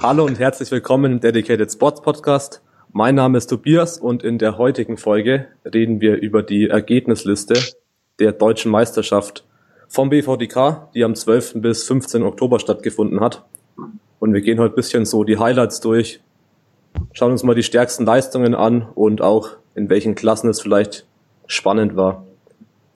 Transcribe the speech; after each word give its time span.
Hallo 0.00 0.24
und 0.24 0.38
herzlich 0.38 0.70
willkommen 0.70 1.14
im 1.14 1.20
Dedicated 1.20 1.72
Sports 1.72 2.02
Podcast. 2.02 2.62
Mein 2.92 3.16
Name 3.16 3.36
ist 3.36 3.48
Tobias 3.48 3.98
und 3.98 4.22
in 4.22 4.38
der 4.38 4.56
heutigen 4.56 4.96
Folge 4.96 5.48
reden 5.64 6.00
wir 6.00 6.18
über 6.22 6.44
die 6.44 6.68
Ergebnisliste 6.68 7.54
der 8.20 8.30
deutschen 8.30 8.70
Meisterschaft 8.70 9.44
vom 9.88 10.08
BVDK, 10.10 10.88
die 10.94 11.02
am 11.02 11.16
12. 11.16 11.54
bis 11.56 11.82
15. 11.82 12.22
Oktober 12.22 12.60
stattgefunden 12.60 13.18
hat. 13.18 13.44
Und 14.20 14.32
wir 14.32 14.40
gehen 14.40 14.60
heute 14.60 14.74
ein 14.74 14.76
bisschen 14.76 15.04
so 15.04 15.24
die 15.24 15.38
Highlights 15.40 15.80
durch, 15.80 16.20
schauen 17.12 17.32
uns 17.32 17.42
mal 17.42 17.56
die 17.56 17.64
stärksten 17.64 18.06
Leistungen 18.06 18.54
an 18.54 18.82
und 18.94 19.20
auch 19.20 19.56
in 19.74 19.90
welchen 19.90 20.14
Klassen 20.14 20.48
es 20.48 20.60
vielleicht 20.60 21.08
spannend 21.48 21.96
war. 21.96 22.24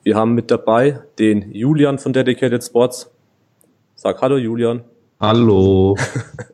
Wir 0.03 0.15
haben 0.15 0.35
mit 0.35 0.49
dabei 0.49 1.01
den 1.19 1.51
Julian 1.51 1.99
von 1.99 2.13
Dedicated 2.13 2.63
Sports. 2.63 3.11
Sag 3.93 4.21
Hallo 4.21 4.37
Julian. 4.37 4.85
Hallo. 5.19 5.97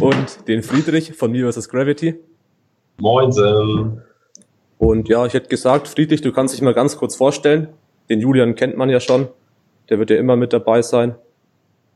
und 0.00 0.48
den 0.48 0.62
Friedrich 0.62 1.12
von 1.14 1.32
Me 1.32 1.50
vs. 1.50 1.68
Gravity. 1.68 2.14
Moinsen. 2.98 4.02
Und 4.78 5.08
ja, 5.08 5.24
ich 5.26 5.34
hätte 5.34 5.48
gesagt, 5.48 5.88
Friedrich, 5.88 6.20
du 6.20 6.32
kannst 6.32 6.54
dich 6.54 6.62
mal 6.62 6.74
ganz 6.74 6.96
kurz 6.96 7.16
vorstellen. 7.16 7.68
Den 8.08 8.20
Julian 8.20 8.54
kennt 8.54 8.76
man 8.76 8.90
ja 8.90 9.00
schon. 9.00 9.28
Der 9.88 9.98
wird 9.98 10.10
ja 10.10 10.16
immer 10.16 10.36
mit 10.36 10.52
dabei 10.52 10.82
sein. 10.82 11.14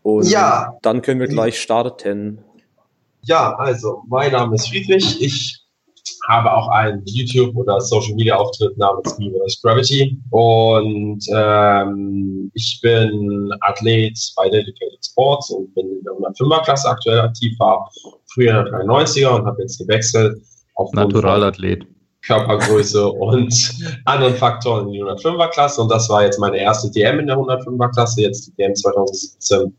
Und 0.03 0.31
ja. 0.31 0.79
dann 0.83 1.03
können 1.03 1.21
wir 1.21 1.29
gleich 1.29 1.61
starten. 1.61 2.39
Ja, 3.23 3.55
also, 3.57 4.03
mein 4.09 4.33
Name 4.33 4.55
ist 4.55 4.69
Friedrich. 4.69 5.21
Ich 5.23 5.60
habe 6.31 6.53
auch 6.53 6.69
einen 6.69 7.03
YouTube- 7.07 7.57
oder 7.57 7.81
Social-Media-Auftritt 7.81 8.79
namens 8.79 9.19
Me 9.19 9.33
vs. 9.33 9.61
Gravity. 9.61 10.17
Und 10.31 11.25
ähm, 11.35 12.51
ich 12.55 12.79
bin 12.81 13.53
Athlet 13.61 14.17
bei 14.37 14.49
Dedicated 14.49 15.05
Sports 15.05 15.51
und 15.51 15.75
bin 15.75 15.87
in 15.89 16.05
der 16.05 16.13
105er-Klasse 16.13 16.89
aktuell 16.89 17.21
aktiv, 17.21 17.59
war 17.59 17.91
früher 18.33 18.61
in 18.61 18.65
der 18.65 18.85
93er 18.85 19.41
und 19.41 19.47
habe 19.47 19.61
jetzt 19.63 19.79
gewechselt. 19.79 20.41
Auf 20.77 20.93
Naturalathlet. 20.93 21.85
Körpergröße 22.23 23.09
und 23.11 23.53
anderen 24.05 24.35
Faktoren 24.35 24.87
in 24.87 24.93
die 24.93 25.03
105er-Klasse. 25.03 25.83
Und 25.83 25.91
das 25.91 26.09
war 26.09 26.23
jetzt 26.23 26.39
meine 26.39 26.59
erste 26.59 26.91
DM 26.93 27.19
in 27.19 27.27
der 27.27 27.37
105er-Klasse, 27.37 28.23
jetzt 28.23 28.47
die 28.47 28.53
DM 28.53 28.75
2017. 28.77 29.75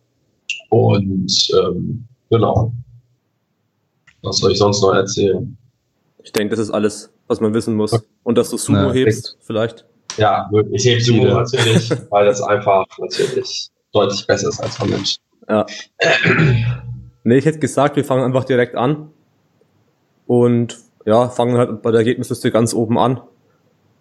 Und 0.69 1.49
ähm, 1.63 2.05
genau. 2.29 2.73
Was 4.23 4.37
soll 4.37 4.51
ich 4.51 4.57
sonst 4.57 4.81
noch 4.81 4.93
erzählen? 4.93 5.57
Ich 6.23 6.31
denke, 6.31 6.55
das 6.55 6.59
ist 6.59 6.71
alles, 6.71 7.11
was 7.27 7.39
man 7.39 7.53
wissen 7.53 7.75
muss. 7.75 8.03
Und 8.23 8.37
dass 8.37 8.49
du 8.49 8.57
Sumo 8.57 8.87
ja, 8.87 8.91
hebst, 8.93 9.37
vielleicht. 9.41 9.85
Ja, 10.17 10.49
ich 10.71 10.85
hebe 10.85 11.01
Sumo 11.01 11.25
natürlich, 11.25 11.91
weil 12.09 12.25
das 12.25 12.41
einfach 12.41 12.85
natürlich 12.97 13.69
deutlich 13.91 14.25
besser 14.27 14.49
ist 14.49 14.59
als 14.59 14.77
von 14.77 14.89
Mensch. 14.89 15.17
Ja. 15.49 15.65
nee, 17.23 17.37
ich 17.37 17.45
hätte 17.45 17.59
gesagt, 17.59 17.95
wir 17.95 18.05
fangen 18.05 18.23
einfach 18.23 18.43
direkt 18.43 18.75
an. 18.75 19.09
Und 20.27 20.77
ja, 21.05 21.29
fangen 21.29 21.57
halt 21.57 21.81
bei 21.81 21.91
der 21.91 21.99
Ergebnisliste 21.99 22.51
ganz 22.51 22.73
oben 22.73 22.97
an. 22.97 23.21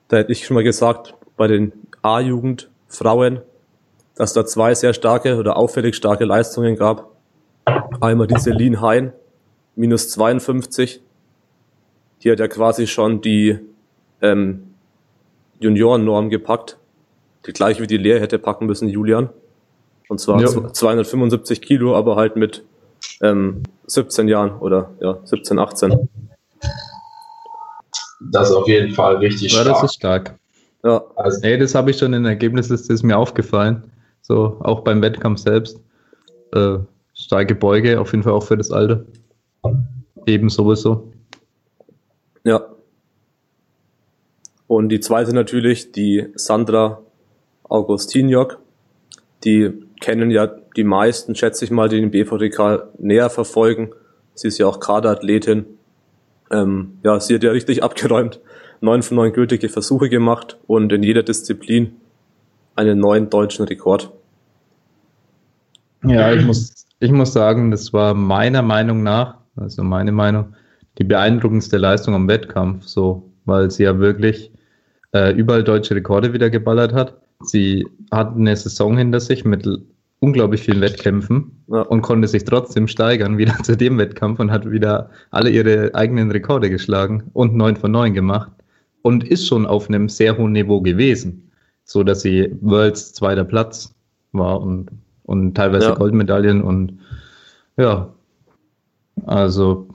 Da 0.09 0.19
hätte 0.19 0.33
ich 0.33 0.45
schon 0.45 0.55
mal 0.55 0.65
gesagt, 0.65 1.15
bei 1.37 1.47
den 1.47 1.73
A-Jugend 2.03 2.71
Frauen, 2.89 3.41
dass 4.15 4.33
da 4.33 4.45
zwei 4.45 4.75
sehr 4.75 4.93
starke 4.93 5.37
oder 5.37 5.57
auffällig 5.57 5.97
starke 5.97 6.25
Leistungen 6.25 6.77
gab. 6.77 7.17
Einmal 8.01 8.27
die 8.27 8.39
Celine 8.39 8.81
Hein, 8.81 9.12
minus 9.77 10.11
52, 10.11 11.03
die 12.23 12.31
hat 12.31 12.41
ja 12.41 12.49
quasi 12.49 12.87
schon 12.87 13.21
die 13.21 13.59
ähm, 14.21 14.75
Juniorennorm 15.61 16.31
gepackt. 16.31 16.79
Die 17.47 17.53
gleiche 17.53 17.83
wie 17.83 17.87
die 17.87 17.97
Lehr 17.97 18.21
hätte 18.21 18.39
packen 18.39 18.67
müssen, 18.67 18.89
Julian. 18.89 19.31
Und 20.09 20.19
zwar 20.19 20.41
ja. 20.41 20.73
275 20.73 21.62
Kilo, 21.62 21.97
aber 21.97 22.17
halt 22.17 22.37
mit 22.37 22.65
ähm, 23.23 23.62
17 23.87 24.29
Jahren 24.29 24.59
oder 24.59 24.91
ja, 25.01 25.19
17, 25.25 25.59
18. 25.59 26.09
Das 28.33 28.51
ist 28.51 28.57
auf 28.57 28.69
jeden 28.69 28.93
Fall 28.95 29.17
richtig 29.17 29.53
ja, 29.53 29.62
stark. 29.62 29.81
Das 29.81 29.84
ist 29.84 29.95
stark. 29.95 30.39
Ja. 30.84 31.03
Also, 31.17 31.41
Ey, 31.43 31.59
das 31.59 31.75
habe 31.75 31.91
ich 31.91 31.99
schon 31.99 32.12
in 32.12 32.25
der 32.25 32.33
Ergebnisliste, 32.33 32.93
ist 32.93 33.03
mir 33.03 33.17
aufgefallen. 33.17 33.91
So, 34.23 34.59
auch 34.61 34.81
beim 34.81 35.00
Wettkampf 35.03 35.41
selbst. 35.41 35.81
Äh, 36.53 36.78
starke 37.15 37.55
Beuge, 37.55 38.00
auf 38.00 38.12
jeden 38.12 38.23
Fall 38.23 38.33
auch 38.33 38.43
für 38.43 38.56
das 38.56 38.71
Alter. 38.71 39.05
Eben 40.27 40.49
sowieso. 40.49 41.12
Ja. 42.45 42.67
Und 44.67 44.89
die 44.89 45.01
zweite 45.01 45.34
natürlich, 45.34 45.93
die 45.93 46.28
Sandra 46.34 47.03
Augustiniok. 47.71 48.59
Die 49.45 49.73
kennen 50.01 50.31
ja 50.31 50.47
die 50.77 50.84
meisten, 50.84 51.34
schätze 51.34 51.65
ich 51.65 51.71
mal, 51.71 51.89
die 51.89 52.00
den 52.00 52.11
BVDK 52.11 52.89
näher 52.99 53.31
verfolgen. 53.31 53.91
Sie 54.34 54.49
ist 54.49 54.59
ja 54.59 54.67
auch 54.67 54.81
Kaderathletin. 54.81 55.67
Ähm, 56.50 56.99
ja, 57.03 57.19
sie 57.21 57.34
hat 57.34 57.43
ja 57.43 57.53
richtig 57.53 57.83
abgeräumt. 57.83 58.41
Neun 58.81 59.03
von 59.03 59.17
neun 59.17 59.33
gültige 59.33 59.69
Versuche 59.69 60.09
gemacht 60.09 60.59
und 60.67 60.93
in 60.93 61.03
jeder 61.03 61.23
Disziplin 61.23 61.97
einen 62.77 62.99
neuen 62.99 63.29
deutschen 63.29 63.67
Rekord. 63.67 64.11
Ja, 66.03 66.33
ich 66.33 66.47
muss, 66.47 66.87
ich 66.99 67.12
muss 67.12 67.34
sagen, 67.34 67.71
das 67.71 67.93
war 67.93 68.15
meiner 68.15 68.62
Meinung 68.62 69.03
nach, 69.03 69.37
also 69.55 69.83
meine 69.83 70.12
Meinung, 70.12 70.55
die 70.99 71.05
beeindruckendste 71.05 71.78
Leistung 71.78 72.15
am 72.15 72.28
Wettkampf, 72.28 72.84
so, 72.87 73.31
weil 73.45 73.71
sie 73.71 73.84
ja 73.84 73.99
wirklich 73.99 74.51
äh, 75.12 75.33
überall 75.33 75.65
deutsche 75.65 75.95
Rekorde 75.95 76.33
wieder 76.33 76.51
geballert 76.51 76.93
hat. 76.93 77.17
Sie 77.43 77.87
hat 78.11 78.37
eine 78.37 78.55
Saison 78.56 78.97
hinter 78.97 79.21
sich 79.21 79.45
mit 79.45 79.67
unglaublich 80.21 80.62
vielen 80.62 80.81
Wettkämpfen 80.83 81.50
ja. 81.69 81.83
und 81.83 82.03
konnte 82.03 82.29
sich 82.29 82.45
trotzdem 82.45 82.87
steigern 82.87 83.39
wieder 83.39 83.55
zu 83.62 83.77
dem 83.77 83.99
Wettkampf 83.99 84.39
und 84.39 84.50
hat 84.50 84.71
wieder 84.71 85.11
alle 85.31 85.50
ihre 85.50 85.95
eigenen 85.95 86.31
Rekorde 86.31 86.71
geschlagen 86.71 87.25
und 87.33 87.55
neun 87.55 87.77
von 87.77 87.91
neun 87.91 88.15
gemacht 88.15 88.53
und 89.03 89.25
ist 89.25 89.47
schon 89.47 89.67
auf 89.67 89.89
einem 89.89 90.09
sehr 90.09 90.37
hohen 90.37 90.53
Niveau 90.53 90.81
gewesen, 90.81 91.50
so 91.84 92.03
dass 92.03 92.21
sie 92.21 92.55
Worlds 92.61 93.15
zweiter 93.15 93.45
Platz 93.45 93.95
war 94.33 94.61
und, 94.61 94.91
und 95.25 95.55
teilweise 95.55 95.89
ja. 95.89 95.95
Goldmedaillen 95.95 96.62
und 96.62 96.99
ja, 97.79 98.12
also 99.25 99.89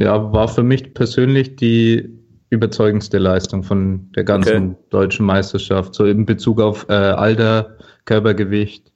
ja, 0.00 0.32
war 0.32 0.48
für 0.48 0.62
mich 0.62 0.94
persönlich 0.94 1.56
die 1.56 2.08
überzeugendste 2.50 3.18
Leistung 3.18 3.62
von 3.62 4.10
der 4.12 4.24
ganzen 4.24 4.70
okay. 4.70 4.82
deutschen 4.90 5.26
Meisterschaft, 5.26 5.94
so 5.94 6.04
in 6.04 6.24
Bezug 6.24 6.60
auf 6.60 6.86
äh, 6.88 6.92
Alter, 6.92 7.76
Körpergewicht 8.04 8.90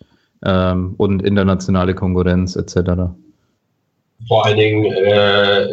ähm, 0.45 0.95
und 0.97 1.23
internationale 1.23 1.95
Konkurrenz 1.95 2.57
etc. 2.57 3.13
Vor 4.29 4.47
allen 4.47 4.57
Dingen 4.57 4.85
äh, 4.93 5.69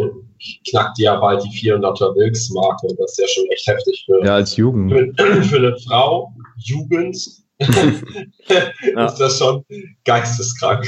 knackt 0.69 0.97
die 0.97 1.03
ja 1.03 1.15
bald 1.19 1.43
die 1.43 1.49
400er 1.49 2.15
Wilks-Marke. 2.15 2.87
Das 2.97 3.11
ist 3.11 3.19
ja 3.19 3.27
schon 3.27 3.45
echt 3.51 3.67
heftig 3.67 4.03
für, 4.05 4.25
ja, 4.25 4.35
als 4.35 4.55
Jugend. 4.55 4.91
Für, 4.91 5.43
für 5.43 5.57
eine 5.57 5.77
Frau, 5.87 6.33
Jugend, 6.57 7.17
ja. 7.59 9.05
ist 9.05 9.17
das 9.17 9.37
schon 9.37 9.63
geisteskrank. 10.05 10.85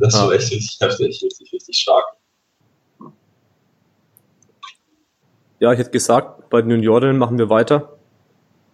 Das 0.00 0.08
ist 0.08 0.14
ja. 0.14 0.24
schon 0.24 0.32
echt 0.32 0.52
richtig 0.52 0.78
heftig, 0.80 1.22
richtig, 1.22 1.52
richtig 1.52 1.76
stark. 1.76 2.04
Ja, 5.64 5.72
ich 5.72 5.78
hätte 5.78 5.92
gesagt, 5.92 6.50
bei 6.50 6.60
den 6.60 6.72
Juniorinnen 6.72 7.16
machen 7.16 7.38
wir 7.38 7.48
weiter 7.48 7.96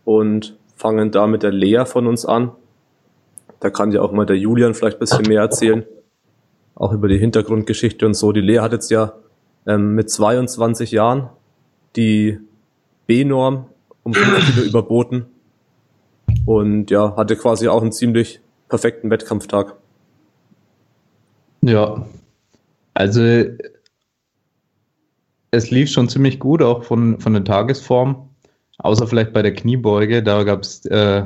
und 0.04 0.58
fangen 0.74 1.12
da 1.12 1.28
mit 1.28 1.44
der 1.44 1.52
Lea 1.52 1.84
von 1.86 2.08
uns 2.08 2.26
an. 2.26 2.50
Da 3.60 3.70
kann 3.70 3.92
ja 3.92 4.02
auch 4.02 4.10
mal 4.10 4.26
der 4.26 4.36
Julian 4.36 4.74
vielleicht 4.74 4.96
ein 4.96 4.98
bisschen 4.98 5.28
mehr 5.28 5.40
erzählen. 5.40 5.84
Auch 6.74 6.92
über 6.92 7.06
die 7.06 7.16
Hintergrundgeschichte 7.16 8.04
und 8.04 8.14
so. 8.14 8.32
Die 8.32 8.40
Lea 8.40 8.58
hat 8.58 8.72
jetzt 8.72 8.90
ja 8.90 9.12
ähm, 9.68 9.94
mit 9.94 10.10
22 10.10 10.90
Jahren 10.90 11.30
die 11.94 12.40
B-Norm 13.06 13.66
um 14.02 14.12
5 14.12 14.52
Kilo 14.52 14.66
überboten. 14.66 15.26
Und 16.44 16.90
ja, 16.90 17.14
hatte 17.14 17.36
quasi 17.36 17.68
auch 17.68 17.82
einen 17.82 17.92
ziemlich 17.92 18.40
perfekten 18.68 19.10
Wettkampftag. 19.10 19.76
Ja, 21.62 22.04
also 22.94 23.20
es 25.50 25.70
lief 25.70 25.90
schon 25.90 26.08
ziemlich 26.08 26.38
gut, 26.38 26.62
auch 26.62 26.84
von, 26.84 27.18
von 27.20 27.32
der 27.32 27.44
Tagesform. 27.44 28.28
Außer 28.78 29.06
vielleicht 29.06 29.32
bei 29.32 29.42
der 29.42 29.54
Kniebeuge, 29.54 30.22
da 30.22 30.42
gab 30.42 30.62
es 30.62 30.84
äh, 30.86 31.24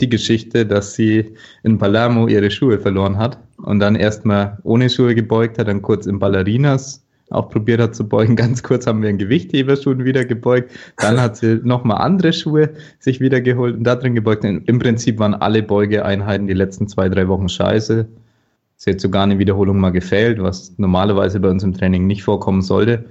die 0.00 0.08
Geschichte, 0.08 0.64
dass 0.64 0.94
sie 0.94 1.34
in 1.62 1.78
Palermo 1.78 2.26
ihre 2.28 2.50
Schuhe 2.50 2.78
verloren 2.78 3.18
hat 3.18 3.38
und 3.58 3.80
dann 3.80 3.96
erstmal 3.96 4.58
ohne 4.62 4.88
Schuhe 4.88 5.14
gebeugt 5.14 5.58
hat, 5.58 5.68
dann 5.68 5.82
kurz 5.82 6.06
in 6.06 6.18
Ballerinas 6.18 7.02
auch 7.30 7.50
probiert 7.50 7.80
hat 7.80 7.94
zu 7.94 8.08
beugen. 8.08 8.36
Ganz 8.36 8.62
kurz 8.62 8.86
haben 8.86 9.02
wir 9.02 9.10
in 9.10 9.18
Gewichtheberschuhen 9.18 10.04
wieder 10.04 10.24
gebeugt. 10.24 10.70
Dann 10.98 11.20
hat 11.20 11.36
sie 11.36 11.60
nochmal 11.62 11.98
andere 11.98 12.32
Schuhe 12.32 12.70
sich 12.98 13.20
wieder 13.20 13.40
geholt 13.40 13.76
und 13.76 13.84
da 13.84 13.96
drin 13.96 14.14
gebeugt. 14.14 14.44
Im 14.44 14.78
Prinzip 14.78 15.18
waren 15.18 15.34
alle 15.34 15.62
Beugeeinheiten 15.62 16.46
die 16.46 16.54
letzten 16.54 16.88
zwei, 16.88 17.08
drei 17.08 17.28
Wochen 17.28 17.48
scheiße. 17.48 18.06
Sie 18.76 18.90
hat 18.90 19.00
sogar 19.00 19.24
eine 19.24 19.38
Wiederholung 19.38 19.78
mal 19.78 19.90
gefehlt, 19.90 20.40
was 20.40 20.78
normalerweise 20.78 21.40
bei 21.40 21.48
uns 21.48 21.64
im 21.64 21.74
Training 21.74 22.06
nicht 22.06 22.22
vorkommen 22.22 22.62
sollte. 22.62 23.06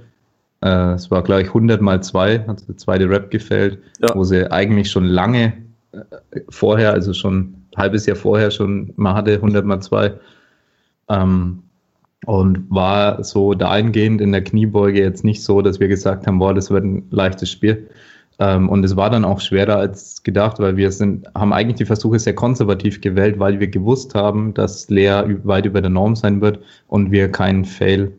Äh, 0.66 0.94
es 0.94 1.10
war, 1.10 1.22
glaube 1.22 1.42
ich, 1.42 1.48
100 1.48 1.80
mal 1.80 2.02
2, 2.02 2.40
hat 2.46 2.68
der 2.68 2.76
zweite 2.76 3.08
Rap 3.08 3.30
gefällt, 3.30 3.78
ja. 4.00 4.14
wo 4.14 4.24
sie 4.24 4.50
eigentlich 4.50 4.90
schon 4.90 5.04
lange 5.04 5.52
äh, 5.92 6.40
vorher, 6.48 6.92
also 6.92 7.12
schon 7.12 7.38
ein 7.38 7.66
halbes 7.76 8.06
Jahr 8.06 8.16
vorher 8.16 8.50
schon 8.50 8.92
mal 8.96 9.14
hatte, 9.14 9.34
100 9.34 9.64
mal 9.64 9.80
2. 9.80 10.12
Ähm, 11.08 11.62
Und 12.24 12.68
war 12.70 13.22
so 13.22 13.54
dahingehend 13.54 14.20
in 14.20 14.32
der 14.32 14.42
Kniebeuge 14.42 15.00
jetzt 15.00 15.22
nicht 15.22 15.44
so, 15.44 15.62
dass 15.62 15.78
wir 15.78 15.86
gesagt 15.86 16.26
haben, 16.26 16.40
boah, 16.40 16.54
das 16.54 16.70
wird 16.70 16.84
ein 16.84 17.06
leichtes 17.10 17.50
Spiel. 17.50 17.88
Ähm, 18.38 18.68
und 18.68 18.84
es 18.84 18.96
war 18.96 19.10
dann 19.10 19.24
auch 19.24 19.40
schwerer 19.40 19.76
als 19.76 20.22
gedacht, 20.24 20.58
weil 20.58 20.76
wir 20.76 20.90
sind, 20.90 21.26
haben 21.34 21.52
eigentlich 21.52 21.76
die 21.76 21.84
Versuche 21.84 22.18
sehr 22.18 22.34
konservativ 22.34 23.00
gewählt, 23.00 23.38
weil 23.38 23.60
wir 23.60 23.68
gewusst 23.68 24.14
haben, 24.14 24.52
dass 24.54 24.90
Lea 24.90 25.22
weit 25.44 25.66
über 25.66 25.80
der 25.80 25.90
Norm 25.90 26.16
sein 26.16 26.40
wird 26.40 26.58
und 26.88 27.12
wir 27.12 27.30
keinen 27.30 27.64
Fail 27.64 28.12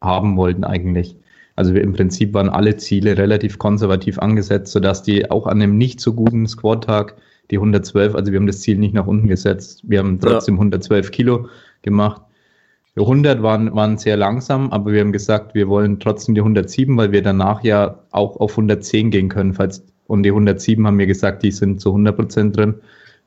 haben 0.00 0.36
wollten 0.36 0.64
eigentlich. 0.64 1.16
Also 1.58 1.74
wir 1.74 1.82
im 1.82 1.92
Prinzip 1.92 2.34
waren 2.34 2.50
alle 2.50 2.76
Ziele 2.76 3.18
relativ 3.18 3.58
konservativ 3.58 4.20
angesetzt, 4.20 4.70
sodass 4.70 5.02
die 5.02 5.28
auch 5.28 5.48
an 5.48 5.60
einem 5.60 5.76
nicht 5.76 5.98
so 5.98 6.12
guten 6.14 6.46
Squad-Tag 6.46 7.16
die 7.50 7.56
112, 7.56 8.14
also 8.14 8.30
wir 8.30 8.38
haben 8.38 8.46
das 8.46 8.60
Ziel 8.60 8.78
nicht 8.78 8.94
nach 8.94 9.08
unten 9.08 9.26
gesetzt, 9.26 9.82
wir 9.82 9.98
haben 9.98 10.20
trotzdem 10.20 10.54
ja. 10.54 10.60
112 10.60 11.10
Kilo 11.10 11.48
gemacht. 11.82 12.22
Die 12.94 13.00
100 13.00 13.42
waren, 13.42 13.74
waren 13.74 13.98
sehr 13.98 14.16
langsam, 14.16 14.70
aber 14.70 14.92
wir 14.92 15.00
haben 15.00 15.10
gesagt, 15.10 15.56
wir 15.56 15.66
wollen 15.66 15.98
trotzdem 15.98 16.36
die 16.36 16.42
107, 16.42 16.96
weil 16.96 17.10
wir 17.10 17.22
danach 17.22 17.64
ja 17.64 18.04
auch 18.12 18.36
auf 18.36 18.52
110 18.52 19.10
gehen 19.10 19.28
können. 19.28 19.52
Falls, 19.52 19.84
und 20.06 20.22
die 20.22 20.30
107 20.30 20.86
haben 20.86 20.98
wir 20.98 21.08
gesagt, 21.08 21.42
die 21.42 21.50
sind 21.50 21.80
zu 21.80 21.88
100 21.88 22.14
Prozent 22.14 22.56
drin. 22.56 22.74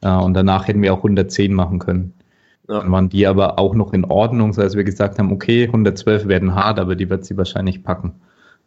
und 0.01 0.33
danach 0.35 0.69
hätten 0.69 0.81
wir 0.81 0.93
auch 0.93 0.99
110 0.99 1.53
machen 1.53 1.79
können. 1.79 2.13
Ja. 2.71 2.79
Dann 2.79 2.91
waren 2.91 3.09
die 3.09 3.27
aber 3.27 3.59
auch 3.59 3.75
noch 3.75 3.91
in 3.91 4.05
Ordnung, 4.05 4.53
so 4.53 4.61
dass 4.61 4.75
wir 4.75 4.85
gesagt 4.85 5.19
haben, 5.19 5.33
okay, 5.33 5.65
112 5.65 6.27
werden 6.29 6.55
hart, 6.55 6.79
aber 6.79 6.95
die 6.95 7.09
wird 7.09 7.25
sie 7.25 7.35
wahrscheinlich 7.35 7.83
packen. 7.83 8.13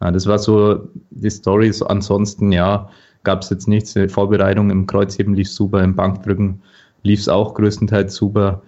Ja, 0.03 0.11
das 0.11 0.27
war 0.27 0.39
so 0.39 0.89
die 1.11 1.31
Story. 1.31 1.73
So 1.73 1.87
ansonsten, 1.87 2.53
ja, 2.53 2.91
gab 3.23 3.41
es 3.41 3.49
jetzt 3.49 3.67
nichts. 3.67 3.95
Die 3.95 4.09
Vorbereitung 4.09 4.69
im 4.69 4.87
Kreuzheben 4.87 5.35
lief 5.35 5.51
super, 5.51 5.83
im 5.83 5.97
Bankdrücken 5.97 6.61
lief 7.03 7.21
es 7.21 7.29
auch 7.29 7.55
größtenteils 7.55 8.15
super. 8.15 8.63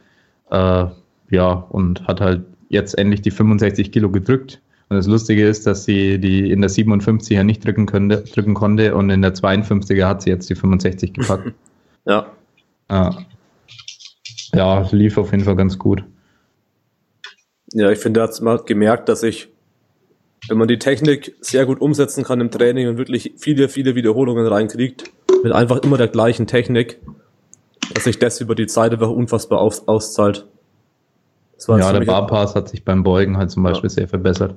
Äh, 0.51 0.87
ja, 1.31 1.53
und 1.69 2.07
hat 2.09 2.23
halt 2.23 2.45
jetzt 2.71 2.97
endlich 2.97 3.21
die 3.21 3.31
65 3.31 3.93
Kilo 3.93 4.11
gedrückt. 4.11 4.63
Und 4.89 4.97
das 4.97 5.07
Lustige 5.07 5.47
ist, 5.47 5.67
dass 5.67 5.85
sie 5.85 6.19
die 6.19 6.51
in 6.51 6.63
der 6.63 6.71
57er 6.71 7.43
nicht 7.43 7.63
drücken, 7.63 7.85
könnte, 7.85 8.23
drücken 8.23 8.55
konnte 8.55 8.95
und 8.95 9.11
in 9.11 9.21
der 9.21 9.35
52er 9.35 10.07
hat 10.07 10.23
sie 10.23 10.31
jetzt 10.31 10.49
die 10.49 10.55
65 10.55 11.13
gepackt. 11.13 11.53
ja. 12.07 12.27
ja. 12.91 13.19
Ja, 14.57 14.87
lief 14.91 15.19
auf 15.19 15.33
jeden 15.33 15.45
Fall 15.45 15.57
ganz 15.57 15.79
gut. 15.79 16.05
Ja, 17.73 17.91
ich 17.91 17.99
finde, 17.99 18.21
da 18.21 18.29
hat 18.29 18.41
man 18.41 18.61
gemerkt, 18.65 19.09
dass 19.09 19.23
ich, 19.23 19.49
wenn 20.49 20.57
man 20.57 20.69
die 20.69 20.79
Technik 20.79 21.35
sehr 21.41 21.67
gut 21.67 21.81
umsetzen 21.81 22.25
kann 22.25 22.41
im 22.41 22.51
Training 22.51 22.89
und 22.89 22.97
wirklich 22.97 23.35
viele, 23.37 23.69
viele 23.69 23.95
Wiederholungen 23.95 24.47
reinkriegt, 24.47 25.05
mit 25.43 25.53
einfach 25.53 25.79
immer 25.79 25.99
der 25.99 26.09
gleichen 26.09 26.47
Technik, 26.47 26.99
dass 27.93 28.05
sich 28.05 28.19
das 28.19 28.41
über 28.41 28.55
die 28.55 28.67
Zeit 28.67 28.93
einfach 28.93 29.11
unfassbar 29.11 29.61
aus, 29.61 29.87
auszahlt. 29.87 30.47
ja, 31.69 31.93
der 31.93 32.01
Barpass 32.01 32.55
hat 32.55 32.69
sich 32.69 32.85
beim 32.85 33.03
Beugen 33.03 33.37
halt 33.37 33.51
zum 33.51 33.63
Beispiel 33.63 33.91
ja. 33.91 33.95
sehr 33.95 34.09
verbessert. 34.09 34.55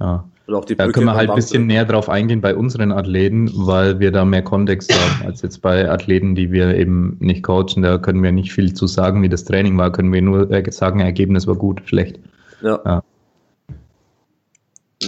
Ja. 0.00 0.24
da 0.46 0.88
können 0.88 1.06
wir 1.06 1.14
halt 1.14 1.30
ein 1.30 1.36
bisschen 1.36 1.66
näher 1.66 1.84
drauf 1.84 2.08
eingehen 2.08 2.40
bei 2.40 2.56
unseren 2.56 2.90
Athleten, 2.90 3.50
weil 3.54 4.00
wir 4.00 4.10
da 4.10 4.24
mehr 4.24 4.42
Kontext 4.42 4.92
haben 4.92 5.26
als 5.26 5.42
jetzt 5.42 5.62
bei 5.62 5.88
Athleten, 5.88 6.34
die 6.34 6.50
wir 6.50 6.74
eben 6.74 7.16
nicht 7.20 7.42
coachen. 7.42 7.82
Da 7.82 7.98
können 7.98 8.22
wir 8.22 8.32
nicht 8.32 8.52
viel 8.52 8.72
zu 8.72 8.86
sagen, 8.86 9.22
wie 9.22 9.28
das 9.28 9.44
Training 9.44 9.76
war. 9.78 9.92
Können 9.92 10.12
wir 10.12 10.22
nur 10.22 10.50
äh, 10.50 10.70
sagen, 10.72 11.00
Ergebnis 11.00 11.46
war 11.46 11.54
gut, 11.54 11.82
schlecht. 11.84 12.18
Ja. 12.62 12.80
ja. 12.84 13.02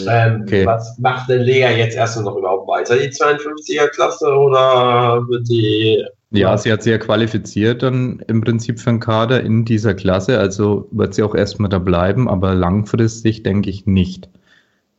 Ähm, 0.09 0.43
okay. 0.43 0.65
Was 0.65 0.99
macht 0.99 1.29
denn 1.29 1.43
Lea 1.43 1.77
jetzt 1.77 1.97
erstmal 1.97 2.25
noch 2.27 2.37
überhaupt 2.37 2.69
weiter? 2.69 2.97
Die 2.97 3.09
52er 3.09 3.89
Klasse 3.89 4.27
oder 4.27 5.27
wird 5.29 5.49
die 5.49 6.05
ja, 6.35 6.56
sie 6.56 6.73
hat 6.73 6.83
sich 6.83 6.93
ja 6.93 6.97
qualifiziert 6.97 7.83
dann 7.83 8.23
im 8.27 8.41
Prinzip 8.41 8.81
für 8.81 8.89
einen 8.89 9.00
Kader 9.00 9.43
in 9.43 9.67
dieser 9.67 9.93
Klasse, 9.93 10.39
also 10.39 10.89
wird 10.91 11.12
sie 11.12 11.23
auch 11.23 11.35
erstmal 11.35 11.69
da 11.69 11.79
bleiben, 11.79 12.27
aber 12.27 12.55
langfristig 12.55 13.43
denke 13.43 13.69
ich 13.69 13.85
nicht. 13.85 14.31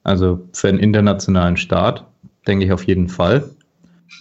Also 0.04 0.42
für 0.54 0.70
einen 0.70 0.80
internationalen 0.80 1.58
Start 1.58 2.06
denke 2.48 2.66
ich 2.66 2.72
auf 2.72 2.84
jeden 2.84 3.08
Fall. 3.08 3.50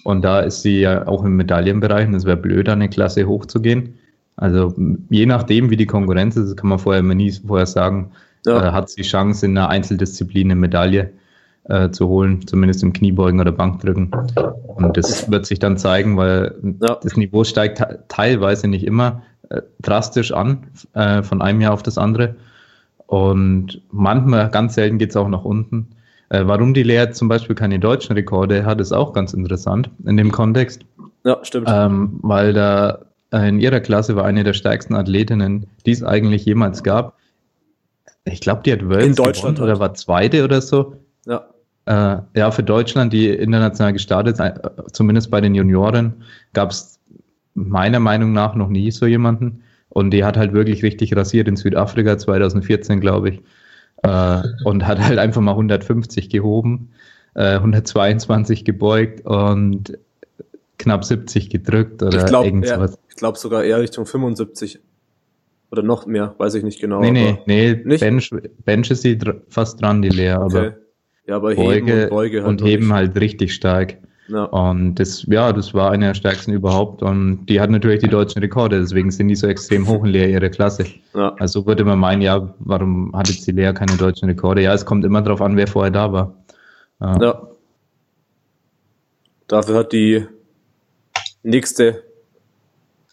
Und 0.04 0.22
da 0.22 0.40
ist 0.40 0.62
sie 0.62 0.80
ja 0.80 1.06
auch 1.06 1.24
im 1.24 1.36
Medaillenbereich 1.36 2.06
und 2.08 2.14
es 2.14 2.24
wäre 2.24 2.36
blöd, 2.36 2.68
eine 2.68 2.88
Klasse 2.88 3.26
hochzugehen. 3.26 3.94
Also 4.36 4.74
je 5.10 5.26
nachdem, 5.26 5.70
wie 5.70 5.76
die 5.76 5.86
Konkurrenz 5.86 6.36
ist, 6.36 6.56
kann 6.56 6.70
man 6.70 6.78
vorher 6.78 7.00
immer 7.00 7.14
nie 7.14 7.30
vorher 7.30 7.66
sagen, 7.66 8.12
ja. 8.46 8.68
äh, 8.68 8.72
hat 8.72 8.88
sie 8.88 9.02
Chance, 9.02 9.46
in 9.46 9.56
einer 9.56 9.68
Einzeldisziplin 9.68 10.50
eine 10.50 10.56
Medaille 10.60 11.12
äh, 11.64 11.90
zu 11.90 12.08
holen, 12.08 12.46
zumindest 12.46 12.82
im 12.82 12.92
Kniebeugen 12.92 13.40
oder 13.40 13.52
Bankdrücken. 13.52 14.10
Und 14.66 14.96
das 14.96 15.30
wird 15.30 15.46
sich 15.46 15.58
dann 15.58 15.76
zeigen, 15.76 16.16
weil 16.16 16.56
ja. 16.80 16.96
das 17.02 17.16
Niveau 17.16 17.44
steigt 17.44 17.82
teilweise 18.08 18.68
nicht 18.68 18.84
immer 18.84 19.22
äh, 19.50 19.62
drastisch 19.80 20.32
an, 20.32 20.66
äh, 20.94 21.22
von 21.22 21.42
einem 21.42 21.60
Jahr 21.60 21.74
auf 21.74 21.82
das 21.82 21.98
andere. 21.98 22.36
Und 23.12 23.82
manchmal, 23.90 24.48
ganz 24.48 24.74
selten 24.74 24.96
geht 24.96 25.10
es 25.10 25.16
auch 25.16 25.28
nach 25.28 25.44
unten. 25.44 25.88
Äh, 26.30 26.46
warum 26.46 26.72
die 26.72 26.82
Lea 26.82 27.10
zum 27.10 27.28
Beispiel 27.28 27.54
keine 27.54 27.78
deutschen 27.78 28.14
Rekorde 28.14 28.64
hat, 28.64 28.80
ist 28.80 28.90
auch 28.90 29.12
ganz 29.12 29.34
interessant 29.34 29.90
in 30.06 30.16
dem 30.16 30.32
Kontext. 30.32 30.86
Ja, 31.22 31.38
stimmt. 31.44 31.68
Ähm, 31.70 32.18
weil 32.22 32.54
da 32.54 33.04
in 33.30 33.60
ihrer 33.60 33.80
Klasse 33.80 34.16
war 34.16 34.24
eine 34.24 34.44
der 34.44 34.54
stärksten 34.54 34.94
Athletinnen, 34.94 35.66
die 35.84 35.90
es 35.90 36.02
eigentlich 36.02 36.46
jemals 36.46 36.82
gab. 36.82 37.18
Ich 38.24 38.40
glaube, 38.40 38.62
die 38.64 38.72
hat 38.72 38.88
Worlds 38.88 39.04
in 39.04 39.14
Deutschland 39.14 39.60
oder 39.60 39.78
war 39.78 39.92
zweite 39.92 40.42
oder 40.42 40.62
so. 40.62 40.96
Ja. 41.26 41.44
Äh, 41.84 42.22
ja, 42.34 42.50
für 42.50 42.62
Deutschland, 42.62 43.12
die 43.12 43.28
international 43.28 43.92
gestartet, 43.92 44.40
äh, 44.40 44.54
zumindest 44.90 45.30
bei 45.30 45.42
den 45.42 45.54
Junioren, 45.54 46.22
gab 46.54 46.70
es 46.70 46.98
meiner 47.52 48.00
Meinung 48.00 48.32
nach 48.32 48.54
noch 48.54 48.70
nie 48.70 48.90
so 48.90 49.04
jemanden. 49.04 49.64
Und 49.92 50.10
die 50.10 50.24
hat 50.24 50.38
halt 50.38 50.54
wirklich 50.54 50.82
richtig 50.82 51.14
rasiert 51.14 51.48
in 51.48 51.56
Südafrika 51.56 52.16
2014, 52.16 53.00
glaube 53.00 53.28
ich. 53.30 53.42
Äh, 54.02 54.42
und 54.64 54.86
hat 54.86 55.00
halt 55.00 55.18
einfach 55.18 55.42
mal 55.42 55.52
150 55.52 56.30
gehoben, 56.30 56.90
äh, 57.34 57.56
122 57.56 58.64
gebeugt 58.64 59.24
und 59.24 59.98
knapp 60.78 61.04
70 61.04 61.50
gedrückt 61.50 62.02
oder 62.02 62.18
ich 62.18 62.26
glaub, 62.26 62.44
irgendwas. 62.44 62.98
ich 63.08 63.16
glaube 63.16 63.38
sogar 63.38 63.62
eher 63.62 63.80
Richtung 63.80 64.04
75 64.04 64.80
oder 65.70 65.82
noch 65.82 66.06
mehr, 66.06 66.34
weiß 66.38 66.54
ich 66.54 66.64
nicht 66.64 66.80
genau. 66.80 67.00
Nee, 67.00 67.12
nee, 67.12 67.38
nee, 67.46 67.80
nicht? 67.84 68.00
Bench, 68.00 68.30
Bench 68.64 68.90
ist 68.90 69.02
sie 69.02 69.16
dr 69.16 69.42
fast 69.48 69.80
dran, 69.80 70.02
die 70.02 70.08
Leer, 70.08 70.40
aber, 70.40 70.60
okay. 70.60 70.72
ja, 71.26 71.36
aber 71.36 71.54
Beuge 71.54 71.92
heben 71.92 72.02
und 72.02 72.10
Beuge 72.10 72.42
halt 72.42 72.48
und 72.48 72.66
heben 72.66 72.92
halt 72.92 73.20
richtig 73.20 73.54
stark. 73.54 73.98
Ja. 74.28 74.44
Und 74.44 74.94
das, 74.96 75.24
ja, 75.26 75.52
das 75.52 75.74
war 75.74 75.90
eine 75.90 76.06
der 76.06 76.14
stärksten 76.14 76.52
überhaupt. 76.52 77.02
Und 77.02 77.46
die 77.46 77.60
hat 77.60 77.70
natürlich 77.70 78.00
die 78.00 78.08
deutschen 78.08 78.40
Rekorde, 78.40 78.80
deswegen 78.80 79.10
sind 79.10 79.28
die 79.28 79.34
so 79.34 79.46
extrem 79.46 79.86
hoch 79.88 80.04
in 80.04 80.10
Lea 80.10 80.32
ihre 80.32 80.50
Klasse. 80.50 80.86
Ja. 81.14 81.34
Also 81.38 81.66
würde 81.66 81.84
man 81.84 81.98
meinen, 81.98 82.22
ja, 82.22 82.54
warum 82.60 83.12
hat 83.14 83.28
jetzt 83.28 83.46
die 83.46 83.52
Lea 83.52 83.72
keine 83.72 83.96
deutschen 83.96 84.28
Rekorde? 84.28 84.62
Ja, 84.62 84.72
es 84.72 84.86
kommt 84.86 85.04
immer 85.04 85.22
darauf 85.22 85.42
an, 85.42 85.56
wer 85.56 85.66
vorher 85.66 85.90
da 85.90 86.12
war. 86.12 86.34
Ja. 87.00 87.20
ja. 87.20 87.48
Dafür 89.48 89.76
hat 89.76 89.92
die 89.92 90.24
nächste 91.42 92.04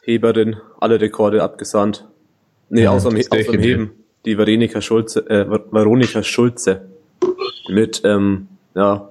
Heberin 0.04 0.58
alle 0.80 1.02
Rekorde 1.02 1.44
abgesandt. 1.44 2.08
Nee, 2.70 2.84
ja, 2.84 2.92
außer, 2.92 3.10
außer 3.10 3.52
dem 3.52 3.62
Heben. 3.62 3.92
Die 4.26 4.38
Veronika 4.38 4.80
Schulze, 4.82 5.28
äh, 5.30 5.50
Veronika 5.50 6.22
Schulze. 6.24 6.88
Mit, 7.68 8.02
ähm, 8.06 8.48
ja, 8.76 9.10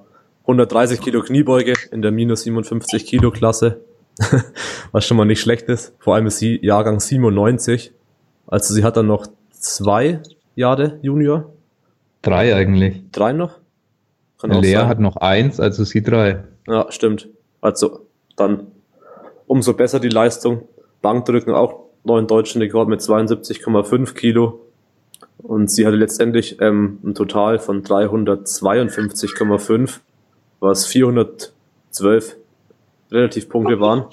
130 0.49 0.99
Kilo 0.99 1.21
Kniebeuge 1.21 1.75
in 1.91 2.01
der 2.01 2.11
minus 2.11 2.41
57 2.41 3.05
Kilo 3.05 3.29
Klasse, 3.29 3.81
was 4.91 5.05
schon 5.05 5.15
mal 5.15 5.25
nicht 5.25 5.41
schlecht 5.41 5.69
ist. 5.69 5.93
Vor 5.99 6.15
allem 6.15 6.25
ist 6.25 6.39
sie 6.39 6.59
Jahrgang 6.65 6.99
97. 6.99 7.93
Also 8.47 8.73
sie 8.73 8.83
hat 8.83 8.97
dann 8.97 9.05
noch 9.05 9.27
zwei 9.51 10.21
Jahre 10.55 10.97
Junior. 11.03 11.53
Drei 12.23 12.55
eigentlich. 12.55 13.03
Drei 13.11 13.31
noch? 13.31 13.59
Kann 14.41 14.49
Lea 14.49 14.77
hat 14.77 14.99
noch 14.99 15.17
eins, 15.17 15.59
also 15.59 15.83
sie 15.83 16.01
drei. 16.01 16.43
Ja, 16.67 16.91
stimmt. 16.91 17.29
Also 17.61 18.07
dann 18.35 18.71
umso 19.45 19.73
besser 19.73 19.99
die 19.99 20.09
Leistung. 20.09 20.63
Bankdrücken 21.03 21.53
auch 21.53 21.81
neuen 22.03 22.25
deutschen 22.25 22.59
Rekord 22.59 22.89
mit 22.89 23.01
72,5 23.01 24.15
Kilo. 24.15 24.65
Und 25.37 25.69
sie 25.69 25.85
hatte 25.85 25.95
letztendlich 25.95 26.59
ähm, 26.59 26.97
ein 27.03 27.13
Total 27.13 27.59
von 27.59 27.83
352,5 27.83 29.99
was 30.59 30.85
412 30.85 32.37
relativ 33.11 33.49
Punkte 33.49 33.79
waren. 33.79 34.05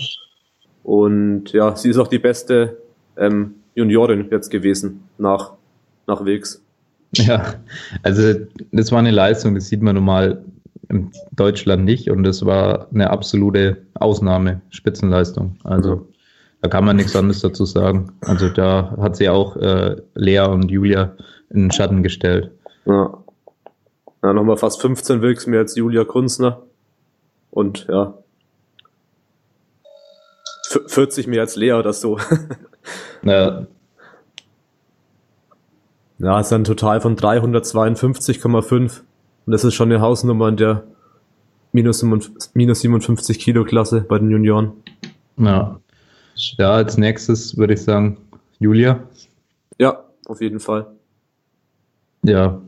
Und 0.83 1.53
ja, 1.53 1.75
sie 1.76 1.91
ist 1.91 1.99
auch 1.99 2.09
die 2.09 2.19
beste 2.19 2.79
ähm, 3.17 3.57
Juniorin 3.75 4.29
jetzt 4.31 4.50
gewesen 4.50 5.03
nach, 5.19 5.53
nach 6.07 6.25
Wegs. 6.25 6.62
Ja, 7.12 7.55
also 8.03 8.35
das 8.73 8.93
war 8.93 8.99
eine 8.99 9.11
Leistung, 9.11 9.55
das 9.55 9.69
sieht 9.69 9.83
man 9.83 9.97
normal 9.97 10.45
in 10.88 11.11
Deutschland 11.33 11.85
nicht 11.85 12.11
und 12.11 12.23
das 12.23 12.45
war 12.45 12.88
eine 12.93 13.11
absolute 13.11 13.79
Ausnahme, 13.95 14.61
Spitzenleistung. 14.71 15.57
Also 15.65 15.97
mhm. 15.97 16.05
da 16.62 16.69
kann 16.69 16.85
man 16.85 16.97
nichts 16.97 17.17
anderes 17.17 17.41
dazu 17.41 17.65
sagen. 17.65 18.12
Also 18.21 18.49
da 18.49 18.97
hat 19.00 19.17
sie 19.17 19.29
auch 19.29 19.57
äh, 19.57 19.97
Lea 20.15 20.41
und 20.41 20.71
Julia 20.71 21.17
in 21.50 21.62
den 21.62 21.71
Schatten 21.71 22.03
gestellt. 22.03 22.50
Ja. 22.87 23.19
Ja, 24.23 24.32
nochmal 24.32 24.56
fast 24.56 24.80
15 24.80 25.23
Wilks 25.23 25.46
mehr 25.46 25.61
als 25.61 25.76
Julia 25.76 26.04
Kunzner. 26.04 26.62
Und 27.50 27.87
ja, 27.88 28.14
40 30.87 31.26
mehr 31.26 31.42
als 31.42 31.56
Lea 31.56 31.73
oder 31.73 31.92
so. 31.92 32.18
ja. 33.23 33.66
Ja, 36.18 36.40
ist 36.40 36.52
ein 36.52 36.64
Total 36.64 37.00
von 37.00 37.16
352,5. 37.16 38.73
Und 38.80 39.52
das 39.52 39.64
ist 39.64 39.75
schon 39.75 39.92
eine 39.92 40.00
Hausnummer 40.00 40.49
in 40.49 40.56
der 40.56 40.85
minus 41.73 42.00
57 42.00 43.38
Kilo 43.38 43.64
Klasse 43.64 44.00
bei 44.00 44.18
den 44.18 44.30
Junioren. 44.30 44.73
Ja. 45.37 45.78
Ja, 46.35 46.73
als 46.73 46.99
nächstes 46.99 47.56
würde 47.56 47.75
ich 47.75 47.82
sagen, 47.82 48.18
Julia. 48.58 49.00
Ja, 49.78 50.04
auf 50.26 50.40
jeden 50.40 50.61
Fall. 50.61 50.87
Ja, 52.23 52.61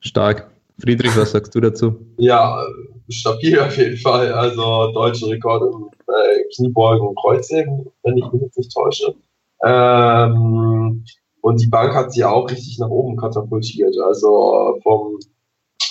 stark. 0.00 0.50
Friedrich, 0.80 1.16
was 1.16 1.30
sagst 1.30 1.54
du 1.54 1.60
dazu? 1.60 1.94
Ja, 2.16 2.64
stabil 3.08 3.58
auf 3.58 3.76
jeden 3.76 3.96
Fall. 3.98 4.32
Also 4.32 4.92
deutsche 4.92 5.26
Rekord 5.26 5.62
im 5.62 5.90
äh, 6.08 6.44
Kniebeugen 6.54 7.06
und 7.06 7.18
Kreuzheben, 7.18 7.86
wenn 8.02 8.16
ich 8.16 8.32
mich 8.32 8.42
jetzt 8.42 8.58
nicht 8.58 8.72
täusche. 8.72 9.14
Ähm, 9.64 11.04
und 11.40 11.60
die 11.60 11.66
Bank 11.66 11.94
hat 11.94 12.12
sie 12.12 12.24
auch 12.24 12.50
richtig 12.50 12.78
nach 12.78 12.88
oben 12.88 13.16
katapultiert. 13.16 13.94
Also 14.04 14.78
vom, 14.82 15.18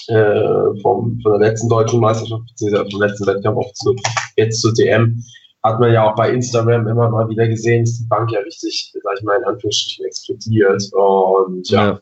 äh, 0.07 0.81
vom 0.81 1.19
von 1.21 1.39
der 1.39 1.49
letzten 1.49 1.69
deutschen 1.69 1.99
Meisterschaft, 1.99 2.43
beziehungsweise 2.47 2.89
vom 2.91 3.01
letzten 3.01 3.27
Wettkampf 3.27 3.57
auch 3.57 3.73
zu, 3.73 3.95
jetzt 4.35 4.61
zur 4.61 4.73
DM, 4.73 5.23
hat 5.63 5.79
man 5.79 5.93
ja 5.93 6.09
auch 6.09 6.15
bei 6.15 6.31
Instagram 6.31 6.87
immer 6.87 7.09
mal 7.09 7.29
wieder 7.29 7.47
gesehen, 7.47 7.83
ist 7.83 7.99
die 7.99 8.07
Bank 8.07 8.31
ja 8.31 8.39
richtig, 8.41 8.93
sag 9.01 9.13
ich 9.17 9.23
mal, 9.23 9.37
in 9.37 9.45
Anführungsstrichen 9.45 10.05
explodiert. 10.05 10.83
Und 10.93 11.69
ja, 11.69 11.85
ja. 11.85 11.99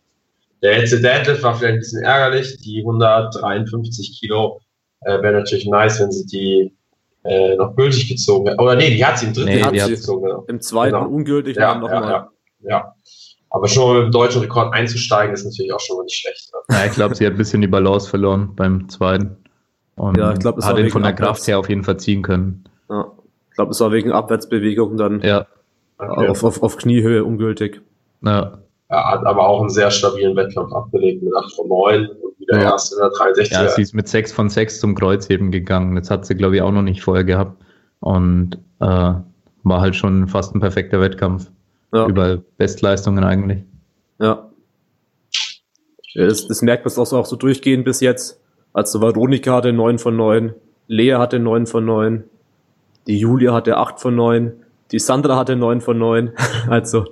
Der 0.61 0.79
letzte 0.79 1.01
Deadlift 1.01 1.43
war 1.43 1.55
vielleicht 1.55 1.73
ein 1.73 1.79
bisschen 1.79 2.03
ärgerlich. 2.03 2.57
Die 2.57 2.79
153 2.79 4.19
Kilo 4.19 4.61
äh, 5.01 5.21
wäre 5.21 5.33
natürlich 5.33 5.65
nice, 5.65 5.99
wenn 5.99 6.11
sie 6.11 6.25
die 6.25 6.75
äh, 7.23 7.55
noch 7.55 7.75
gültig 7.75 8.09
gezogen 8.09 8.47
hätte. 8.47 8.61
Oder 8.61 8.75
nee, 8.75 8.91
die 8.91 9.05
hat 9.05 9.19
sie 9.19 9.27
im 9.27 9.33
dritten 9.33 9.49
nee, 9.49 9.63
hat 9.63 9.75
sie 9.75 9.89
gezogen. 9.91 10.25
Genau. 10.25 10.45
Im 10.47 10.61
zweiten 10.61 10.95
genau. 10.95 11.09
ungültig 11.09 11.57
ja, 11.57 11.73
und 11.73 11.81
dann 11.81 11.91
nochmal. 11.91 12.11
Ja, 12.11 12.29
ja, 12.61 12.69
ja. 12.69 12.95
Aber 13.49 13.67
schon 13.67 14.05
im 14.05 14.11
deutschen 14.11 14.41
Rekord 14.41 14.73
einzusteigen, 14.73 15.33
ist 15.33 15.43
natürlich 15.43 15.73
auch 15.73 15.79
schon 15.79 15.97
mal 15.97 16.03
nicht 16.03 16.15
schlecht. 16.15 16.51
Ne? 16.53 16.75
Ja, 16.77 16.85
ich 16.85 16.93
glaube, 16.93 17.15
sie 17.15 17.25
hat 17.25 17.33
ein 17.33 17.37
bisschen 17.37 17.61
die 17.61 17.67
Balance 17.67 18.09
verloren 18.09 18.55
beim 18.55 18.87
zweiten. 18.87 19.37
Und 19.95 20.17
ja, 20.17 20.31
ich 20.31 20.39
glaub, 20.39 20.63
hat 20.63 20.77
ihn 20.77 20.89
von 20.89 21.03
der 21.03 21.13
Kraft 21.13 21.45
her 21.47 21.59
auf 21.59 21.67
jeden 21.67 21.83
Fall 21.83 21.97
ziehen 21.97 22.21
können. 22.21 22.63
Ja. 22.89 23.11
Ich 23.49 23.55
glaube, 23.55 23.71
es 23.71 23.79
war 23.81 23.91
wegen 23.91 24.13
Abwärtsbewegung 24.13 24.95
dann 24.95 25.21
ja. 25.21 25.45
Okay. 25.97 26.29
Auf, 26.29 26.43
auf, 26.43 26.63
auf 26.63 26.77
Kniehöhe 26.77 27.23
ungültig. 27.23 27.81
Ja. 28.23 28.59
Er 28.91 29.09
hat 29.09 29.25
aber 29.25 29.47
auch 29.47 29.61
einen 29.61 29.69
sehr 29.69 29.89
stabilen 29.89 30.35
Wettkampf 30.35 30.73
abgelegt 30.73 31.23
mit 31.23 31.33
8 31.33 31.55
von 31.55 31.69
9 31.69 32.09
und 32.09 32.39
wieder 32.39 32.57
ja. 32.57 32.71
erst 32.71 32.91
in 32.91 32.99
der 32.99 33.09
63 33.09 33.51
Ja, 33.51 33.69
sie 33.69 33.81
ist 33.81 33.93
mit 33.93 34.09
6 34.09 34.33
von 34.33 34.49
6 34.49 34.81
zum 34.81 34.95
Kreuzheben 34.95 35.49
gegangen. 35.49 35.95
Das 35.95 36.11
hat 36.11 36.25
sie, 36.25 36.35
glaube 36.35 36.57
ich, 36.57 36.61
auch 36.61 36.73
noch 36.73 36.81
nicht 36.81 37.01
vorher 37.01 37.23
gehabt. 37.23 37.63
Und 38.01 38.57
äh, 38.81 39.13
war 39.63 39.81
halt 39.81 39.95
schon 39.95 40.27
fast 40.27 40.53
ein 40.53 40.59
perfekter 40.59 40.99
Wettkampf. 40.99 41.49
Ja. 41.93 42.05
Über 42.05 42.43
Bestleistungen 42.57 43.23
eigentlich. 43.23 43.63
Ja. 44.19 44.49
Das, 46.13 46.47
das 46.47 46.61
merkt 46.61 46.85
man 46.85 46.93
auch 46.93 47.25
so 47.25 47.35
durchgehend 47.37 47.85
bis 47.85 48.01
jetzt. 48.01 48.41
Also 48.73 48.99
Veronika 48.99 49.55
hatte 49.55 49.71
9 49.71 49.99
von 49.99 50.17
9, 50.17 50.53
Lea 50.87 51.13
hatte 51.13 51.39
9 51.39 51.65
von 51.65 51.85
9, 51.85 52.25
die 53.07 53.17
Julia 53.17 53.53
hatte 53.53 53.77
8 53.77 54.01
von 54.01 54.15
9, 54.15 54.51
die 54.91 54.99
Sandra 54.99 55.37
hatte 55.37 55.55
9 55.55 55.79
von 55.79 55.97
9. 55.97 56.31
also 56.67 57.05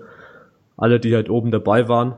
alle, 0.80 1.00
die 1.00 1.16
halt 1.16 1.30
oben 1.30 1.52
dabei 1.52 1.88
waren 1.88 2.16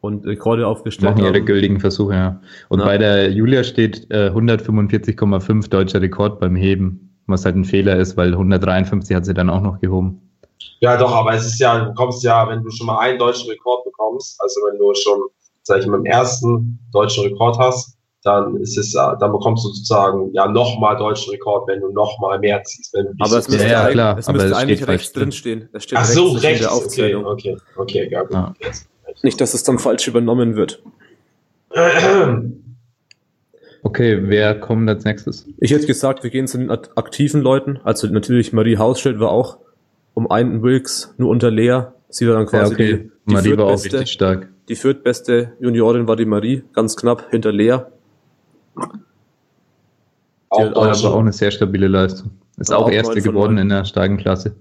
und 0.00 0.26
Rekorde 0.26 0.66
aufgestellt 0.66 1.16
Machen 1.16 1.26
haben. 1.26 1.34
ihre 1.34 1.44
gültigen 1.44 1.80
Versuche, 1.80 2.14
ja. 2.14 2.40
Und 2.68 2.80
ja. 2.80 2.84
bei 2.84 2.98
der 2.98 3.30
Julia 3.30 3.64
steht 3.64 4.10
äh, 4.10 4.30
145,5 4.30 5.68
deutscher 5.68 6.00
Rekord 6.00 6.40
beim 6.40 6.56
Heben, 6.56 7.16
was 7.26 7.44
halt 7.44 7.56
ein 7.56 7.64
Fehler 7.64 7.96
ist, 7.96 8.16
weil 8.16 8.32
153 8.32 9.16
hat 9.16 9.24
sie 9.24 9.34
dann 9.34 9.50
auch 9.50 9.60
noch 9.60 9.80
gehoben. 9.80 10.20
Ja, 10.80 10.96
doch, 10.96 11.12
aber 11.12 11.34
es 11.34 11.46
ist 11.46 11.58
ja, 11.58 11.84
du 11.84 11.94
kommst 11.94 12.22
ja, 12.22 12.48
wenn 12.48 12.62
du 12.62 12.70
schon 12.70 12.86
mal 12.86 12.98
einen 12.98 13.18
deutschen 13.18 13.50
Rekord 13.50 13.84
bekommst, 13.84 14.40
also 14.40 14.60
wenn 14.70 14.78
du 14.78 14.94
schon, 14.94 15.20
sag 15.62 15.80
ich 15.80 15.86
mal, 15.86 15.98
im 15.98 16.06
ersten 16.06 16.78
deutschen 16.92 17.24
Rekord 17.24 17.58
hast, 17.58 17.97
dann 18.22 18.56
ist 18.56 18.76
es, 18.76 18.92
dann 18.92 19.32
bekommst 19.32 19.64
du 19.64 19.68
sozusagen 19.68 20.32
ja 20.32 20.48
nochmal 20.48 20.96
deutschen 20.96 21.30
Rekord, 21.30 21.68
wenn 21.68 21.80
du 21.80 21.90
nochmal 21.90 22.38
mehr 22.38 22.62
ziehst. 22.64 22.92
Wenn 22.94 23.06
du 23.06 23.12
aber 23.20 23.38
es 23.38 23.48
müsste, 23.48 23.68
ja, 23.68 23.88
klar, 23.88 24.18
es 24.18 24.28
müsste 24.28 24.56
eigentlich 24.56 24.86
rechts 24.86 25.12
drin 25.12 25.32
stehen. 25.32 25.68
Es 25.72 25.84
steht 25.84 25.98
Ach 25.98 26.04
so, 26.04 26.32
rechts, 26.32 26.64
rechts. 26.64 26.86
Okay, 26.86 27.14
okay, 27.14 27.56
okay, 27.76 28.08
ja, 28.10 28.22
gut. 28.22 28.34
Ah. 28.34 28.54
Nicht, 29.22 29.40
dass 29.40 29.54
es 29.54 29.62
dann 29.62 29.78
falsch 29.78 30.08
übernommen 30.08 30.56
wird. 30.56 30.82
Okay, 33.82 34.18
wer 34.22 34.58
kommt 34.58 34.88
als 34.88 35.04
nächstes? 35.04 35.46
Ich 35.58 35.70
hätte 35.70 35.86
gesagt, 35.86 36.22
wir 36.22 36.30
gehen 36.30 36.46
zu 36.46 36.58
den 36.58 36.70
aktiven 36.70 37.40
Leuten. 37.40 37.78
Also 37.84 38.06
natürlich 38.08 38.52
Marie 38.52 38.76
Hausschild 38.76 39.20
war 39.20 39.30
auch 39.30 39.58
um 40.14 40.30
einen 40.30 40.62
Wilks 40.62 41.14
nur 41.16 41.30
unter 41.30 41.50
Lea. 41.50 41.82
Sie 42.08 42.26
war 42.26 42.34
dann 42.34 42.46
quasi 42.46 42.72
ja, 42.72 42.74
okay. 42.74 42.96
die, 42.96 43.10
die 43.26 43.34
Marie 43.34 43.56
war 43.56 43.66
auch 43.66 43.84
richtig 43.84 44.10
stark. 44.10 44.48
Die 44.68 44.76
viertbeste 44.76 45.52
Juniorin 45.60 46.08
war 46.08 46.16
die 46.16 46.26
Marie, 46.26 46.64
ganz 46.72 46.96
knapp 46.96 47.30
hinter 47.30 47.52
Lea. 47.52 47.78
Auch, 50.50 50.58
die 50.58 50.74
auch, 50.74 51.04
auch 51.04 51.20
eine 51.20 51.32
sehr 51.32 51.50
stabile 51.50 51.88
Leistung. 51.88 52.30
Ist 52.56 52.72
auch, 52.72 52.86
auch 52.86 52.90
Erste 52.90 53.20
geworden 53.20 53.54
9. 53.54 53.62
in 53.62 53.68
der 53.68 53.84
starken 53.84 54.16
Klasse. 54.16 54.56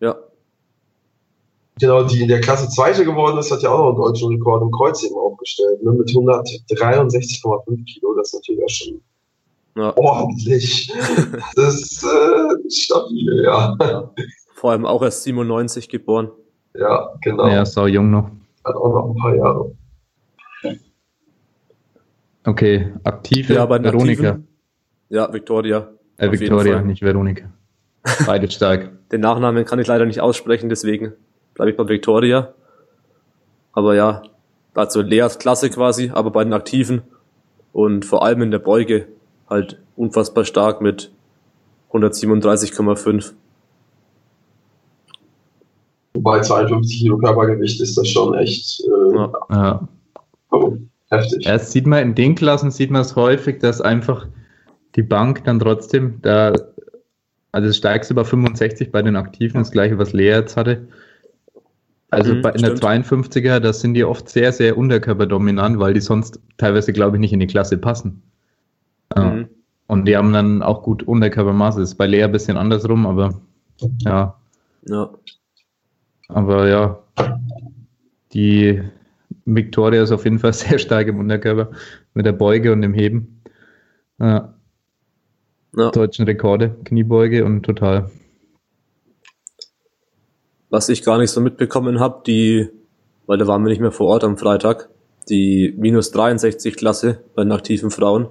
Ja. 0.00 0.16
Genau, 1.80 2.04
die 2.04 2.22
in 2.22 2.28
der 2.28 2.40
Klasse 2.40 2.68
Zweite 2.68 3.04
geworden 3.04 3.38
ist, 3.38 3.50
hat 3.50 3.62
ja 3.62 3.70
auch 3.70 3.78
noch 3.78 3.88
einen 3.88 3.96
deutschen 3.96 4.28
Rekord 4.28 4.62
im 4.62 4.70
Kreuzheben 4.70 5.16
aufgestellt, 5.16 5.82
ne, 5.82 5.92
mit 5.92 6.08
163,5 6.08 7.84
Kilo. 7.84 8.14
Das 8.14 8.28
ist 8.28 8.34
natürlich 8.34 8.64
auch 8.64 8.68
schon 8.68 9.00
ja. 9.76 9.96
ordentlich. 9.96 10.92
das 11.56 11.74
ist 11.74 12.04
äh, 12.04 12.70
stabil, 12.70 13.42
ja. 13.44 13.76
ja. 13.80 14.10
Vor 14.54 14.70
allem 14.70 14.86
auch 14.86 15.02
erst 15.02 15.22
97 15.24 15.88
geboren. 15.88 16.30
Ja, 16.74 17.14
genau. 17.22 17.46
Ja, 17.48 17.62
ist 17.62 17.76
auch 17.76 17.88
jung 17.88 18.10
noch. 18.10 18.30
Hat 18.64 18.74
auch 18.74 18.92
noch 18.92 19.10
ein 19.10 19.16
paar 19.16 19.34
Jahre. 19.34 19.70
Okay, 22.46 22.92
aktive 23.02 23.54
ja, 23.54 23.66
bei 23.66 23.82
Veronika. 23.82 24.28
Aktiven, 24.28 24.48
ja, 25.08 25.32
Victoria. 25.32 25.88
Äh, 26.16 26.30
Victoria, 26.30 26.80
nicht 26.80 27.02
Veronika. 27.02 27.52
Beide 28.24 28.48
stark. 28.48 28.92
Den 29.12 29.20
Nachnamen 29.20 29.64
kann 29.64 29.80
ich 29.80 29.88
leider 29.88 30.06
nicht 30.06 30.20
aussprechen, 30.20 30.68
deswegen 30.68 31.12
bleibe 31.54 31.72
ich 31.72 31.76
bei 31.76 31.88
Victoria. 31.88 32.54
Aber 33.72 33.96
ja, 33.96 34.22
also 34.74 35.02
Leas 35.02 35.38
Klasse 35.38 35.70
quasi, 35.70 36.10
aber 36.14 36.30
bei 36.30 36.44
den 36.44 36.52
Aktiven 36.52 37.02
und 37.72 38.04
vor 38.04 38.24
allem 38.24 38.42
in 38.42 38.52
der 38.52 38.60
Beuge 38.60 39.08
halt 39.50 39.80
unfassbar 39.96 40.44
stark 40.44 40.80
mit 40.80 41.10
137,5. 41.92 43.32
Wobei 46.14 46.40
52 46.40 47.00
Kilo 47.00 47.18
Körpergewicht 47.18 47.80
ist 47.80 47.98
das 47.98 48.08
schon 48.08 48.34
echt 48.34 48.80
äh, 48.80 49.16
ja. 49.16 49.32
Ja. 49.50 49.88
Heftig. 51.10 51.46
Erst 51.46 51.72
sieht 51.72 51.86
man 51.86 52.02
in 52.02 52.14
den 52.14 52.34
Klassen 52.34 52.70
sieht 52.70 52.90
man 52.90 53.02
es 53.02 53.14
häufig, 53.14 53.58
dass 53.58 53.80
einfach 53.80 54.26
die 54.96 55.02
Bank 55.02 55.44
dann 55.44 55.58
trotzdem 55.58 56.20
da, 56.22 56.52
also 57.52 57.68
das 57.68 57.76
steigste 57.76 58.14
bei 58.14 58.24
65 58.24 58.90
bei 58.90 59.02
den 59.02 59.16
Aktiven, 59.16 59.58
das 59.58 59.70
gleiche, 59.70 59.98
was 59.98 60.12
Lea 60.12 60.30
jetzt 60.30 60.56
hatte. 60.56 60.88
Also 62.10 62.34
mhm, 62.34 62.42
bei, 62.42 62.50
in 62.50 62.58
stimmt. 62.60 62.82
der 62.82 63.02
52er, 63.02 63.60
da 63.60 63.72
sind 63.72 63.94
die 63.94 64.04
oft 64.04 64.28
sehr, 64.28 64.52
sehr 64.52 64.76
unterkörperdominant, 64.76 65.78
weil 65.78 65.94
die 65.94 66.00
sonst 66.00 66.40
teilweise, 66.56 66.92
glaube 66.92 67.16
ich, 67.16 67.20
nicht 67.20 67.32
in 67.32 67.40
die 67.40 67.46
Klasse 67.46 67.78
passen. 67.78 68.22
Mhm. 69.16 69.48
Und 69.86 70.06
die 70.06 70.16
haben 70.16 70.32
dann 70.32 70.62
auch 70.62 70.82
gut 70.82 71.02
Unterkörpermaße. 71.04 71.80
Das 71.80 71.90
ist 71.90 71.96
bei 71.96 72.06
Lea 72.06 72.24
ein 72.24 72.32
bisschen 72.32 72.56
andersrum, 72.56 73.06
aber 73.06 73.40
ja. 73.98 74.36
Ja. 74.88 75.10
Aber 76.28 76.68
ja, 76.68 76.98
die 78.32 78.82
Victoria 79.46 80.02
ist 80.02 80.12
auf 80.12 80.24
jeden 80.24 80.38
Fall 80.38 80.52
sehr 80.52 80.78
stark 80.78 81.06
im 81.06 81.18
Unterkörper 81.18 81.70
mit 82.14 82.26
der 82.26 82.32
Beuge 82.32 82.72
und 82.72 82.82
dem 82.82 82.92
Heben. 82.92 83.42
Ja. 84.18 84.54
ja. 85.76 85.90
Deutschen 85.90 86.26
Rekorde, 86.26 86.76
Kniebeuge 86.84 87.44
und 87.44 87.62
total. 87.62 88.10
Was 90.68 90.88
ich 90.88 91.04
gar 91.04 91.18
nicht 91.18 91.30
so 91.30 91.40
mitbekommen 91.40 92.00
habe, 92.00 92.22
die, 92.26 92.68
weil 93.26 93.38
da 93.38 93.46
waren 93.46 93.62
wir 93.62 93.70
nicht 93.70 93.80
mehr 93.80 93.92
vor 93.92 94.08
Ort 94.08 94.24
am 94.24 94.36
Freitag, 94.36 94.88
die 95.28 95.74
minus 95.78 96.10
63 96.10 96.76
Klasse 96.76 97.20
bei 97.34 97.44
den 97.44 97.52
aktiven 97.52 97.90
Frauen. 97.90 98.28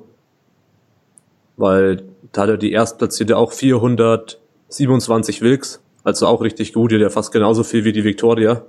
Weil 1.55 2.03
da 2.34 2.41
hatte 2.41 2.57
die 2.57 2.74
Erstplatzierte 2.74 3.38
auch 3.38 3.53
427 3.53 5.41
Wilks, 5.41 5.81
also 6.03 6.27
auch 6.27 6.41
richtig 6.41 6.74
gut, 6.74 6.91
die 6.91 6.95
hat 6.95 7.01
ja 7.01 7.10
fast 7.10 7.31
genauso 7.31 7.63
viel 7.63 7.86
wie 7.86 7.93
die 7.93 8.03
Victoria. 8.03 8.65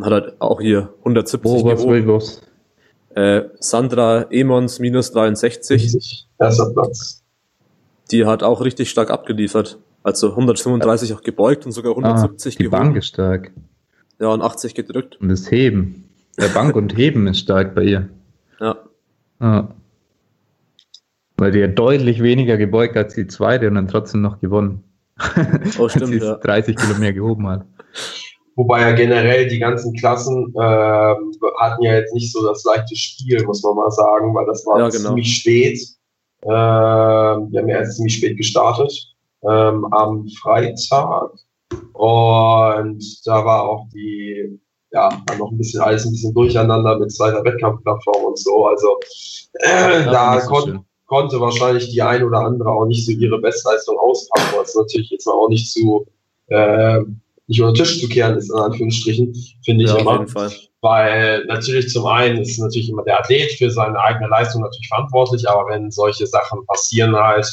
Hat 0.00 0.12
halt 0.12 0.40
auch 0.40 0.60
hier 0.60 0.92
170 1.00 1.50
oh, 1.50 1.64
was 1.64 1.86
will 1.86 2.02
los? 2.02 2.42
Äh, 3.14 3.42
Sandra 3.60 4.22
Emons 4.30 4.80
minus 4.80 5.12
63. 5.12 6.26
Erster 6.38 6.70
Platz. 6.70 7.22
Die 8.10 8.26
hat 8.26 8.42
auch 8.42 8.60
richtig 8.60 8.90
stark 8.90 9.10
abgeliefert. 9.10 9.78
Also 10.02 10.30
135 10.30 11.14
auch 11.14 11.22
gebeugt 11.22 11.64
und 11.64 11.72
sogar 11.72 11.92
170 11.92 12.54
ah, 12.54 12.58
die 12.58 12.68
Bank 12.68 12.96
ist 12.96 13.06
stark. 13.06 13.52
Ja, 14.18 14.28
und 14.28 14.42
80 14.42 14.74
gedrückt. 14.74 15.16
Und 15.20 15.28
das 15.28 15.50
Heben. 15.50 16.08
Der 16.38 16.48
Bank 16.48 16.76
und 16.76 16.96
Heben 16.96 17.26
ist 17.26 17.38
stark 17.38 17.74
bei 17.74 17.84
ihr. 17.84 18.08
Ja. 18.60 18.76
Ah. 19.38 19.68
Weil 21.36 21.52
die 21.52 21.60
ja 21.60 21.68
deutlich 21.68 22.22
weniger 22.22 22.56
gebeugt 22.56 22.96
als 22.96 23.14
die 23.14 23.26
zweite 23.26 23.68
und 23.68 23.76
dann 23.76 23.88
trotzdem 23.88 24.20
noch 24.22 24.40
gewonnen. 24.40 24.84
Oh, 25.78 25.88
stimmt, 25.88 26.14
ja. 26.22 26.34
30 26.34 26.76
Kilo 26.76 26.98
mehr 26.98 27.12
gehoben 27.12 27.46
hat. 27.48 27.64
Wobei 28.56 28.82
ja 28.82 28.92
generell 28.92 29.48
die 29.48 29.58
ganzen 29.58 29.92
Klassen 29.94 30.54
äh, 30.54 31.14
hatten 31.58 31.82
ja 31.82 31.94
jetzt 31.94 32.14
nicht 32.14 32.32
so 32.32 32.46
das 32.46 32.64
leichte 32.64 32.94
Spiel, 32.94 33.44
muss 33.44 33.62
man 33.62 33.74
mal 33.74 33.90
sagen, 33.90 34.34
weil 34.34 34.46
das 34.46 34.64
war 34.66 34.78
Ja, 34.78 34.88
genau. 34.88 35.08
ziemlich 35.08 35.36
spät. 35.38 35.78
Äh, 36.42 36.48
wir 36.48 37.60
haben 37.60 37.68
ja 37.68 37.78
erst 37.78 37.96
ziemlich 37.96 38.16
spät 38.16 38.36
gestartet 38.36 38.92
ähm, 39.42 39.84
am 39.92 40.28
Freitag. 40.40 41.32
Und 41.94 43.26
da 43.26 43.44
war 43.44 43.68
auch 43.68 43.88
die, 43.92 44.60
ja, 44.92 45.08
war 45.26 45.36
noch 45.36 45.50
ein 45.50 45.58
bisschen 45.58 45.80
alles 45.80 46.04
ein 46.04 46.12
bisschen 46.12 46.34
durcheinander 46.34 46.98
mit 46.98 47.12
zweiter 47.12 47.44
Wettkampfplattform 47.44 48.24
und 48.24 48.38
so. 48.38 48.66
Also 48.66 48.98
äh, 49.54 50.04
da 50.04 50.40
kon 50.40 50.84
konnte 51.06 51.38
wahrscheinlich 51.38 51.90
die 51.90 52.02
ein 52.02 52.22
oder 52.24 52.38
andere 52.38 52.70
auch 52.70 52.86
nicht 52.86 53.04
so 53.04 53.12
ihre 53.12 53.38
Bestleistung 53.38 53.98
auspacken, 53.98 54.56
was 54.56 54.74
natürlich 54.74 55.10
jetzt 55.10 55.26
auch 55.26 55.48
nicht 55.48 55.70
zu 55.70 56.06
äh, 56.48 57.00
nicht 57.46 57.60
unter 57.60 57.72
den 57.72 57.84
Tisch 57.84 58.00
zu 58.00 58.08
kehren 58.08 58.36
ist, 58.36 58.50
in 58.50 58.58
Anführungsstrichen, 58.58 59.34
finde 59.64 59.84
ich 59.84 59.90
Ja, 59.90 59.96
auf 59.96 60.02
immer. 60.02 60.50
Weil 60.80 61.44
natürlich 61.46 61.88
zum 61.88 62.06
einen 62.06 62.42
ist 62.42 62.58
natürlich 62.58 62.90
immer 62.90 63.04
der 63.04 63.20
Athlet 63.20 63.52
für 63.52 63.70
seine 63.70 63.98
eigene 63.98 64.28
Leistung 64.28 64.62
natürlich 64.62 64.88
verantwortlich, 64.88 65.48
aber 65.48 65.70
wenn 65.70 65.90
solche 65.90 66.26
Sachen 66.26 66.64
passieren 66.66 67.14
halt, 67.14 67.46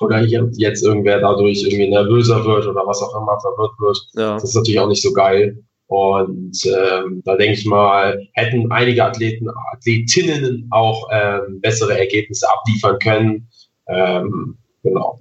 oder 0.00 0.22
jetzt 0.22 0.82
irgendwer 0.82 1.20
dadurch 1.20 1.62
irgendwie 1.62 1.88
nervöser 1.88 2.44
wird 2.44 2.66
oder 2.66 2.86
was 2.86 3.02
auch 3.02 3.14
immer 3.20 3.38
verwirrt 3.40 3.72
wird, 3.78 3.98
Ja, 4.14 4.34
das 4.34 4.44
ist 4.44 4.54
natürlich 4.54 4.80
auch 4.80 4.88
nicht 4.88 5.02
so 5.02 5.12
geil. 5.12 5.62
Und 5.88 6.56
ähm, 6.66 7.20
da 7.24 7.36
denke 7.36 7.58
ich 7.58 7.66
mal, 7.66 8.18
hätten 8.34 8.70
einige 8.70 9.04
Athleten, 9.04 9.48
Athletinnen 9.72 10.68
auch 10.70 11.08
ähm, 11.12 11.60
bessere 11.60 11.98
Ergebnisse 11.98 12.46
abliefern 12.48 12.98
können. 13.00 13.48
Ähm, 13.88 14.56
genau. 14.84 15.20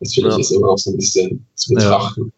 Das 0.00 0.14
finde 0.14 0.30
Ja. 0.30 0.36
ich 0.36 0.40
ist 0.40 0.50
immer 0.50 0.66
noch 0.68 0.78
so 0.78 0.90
ein 0.90 0.96
bisschen 0.96 1.46
zu 1.54 1.74
betrachten. 1.74 2.32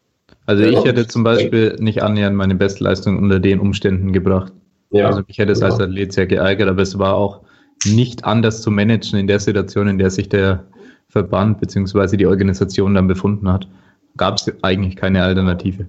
Also 0.50 0.64
Ja. 0.64 0.70
ich 0.80 0.84
hätte 0.84 1.06
zum 1.06 1.22
Beispiel 1.22 1.76
nicht 1.78 2.02
annähernd 2.02 2.34
meine 2.34 2.56
Bestleistung 2.56 3.18
unter 3.18 3.38
den 3.38 3.60
Umständen 3.60 4.12
gebracht. 4.12 4.52
Ja, 4.90 5.06
Also 5.06 5.22
mich 5.28 5.38
hätte 5.38 5.52
es 5.52 5.62
als 5.62 5.78
Ja. 5.78 5.84
Athlet 5.84 6.12
sehr 6.12 6.26
geärgert, 6.26 6.68
aber 6.68 6.82
es 6.82 6.98
war 6.98 7.14
auch 7.14 7.42
nicht 7.86 8.24
anders 8.24 8.60
zu 8.60 8.72
managen 8.72 9.16
in 9.20 9.28
der 9.28 9.38
Situation, 9.38 9.86
in 9.86 9.98
der 9.98 10.10
sich 10.10 10.28
der 10.28 10.64
Verband 11.08 11.60
bzw. 11.60 12.16
die 12.16 12.26
Organisation 12.26 12.94
dann 12.94 13.06
befunden 13.06 13.48
hat. 13.48 13.68
Gab 14.16 14.38
es 14.38 14.52
eigentlich 14.62 14.96
keine 14.96 15.22
Alternative. 15.22 15.86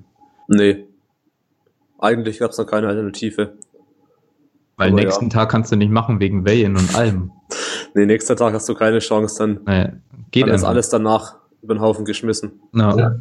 nee. 0.48 0.86
Eigentlich 1.98 2.38
gab 2.40 2.52
es 2.52 2.58
noch 2.60 2.66
keine 2.68 2.88
Alternative. 2.88 3.54
Weil 4.78 4.92
Aber 4.92 5.02
nächsten 5.02 5.30
Tag 5.32 5.50
kannst 5.50 5.72
du 5.72 5.76
nicht 5.76 5.92
machen 5.92 6.20
wegen 6.20 6.46
Weyen 6.46 6.76
und 6.78 6.96
allem. 6.96 7.32
Nee, 7.96 8.06
nächster 8.06 8.36
Tag 8.38 8.54
hast 8.54 8.70
du 8.70 8.74
keine 8.76 9.00
Chance, 9.00 9.36
dann, 9.40 9.60
Naja, 9.66 9.90
geht 10.32 10.48
dann 10.48 10.54
ist 10.56 10.64
alles 10.64 10.88
danach 10.90 11.36
über 11.62 11.74
den 11.76 11.82
Haufen 11.82 12.06
geschmissen. 12.06 12.54
Ja. 12.74 12.96
Ja. 12.98 13.16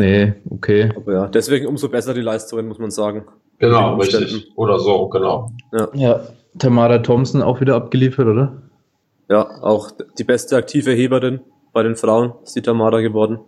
Nee, 0.00 0.32
okay. 0.48 0.90
Aber 0.96 1.12
ja, 1.12 1.26
deswegen 1.26 1.66
umso 1.66 1.88
besser 1.90 2.14
die 2.14 2.22
Leistungen, 2.22 2.66
muss 2.68 2.78
man 2.78 2.90
sagen. 2.90 3.24
genau, 3.58 3.96
richtig. 3.96 4.50
Oder 4.56 4.78
so, 4.78 5.08
genau. 5.08 5.50
Ja, 5.92 6.20
Tamara 6.58 6.98
Thompson 7.00 7.42
auch 7.42 7.60
wieder 7.60 7.74
abgeliefert, 7.76 8.26
oder? 8.26 8.62
Ja, 9.28 9.62
auch 9.62 9.90
die 10.18 10.24
beste 10.24 10.56
aktive 10.56 10.92
Heberin 10.92 11.40
bei 11.74 11.82
den 11.82 11.96
Frauen 11.96 12.32
ist 12.42 12.56
die 12.56 12.62
Tamara 12.62 13.00
geworden. 13.02 13.40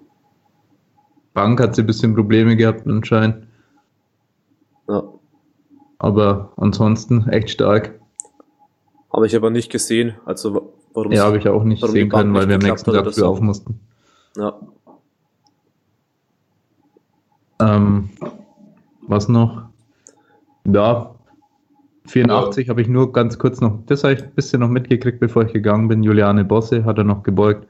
Bank 1.33 1.59
hat 1.61 1.75
sie 1.75 1.83
ein 1.83 1.87
bisschen 1.87 2.15
Probleme 2.15 2.55
gehabt 2.57 2.87
anscheinend. 2.87 3.47
Ja. 4.89 5.03
Aber 5.99 6.53
ansonsten 6.57 7.29
echt 7.31 7.49
stark. 7.51 7.99
Habe 9.11 9.27
ich 9.27 9.35
aber 9.35 9.49
nicht 9.51 9.73
gesehen, 9.73 10.15
also 10.27 10.55
wa- 10.55 10.63
warum 10.93 11.13
Ja, 11.13 11.25
habe 11.25 11.39
ich 11.39 11.49
auch 11.49 11.65
nicht 11.65 11.83
sehen 11.87 12.11
können, 12.11 12.35
weil 12.35 12.47
wir 12.49 12.57
am 12.57 12.61
nächsten 12.61 12.93
Tag 12.93 13.05
früh 13.07 13.13
so. 13.13 13.27
auf 13.29 13.41
mussten. 13.41 13.81
Ja, 14.37 14.59
Ähm, 17.63 18.11
was 19.07 19.29
noch? 19.29 19.63
Ja, 20.65 21.15
84 22.07 22.69
habe 22.69 22.83
ich 22.83 22.89
nur 22.89 23.13
ganz 23.13 23.39
kurz 23.39 23.61
noch, 23.61 23.79
das 23.87 24.05
habe 24.05 24.15
ich 24.15 24.23
ein 24.23 24.33
bisschen 24.33 24.61
noch 24.61 24.69
mitgekriegt, 24.69 25.21
bevor 25.21 25.45
ich 25.45 25.53
gegangen 25.53 25.89
bin. 25.89 26.03
Juliane 26.03 26.45
Bosse 26.45 26.85
hat 26.85 26.99
er 26.99 27.05
noch 27.05 27.23
gebeugt. 27.23 27.67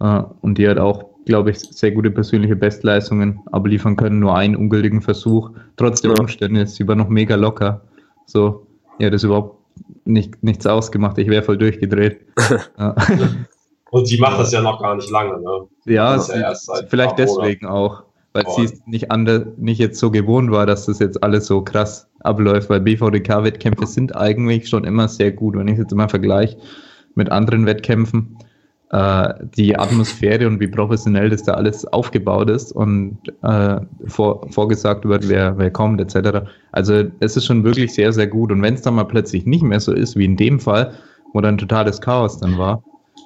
Äh, 0.00 0.22
und 0.40 0.58
die 0.58 0.68
hat 0.68 0.78
auch, 0.78 1.04
glaube 1.26 1.50
ich, 1.50 1.58
sehr 1.60 1.92
gute 1.92 2.10
persönliche 2.10 2.56
Bestleistungen 2.56 3.40
abliefern 3.52 3.96
können. 3.96 4.18
Nur 4.20 4.36
einen 4.36 4.56
ungültigen 4.56 5.00
Versuch. 5.02 5.50
Trotz 5.76 6.00
der 6.02 6.12
Ja. 6.12 6.20
Umstände 6.20 6.62
ist 6.62 6.76
sie 6.76 6.86
war 6.86 6.94
noch 6.96 7.08
mega 7.08 7.34
locker. 7.36 7.80
So, 8.26 8.66
ja, 8.98 9.10
das 9.10 9.24
überhaupt 9.24 9.58
nicht, 10.04 10.42
nichts 10.42 10.66
ausgemacht. 10.66 11.18
Ich 11.18 11.28
wäre 11.28 11.42
voll 11.42 11.58
durchgedreht. 11.58 12.20
Ja. 12.78 12.94
Und 13.90 14.10
die 14.10 14.18
macht 14.18 14.40
das 14.40 14.52
ja 14.52 14.60
noch 14.60 14.80
gar 14.80 14.96
nicht 14.96 15.10
lange, 15.10 15.40
ne? 15.40 15.66
Ja, 15.84 16.14
ja 16.14 16.18
sie- 16.18 16.42
seit 16.54 16.90
vielleicht 16.90 17.18
deswegen 17.18 17.66
auch, 17.66 18.02
weil 18.34 18.44
sie 18.56 18.64
es 18.64 18.86
nicht 18.86 19.10
anders, 19.12 19.44
nicht 19.56 19.78
jetzt 19.78 19.98
so 19.98 20.10
gewohnt 20.10 20.50
war, 20.50 20.66
dass 20.66 20.86
das 20.86 20.98
jetzt 20.98 21.22
alles 21.22 21.46
so 21.46 21.62
krass 21.62 22.08
abläuft, 22.20 22.68
weil 22.68 22.80
BVDK-Wettkämpfe 22.80 23.86
sind 23.86 24.16
eigentlich 24.16 24.68
schon 24.68 24.84
immer 24.84 25.06
sehr 25.06 25.30
gut. 25.30 25.56
Wenn 25.56 25.68
ich 25.68 25.78
jetzt 25.78 25.94
mal 25.94 26.08
vergleiche 26.08 26.58
mit 27.14 27.30
anderen 27.30 27.64
Wettkämpfen, 27.64 28.36
äh, 28.90 29.34
die 29.56 29.78
Atmosphäre 29.78 30.48
und 30.48 30.58
wie 30.58 30.66
professionell 30.66 31.30
das 31.30 31.44
da 31.44 31.54
alles 31.54 31.86
aufgebaut 31.86 32.50
ist 32.50 32.72
und 32.72 33.18
äh, 33.42 33.76
vor, 34.06 34.50
vorgesagt 34.50 35.04
wird, 35.04 35.28
wer, 35.28 35.56
wer 35.56 35.70
kommt, 35.70 36.00
etc. 36.00 36.48
Also 36.72 37.04
es 37.20 37.36
ist 37.36 37.46
schon 37.46 37.62
wirklich 37.62 37.94
sehr, 37.94 38.12
sehr 38.12 38.26
gut. 38.26 38.50
Und 38.50 38.62
wenn 38.62 38.74
es 38.74 38.82
dann 38.82 38.96
mal 38.96 39.04
plötzlich 39.04 39.46
nicht 39.46 39.62
mehr 39.62 39.78
so 39.78 39.92
ist, 39.92 40.16
wie 40.16 40.24
in 40.24 40.36
dem 40.36 40.58
Fall, 40.58 40.92
wo 41.32 41.40
dann 41.40 41.56
totales 41.56 42.00
Chaos 42.00 42.38
dann 42.40 42.58
war, 42.58 42.82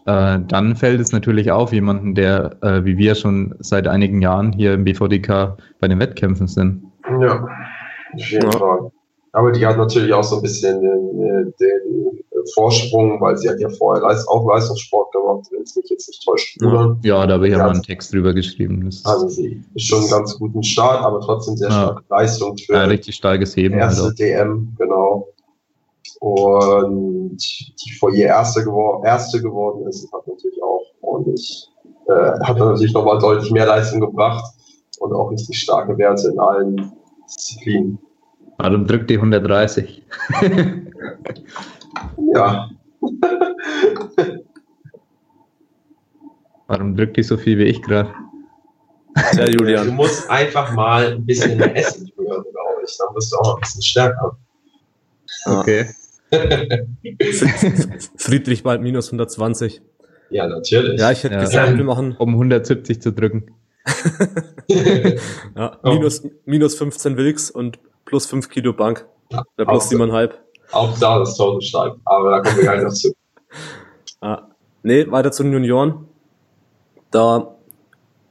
äh, 0.08 0.40
dann 0.48 0.74
fällt 0.74 1.00
es 1.00 1.12
natürlich 1.12 1.50
auf, 1.52 1.72
jemanden, 1.72 2.14
der 2.14 2.56
äh, 2.62 2.84
wie 2.84 2.96
wir 2.96 3.14
schon 3.14 3.54
seit 3.60 3.86
einigen 3.86 4.22
Jahren 4.22 4.52
hier 4.52 4.72
im 4.74 4.84
BVDK 4.84 5.56
bei 5.80 5.88
den 5.88 6.00
Wettkämpfen 6.00 6.46
sind. 6.48 6.82
Ja, 7.20 7.44
auf 8.14 8.30
jeden 8.30 8.44
Ja. 8.50 8.50
Fall. 8.52 8.90
Aber 9.32 9.52
die 9.52 9.64
hat 9.66 9.76
natürlich 9.76 10.12
auch 10.14 10.24
so 10.24 10.36
ein 10.36 10.42
bisschen 10.42 10.80
den, 10.80 11.22
äh, 11.22 11.44
den 11.60 12.18
Vorsprung, 12.54 13.20
weil 13.20 13.36
sie 13.36 13.48
hat 13.48 13.60
ja 13.60 13.68
vorher 13.68 14.02
auch 14.28 14.48
Leistungssport 14.48 15.12
gemacht, 15.12 15.46
wenn 15.52 15.62
es 15.62 15.76
mich 15.76 15.90
jetzt 15.90 16.08
nicht 16.08 16.24
täuscht. 16.26 16.56
Oder? 16.62 16.96
Ja, 17.04 17.26
da 17.26 17.34
habe 17.34 17.46
ich 17.46 17.52
ja 17.52 17.58
Ja. 17.58 17.64
mal 17.64 17.72
einen 17.74 17.82
Text 17.82 18.12
drüber 18.12 18.32
geschrieben. 18.32 18.88
Also 19.04 19.28
sie 19.28 19.62
ist 19.74 19.86
schon 19.86 20.00
einen 20.00 20.10
ganz 20.10 20.38
guten 20.38 20.62
Start, 20.62 21.04
aber 21.04 21.20
trotzdem 21.20 21.56
sehr 21.56 21.68
Ja. 21.68 21.74
starke 21.74 22.02
Leistung 22.08 22.56
für 22.56 22.78
ein 22.80 22.88
richtig 22.88 23.14
starkes 23.16 23.54
Heben. 23.56 23.74
Halt 23.74 23.90
erste 23.90 24.08
auch. 24.08 24.14
DM, 24.14 24.72
genau. 24.78 25.28
Und 26.20 27.38
die 27.38 27.92
vor 27.98 28.12
ihr 28.12 28.26
erste, 28.26 28.64
gewor 28.64 29.04
erste 29.04 29.40
geworden 29.40 29.86
ist, 29.86 30.12
hat 30.12 30.26
natürlich 30.26 30.62
auch 30.62 30.82
ordentlich, 31.00 31.68
äh, 32.08 32.40
hat 32.44 32.58
natürlich 32.58 32.92
nochmal 32.92 33.18
deutlich 33.18 33.50
mehr 33.52 33.66
Leistung 33.66 34.00
gebracht 34.00 34.44
und 34.98 35.12
auch 35.12 35.30
richtig 35.30 35.60
starke 35.60 35.96
Werte 35.96 36.30
in 36.30 36.38
allen 36.40 36.92
Disziplinen. 37.24 37.98
Warum 38.58 38.86
drückt 38.86 39.10
die 39.10 39.16
130? 39.16 40.02
Ja, 42.34 42.68
Warum 46.66 46.94
drückt 46.94 47.16
die 47.16 47.22
so 47.22 47.36
viel 47.36 47.58
wie 47.58 47.64
ich 47.64 47.82
gerade? 47.82 48.12
du 49.34 49.50
Julian. 49.50 49.88
musst 49.88 50.30
einfach 50.30 50.72
mal 50.74 51.12
ein 51.12 51.24
bisschen 51.24 51.56
mehr 51.56 51.74
essen 51.76 52.10
glaube 52.16 52.44
ich. 52.84 52.96
Dann 52.98 53.14
bist 53.14 53.32
du 53.32 53.36
auch 53.38 53.56
ein 53.56 53.60
bisschen 53.60 53.82
stärker. 53.82 54.36
Ja. 55.46 55.60
Okay. 55.60 55.88
Friedrich 58.16 58.62
bald 58.62 58.82
minus 58.82 59.06
120. 59.08 59.80
Ja, 60.30 60.46
natürlich. 60.46 61.00
Ja, 61.00 61.10
ich 61.10 61.24
hätte 61.24 61.34
Ja. 61.34 61.40
gesagt, 61.40 61.76
wir 61.76 61.84
machen 61.84 62.14
Um 62.18 62.34
170 62.34 63.00
zu 63.00 63.12
drücken. 63.12 63.46
ja, 64.68 65.78
Oh. 65.82 65.92
minus, 65.94 66.22
minus 66.44 66.74
15 66.74 67.16
Wilks 67.16 67.50
und 67.50 67.78
plus 68.04 68.26
5 68.26 68.48
Kilo 68.50 68.72
Bank. 68.72 69.06
Ja, 69.32 69.42
Der 69.58 69.64
plus 69.64 69.84
auch- 69.86 69.90
7,5. 69.90 70.32
Auch 70.70 70.98
da 70.98 71.22
ist 71.22 71.36
Total 71.36 71.62
stark, 71.62 71.96
aber 72.04 72.30
da 72.30 72.40
kommen 72.42 72.56
wir 72.56 72.62
gleich 72.64 72.82
noch 72.82 72.92
zu. 72.92 73.12
Ah, 74.20 74.48
nee, 74.82 75.08
weiter 75.10 75.30
zu 75.30 75.44
den 75.44 75.52
Junioren. 75.52 76.06
Da 77.12 77.54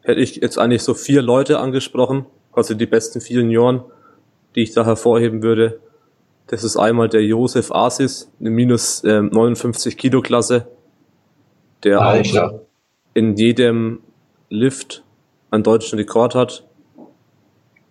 hätte 0.01 0.19
ich 0.19 0.35
jetzt 0.35 0.59
eigentlich 0.59 0.83
so 0.83 0.93
vier 0.93 1.21
Leute 1.21 1.59
angesprochen, 1.59 2.25
quasi 2.51 2.75
die 2.77 2.85
besten 2.85 3.21
vier 3.21 3.37
Junioren, 3.39 3.81
die 4.53 4.63
ich 4.63 4.73
da 4.73 4.83
hervorheben 4.85 5.41
würde. 5.41 5.79
Das 6.47 6.63
ist 6.63 6.77
einmal 6.77 7.09
der 7.09 7.23
Josef 7.23 7.71
Asis, 7.71 8.31
eine 8.39 8.49
minus 8.49 9.03
ähm, 9.03 9.29
59 9.33 9.97
Kilo 9.97 10.21
Klasse, 10.21 10.67
der 11.83 11.99
auch 11.99 12.05
Alter. 12.05 12.61
in 13.13 13.35
jedem 13.35 13.99
Lift 14.49 15.03
einen 15.51 15.63
deutschen 15.63 15.99
Rekord 15.99 16.35
hat. 16.35 16.65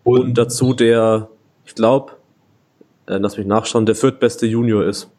Und 0.04 0.38
dazu 0.38 0.72
der, 0.72 1.28
ich 1.66 1.74
glaube, 1.74 2.12
äh, 3.06 3.18
lass 3.18 3.36
mich 3.36 3.46
nachschauen, 3.46 3.84
der 3.84 3.94
viertbeste 3.94 4.46
Junior 4.46 4.84
ist. 4.84 5.10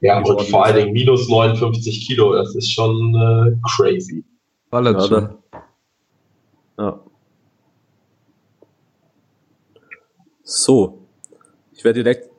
Ja, 0.00 0.20
und 0.20 0.42
vor 0.42 0.64
allen 0.64 0.76
Dingen 0.76 0.92
minus 0.92 1.28
59 1.28 2.06
Kilo, 2.06 2.32
das 2.32 2.54
ist 2.54 2.72
schon 2.72 3.14
äh, 3.14 3.56
crazy. 3.76 4.24
Ballert 4.70 5.10
Ja, 5.10 5.20
da, 5.20 5.38
ja. 6.78 7.00
So. 10.42 11.01
Ich 11.82 11.84
wäre 11.84 11.94
direkt 11.94 12.30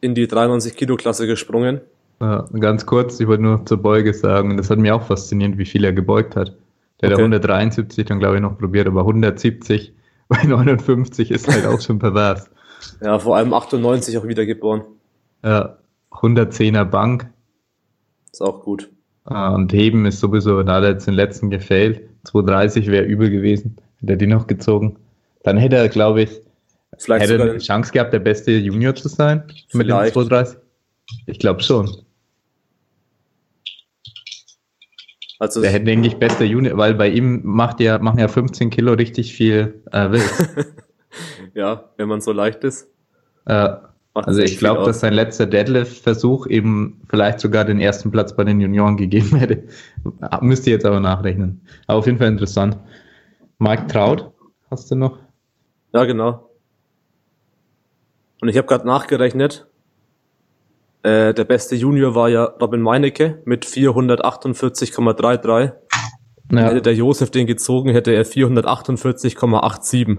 in 0.00 0.14
die 0.14 0.28
93 0.28 0.76
Kilo 0.76 0.94
Klasse 0.94 1.26
gesprungen. 1.26 1.80
Ja, 2.20 2.46
ganz 2.60 2.86
kurz, 2.86 3.18
ich 3.18 3.26
wollte 3.26 3.42
nur 3.42 3.66
zur 3.66 3.78
Beuge 3.78 4.14
sagen, 4.14 4.56
das 4.56 4.70
hat 4.70 4.78
mich 4.78 4.92
auch 4.92 5.02
fasziniert, 5.02 5.58
wie 5.58 5.64
viel 5.64 5.82
er 5.82 5.92
gebeugt 5.92 6.36
hat. 6.36 6.54
Der 7.00 7.08
hat 7.08 7.14
Okay. 7.14 7.22
173 7.24 8.04
dann, 8.06 8.20
glaube 8.20 8.36
ich, 8.36 8.42
noch 8.42 8.56
probiert, 8.56 8.86
aber 8.86 9.00
170 9.00 9.92
bei 10.28 10.40
59 10.44 11.32
ist 11.32 11.48
halt 11.48 11.66
auch 11.66 11.80
schon 11.80 11.98
pervers. 11.98 12.48
Ja, 13.00 13.18
vor 13.18 13.36
allem 13.36 13.52
98 13.52 14.16
auch 14.18 14.28
wiedergeboren. 14.28 14.82
Ja, 15.44 15.78
110er 16.12 16.84
Bank. 16.84 17.28
Ist 18.30 18.40
auch 18.40 18.62
gut. 18.62 18.88
Ah, 19.24 19.52
Und 19.52 19.72
Heben 19.72 20.06
ist 20.06 20.20
sowieso, 20.20 20.62
da 20.62 20.74
hat 20.74 20.84
er 20.84 20.90
jetzt 20.90 21.08
den 21.08 21.14
letzten 21.14 21.50
gefailt. 21.50 22.02
230 22.22 22.86
wäre 22.86 23.04
übel 23.04 23.30
gewesen. 23.30 23.78
Hätte 23.98 24.12
er 24.12 24.16
die 24.16 24.28
noch 24.28 24.46
gezogen. 24.46 24.96
Dann 25.42 25.56
hätte 25.56 25.74
er, 25.74 25.88
glaube 25.88 26.22
ich, 26.22 26.40
Vielleicht 26.98 27.24
hätte 27.24 27.38
sogar 27.38 27.50
eine 27.50 27.58
Chance 27.58 27.92
gehabt, 27.92 28.12
der 28.12 28.18
beste 28.20 28.52
Junior 28.52 28.94
zu 28.94 29.08
sein. 29.08 29.44
Mit 29.46 29.72
dem 29.72 29.80
Vielleicht. 29.80 30.14
230. 30.14 30.58
Ich 31.26 31.38
glaube 31.38 31.62
schon. 31.62 31.90
also 35.38 35.60
Der 35.60 35.70
hätte 35.70 35.90
eigentlich 35.90 36.16
bester 36.16 36.44
Junior, 36.44 36.76
weil 36.78 36.94
bei 36.94 37.08
ihm 37.08 37.40
macht 37.44 37.80
ja, 37.80 37.98
machen 37.98 38.18
ja 38.18 38.28
15 38.28 38.70
Kilo 38.70 38.92
richtig 38.94 39.34
viel 39.34 39.82
äh, 39.92 40.10
wild. 40.10 40.74
ja, 41.54 41.90
wenn 41.96 42.08
man 42.08 42.20
so 42.20 42.32
leicht 42.32 42.64
ist. 42.64 42.88
äh, 43.46 43.76
also 44.14 44.40
ich 44.40 44.58
glaube, 44.58 44.84
dass 44.84 45.00
sein 45.00 45.12
letzter 45.12 45.44
Deadlift-Versuch 45.44 46.46
eben 46.46 47.02
vielleicht 47.10 47.38
sogar 47.38 47.66
den 47.66 47.78
ersten 47.78 48.10
Platz 48.10 48.34
bei 48.34 48.44
den 48.44 48.60
Junioren 48.60 48.96
gegeben 48.96 49.36
hätte. 49.36 49.64
Müsste 50.40 50.70
jetzt 50.70 50.86
aber 50.86 51.00
nachrechnen. 51.00 51.60
Aber 51.86 51.98
auf 51.98 52.06
jeden 52.06 52.18
Fall 52.18 52.28
interessant. 52.28 52.78
Mike 53.58 53.86
Traut, 53.88 54.32
hast 54.70 54.90
du 54.90 54.94
noch? 54.94 55.18
Ja, 55.92 56.04
genau. 56.04 56.48
Und 58.40 58.48
ich 58.48 58.56
habe 58.56 58.66
gerade 58.66 58.86
nachgerechnet. 58.86 59.66
Äh, 61.02 61.34
der 61.34 61.44
beste 61.44 61.76
Junior 61.76 62.14
war 62.14 62.28
ja 62.28 62.44
Robin 62.44 62.80
Meinecke 62.80 63.40
mit 63.44 63.64
448,33. 63.64 65.72
Hätte 66.52 66.82
der 66.82 66.94
Josef 66.94 67.30
den 67.30 67.46
gezogen, 67.46 67.90
hätte 67.90 68.12
er 68.12 68.24
448,87. 68.24 70.18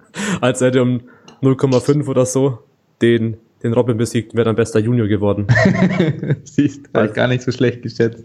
Als 0.40 0.60
hätte 0.60 0.78
er 0.78 0.82
um 0.82 1.02
0,5 1.42 2.08
oder 2.08 2.26
so 2.26 2.58
den, 3.02 3.36
den 3.62 3.72
Robin 3.72 3.96
besiegt, 3.96 4.34
wäre 4.34 4.46
dann 4.46 4.56
bester 4.56 4.80
Junior 4.80 5.06
geworden. 5.08 5.46
Siehst, 6.44 6.90
halt 6.94 7.14
gar 7.14 7.28
nicht 7.28 7.42
so 7.42 7.52
schlecht 7.52 7.82
geschätzt. 7.82 8.24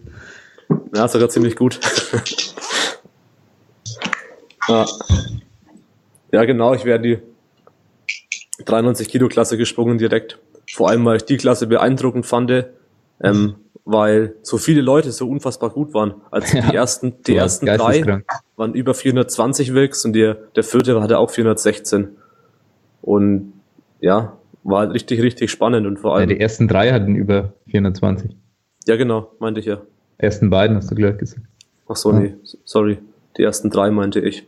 Ja, 0.96 1.08
sogar 1.08 1.30
ziemlich 1.30 1.56
gut. 1.56 1.80
ja. 4.68 4.86
ja, 6.32 6.46
genau, 6.46 6.74
ich 6.74 6.86
wäre 6.86 7.00
die 7.00 7.20
93 8.66 9.10
Kilo 9.10 9.28
Klasse 9.28 9.58
gesprungen 9.58 9.98
direkt. 9.98 10.40
Vor 10.72 10.90
allem, 10.90 11.06
weil 11.06 11.18
ich 11.18 11.26
die 11.26 11.38
Klasse 11.38 11.68
beeindruckend 11.68 12.26
fand, 12.26 12.66
ähm, 13.22 13.56
weil 13.86 14.36
so 14.44 14.58
viele 14.58 14.82
Leute 14.82 15.12
so 15.12 15.30
unfassbar 15.30 15.70
gut 15.70 15.94
waren. 15.94 16.16
Also 16.32 16.48
die 16.54 16.58
Ja. 16.68 16.72
ersten, 16.74 17.22
die 17.28 17.34
Ja, 17.34 17.44
ersten 17.44 17.66
drei 17.66 18.24
waren 18.56 18.74
über 18.74 18.94
420 18.94 19.74
Wilks 19.74 20.06
und 20.06 20.14
der, 20.14 20.36
der 20.56 20.64
vierte 20.64 21.02
hatte 21.02 21.18
auch 21.20 21.30
416. 21.30 22.10
Und 23.02 23.54
ja, 24.00 24.38
war 24.64 24.80
halt 24.80 24.94
richtig, 24.94 25.22
richtig 25.22 25.52
spannend 25.52 25.86
und 25.86 26.00
vor 26.00 26.12
Ja, 26.12 26.18
allem, 26.18 26.30
die 26.30 26.40
ersten 26.40 26.68
drei 26.68 26.92
hatten 26.94 27.16
über 27.16 27.54
420. 27.70 28.32
ja 28.88 28.96
genau, 28.96 29.32
meinte 29.40 29.60
ich 29.60 29.66
ja. 29.66 29.82
Ersten 30.18 30.50
beiden 30.50 30.78
hast 30.78 30.90
du 30.90 30.96
gleich 30.96 31.18
gesagt. 31.18 31.46
Ach 31.88 31.96
so, 31.98 32.12
Ja. 32.12 32.20
nee, 32.20 32.36
sorry. 32.64 33.00
Die 33.38 33.44
ersten 33.44 33.70
drei 33.70 33.92
meinte 33.92 34.20
ich. 34.22 34.48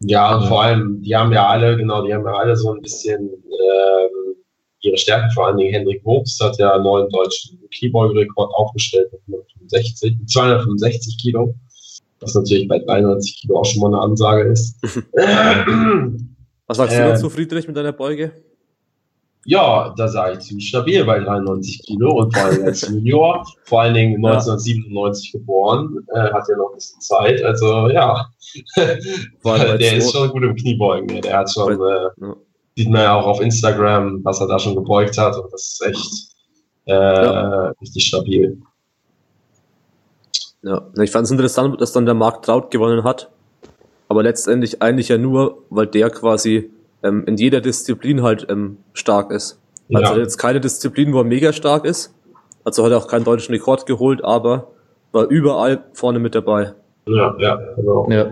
Ja, 0.00 0.36
und 0.36 0.46
vor 0.46 0.62
allem, 0.62 1.02
die 1.02 1.14
haben 1.16 1.32
ja 1.32 1.46
alle, 1.48 1.76
genau, 1.76 2.04
die 2.04 2.14
haben 2.14 2.24
ja 2.24 2.32
alle 2.34 2.56
so 2.56 2.72
ein 2.72 2.80
bisschen 2.80 3.20
ähm, 3.28 4.36
ihre 4.80 4.96
Stärken, 4.96 5.30
vor 5.32 5.46
allen 5.48 5.56
Dingen 5.56 5.72
Hendrik 5.72 6.04
Wobst 6.04 6.40
hat 6.42 6.56
ja 6.58 6.72
einen 6.72 6.84
neuen 6.84 7.08
deutschen 7.10 7.58
Keyboard-Rekord 7.70 8.54
aufgestellt 8.54 9.10
mit 9.12 9.20
165, 9.26 10.16
265 10.26 11.18
Kilo, 11.20 11.54
was 12.20 12.34
natürlich 12.34 12.68
bei 12.68 12.78
93 12.78 13.40
Kilo 13.40 13.58
auch 13.58 13.64
schon 13.64 13.82
mal 13.82 13.88
eine 13.88 14.00
Ansage 14.02 14.50
ist. 14.50 14.76
Was 16.66 16.76
sagst 16.76 16.96
du 16.96 17.00
Äh. 17.00 17.08
dazu, 17.08 17.30
Friedrich, 17.30 17.66
mit 17.66 17.76
deiner 17.76 17.92
Beuge? 17.92 18.32
Ja, 19.50 19.94
da 19.96 20.06
sage 20.08 20.34
ich 20.34 20.40
ziemlich 20.40 20.68
stabil 20.68 21.02
bei 21.06 21.20
93 21.20 21.80
Kilo 21.86 22.12
und 22.20 22.34
vor 22.36 22.44
allem 22.44 22.64
als 22.66 22.86
Junior, 22.86 23.46
vor 23.64 23.80
allen 23.80 23.94
Dingen 23.94 24.22
Ja. 24.22 24.32
1997 24.32 25.32
geboren, 25.32 26.06
äh, 26.14 26.18
hat 26.34 26.44
ja 26.50 26.56
noch 26.58 26.68
ein 26.70 26.74
bisschen 26.74 27.00
Zeit, 27.00 27.42
also 27.42 27.88
ja, 27.88 28.26
der 28.76 28.98
ist 29.96 30.12
schon 30.12 30.28
gut 30.28 30.42
im 30.42 30.54
Kniebeugen, 30.54 31.08
ja. 31.08 31.20
der 31.22 31.38
hat 31.38 31.50
schon, 31.50 31.72
äh, 31.80 32.10
Ja. 32.20 32.36
sieht 32.76 32.90
man 32.90 33.00
ja 33.00 33.14
auch 33.14 33.26
auf 33.26 33.40
Instagram, 33.40 34.22
was 34.22 34.38
er 34.42 34.48
da 34.48 34.58
schon 34.58 34.74
gebeugt 34.76 35.16
hat 35.16 35.34
und 35.38 35.50
das 35.50 35.62
ist 35.80 35.86
echt 35.86 36.28
äh, 36.84 36.92
Ja. 36.92 37.72
richtig 37.80 38.04
stabil. 38.06 38.60
Ja, 40.62 40.82
ich 41.02 41.10
fand 41.10 41.24
es 41.24 41.30
interessant, 41.30 41.80
dass 41.80 41.92
dann 41.92 42.04
der 42.04 42.14
Mark 42.14 42.42
Traut 42.42 42.70
gewonnen 42.70 43.02
hat. 43.02 43.30
Aber 44.08 44.22
letztendlich 44.22 44.82
eigentlich 44.82 45.08
ja 45.08 45.16
nur, 45.16 45.62
weil 45.70 45.86
der 45.86 46.10
quasi 46.10 46.70
ähm, 47.02 47.24
in 47.26 47.36
jeder 47.36 47.60
Disziplin 47.60 48.22
halt 48.22 48.46
ähm, 48.50 48.78
stark 48.92 49.30
ist. 49.30 49.60
Also 49.92 50.14
Ja. 50.14 50.18
jetzt 50.20 50.36
keine 50.38 50.60
Disziplin, 50.60 51.12
wo 51.12 51.18
er 51.18 51.24
mega 51.24 51.52
stark 51.52 51.84
ist. 51.84 52.14
Also 52.64 52.84
hat 52.84 52.90
er 52.92 52.98
auch 52.98 53.08
keinen 53.08 53.24
deutschen 53.24 53.54
Rekord 53.54 53.86
geholt, 53.86 54.22
aber 54.24 54.72
war 55.12 55.26
überall 55.28 55.84
vorne 55.94 56.18
mit 56.18 56.34
dabei. 56.34 56.72
Ja, 57.06 57.34
ja, 57.38 57.56
genau. 57.76 58.10
Ja. 58.10 58.30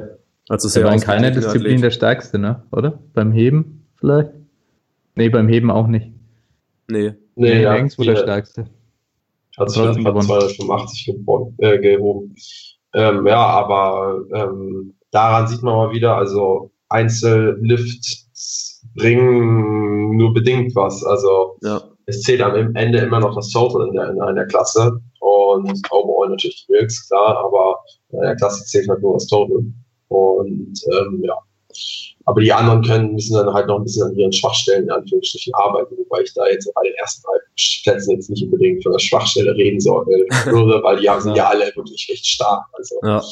Also 0.49 0.69
sehr 0.69 0.85
war 0.85 0.93
in 0.93 1.01
keiner 1.01 1.31
Disziplin 1.31 1.63
Athlet. 1.77 1.83
der 1.85 1.91
stärkste, 1.91 2.39
ne? 2.39 2.63
Oder? 2.71 2.99
Beim 3.15 3.33
Heben 3.33 3.87
vielleicht? 3.97 4.31
Nee, 5.15 5.29
beim 5.31 5.49
Heben 5.49 5.71
auch 5.71 5.87
nicht. 5.87 6.13
Nee. 6.89 7.15
Nee, 7.35 7.63
ja, 7.63 7.73
nirgendwo 7.73 8.03
die- 8.03 8.09
der 8.09 8.17
stärkste. 8.17 8.67
hat 9.59 9.71
sich 9.71 9.81
einfach 9.83 9.97
gewonnen. 10.05 10.27
285 10.27 11.07
gebo- 11.09 11.53
äh, 11.59 11.79
gehoben. 11.79 12.35
Ähm, 12.93 13.27
ja, 13.27 13.39
aber 13.45 14.21
ähm, 14.35 14.95
daran 15.11 15.49
sieht 15.49 15.63
man 15.63 15.75
mal 15.75 15.91
wieder, 15.93 16.17
also 16.17 16.71
Einzellifts 16.91 18.26
bringen 18.97 20.17
nur 20.17 20.33
bedingt 20.33 20.75
was. 20.75 21.05
Also 21.05 21.57
Ja. 21.63 21.83
es 22.07 22.23
zählt 22.23 22.43
am 22.43 22.75
Ende 22.75 22.99
immer 22.99 23.21
noch 23.21 23.35
das 23.35 23.51
Total 23.51 23.87
in 23.87 23.95
der, 23.95 24.11
in 24.11 24.21
einer 24.21 24.47
Klasse 24.47 24.99
und 25.21 25.81
overall 25.91 26.31
natürlich 26.31 26.67
die 26.67 26.73
Wilks, 26.73 27.09
klar, 27.09 27.39
aber 27.45 27.79
in 28.13 28.21
der 28.21 28.37
Klasse 28.37 28.65
zählt 28.65 28.89
halt 28.89 29.03
nur 29.03 29.15
das 29.15 29.27
Total. 29.27 29.59
Und 30.09 30.81
ähm, 30.93 31.23
ja. 31.25 31.35
Aber 32.25 32.41
die 32.41 32.53
anderen 32.53 32.83
können, 32.83 33.13
müssen 33.13 33.35
dann 33.35 33.53
halt 33.53 33.69
noch 33.69 33.79
ein 33.79 33.85
bisschen 33.85 34.05
an 34.09 34.17
ihren 34.17 34.33
Schwachstellen 34.33 34.85
in 34.85 34.91
Anführungsstrichen 34.91 35.55
arbeiten, 35.55 35.97
wobei 35.97 36.23
ich 36.23 36.35
da 36.35 36.47
jetzt 36.49 36.73
bei 36.75 36.83
den 36.83 36.95
ersten 36.95 37.23
drei 37.23 37.39
Plätzen 37.85 38.11
jetzt 38.13 38.31
nicht 38.31 38.43
unbedingt 38.43 38.83
von 38.83 38.93
der 38.93 38.99
Schwachstelle 38.99 39.55
reden 39.55 39.79
soll, 39.79 40.05
äh, 40.11 40.27
würde, 40.51 40.83
weil 40.83 40.99
die 40.99 41.09
sind 41.21 41.37
ja 41.37 41.49
alle 41.49 41.67
wirklich 41.77 42.09
recht 42.11 42.27
stark. 42.27 42.65
Also 42.73 42.97
Ja. 43.03 43.23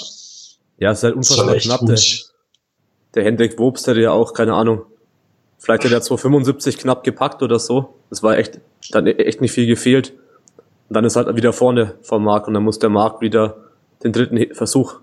Ja, 0.79 0.91
es 0.91 0.99
ist 0.99 1.05
halt 1.05 1.17
unfassbar 1.17 1.57
knapp. 1.57 1.81
Der, 1.87 1.95
gut. 1.95 2.33
der 3.15 3.25
Hendrik 3.25 3.59
Wobst 3.59 3.87
hätte 3.87 4.01
ja 4.01 4.11
auch, 4.13 4.33
keine 4.35 4.55
Ahnung, 4.55 4.83
vielleicht 5.65 5.85
hätte 5.85 5.95
er 5.95 6.03
275 6.03 6.79
knapp 6.79 7.03
gepackt 7.05 7.43
oder 7.43 7.59
so. 7.59 7.95
Das 8.11 8.23
war 8.23 8.37
echt, 8.39 8.61
dann 8.93 9.07
echt 9.07 9.41
nicht 9.41 9.53
viel 9.53 9.67
gefehlt. 9.67 10.13
Und 10.89 10.95
dann 10.97 11.05
ist 11.05 11.17
halt 11.17 11.35
wieder 11.35 11.53
vorne 11.53 11.95
vom 12.03 12.25
Marc 12.25 12.47
und 12.47 12.55
dann 12.55 12.63
muss 12.63 12.79
der 12.79 12.91
Marc 12.91 13.21
wieder 13.21 13.57
den 14.03 14.13
dritten 14.13 14.55
Versuch 14.55 14.97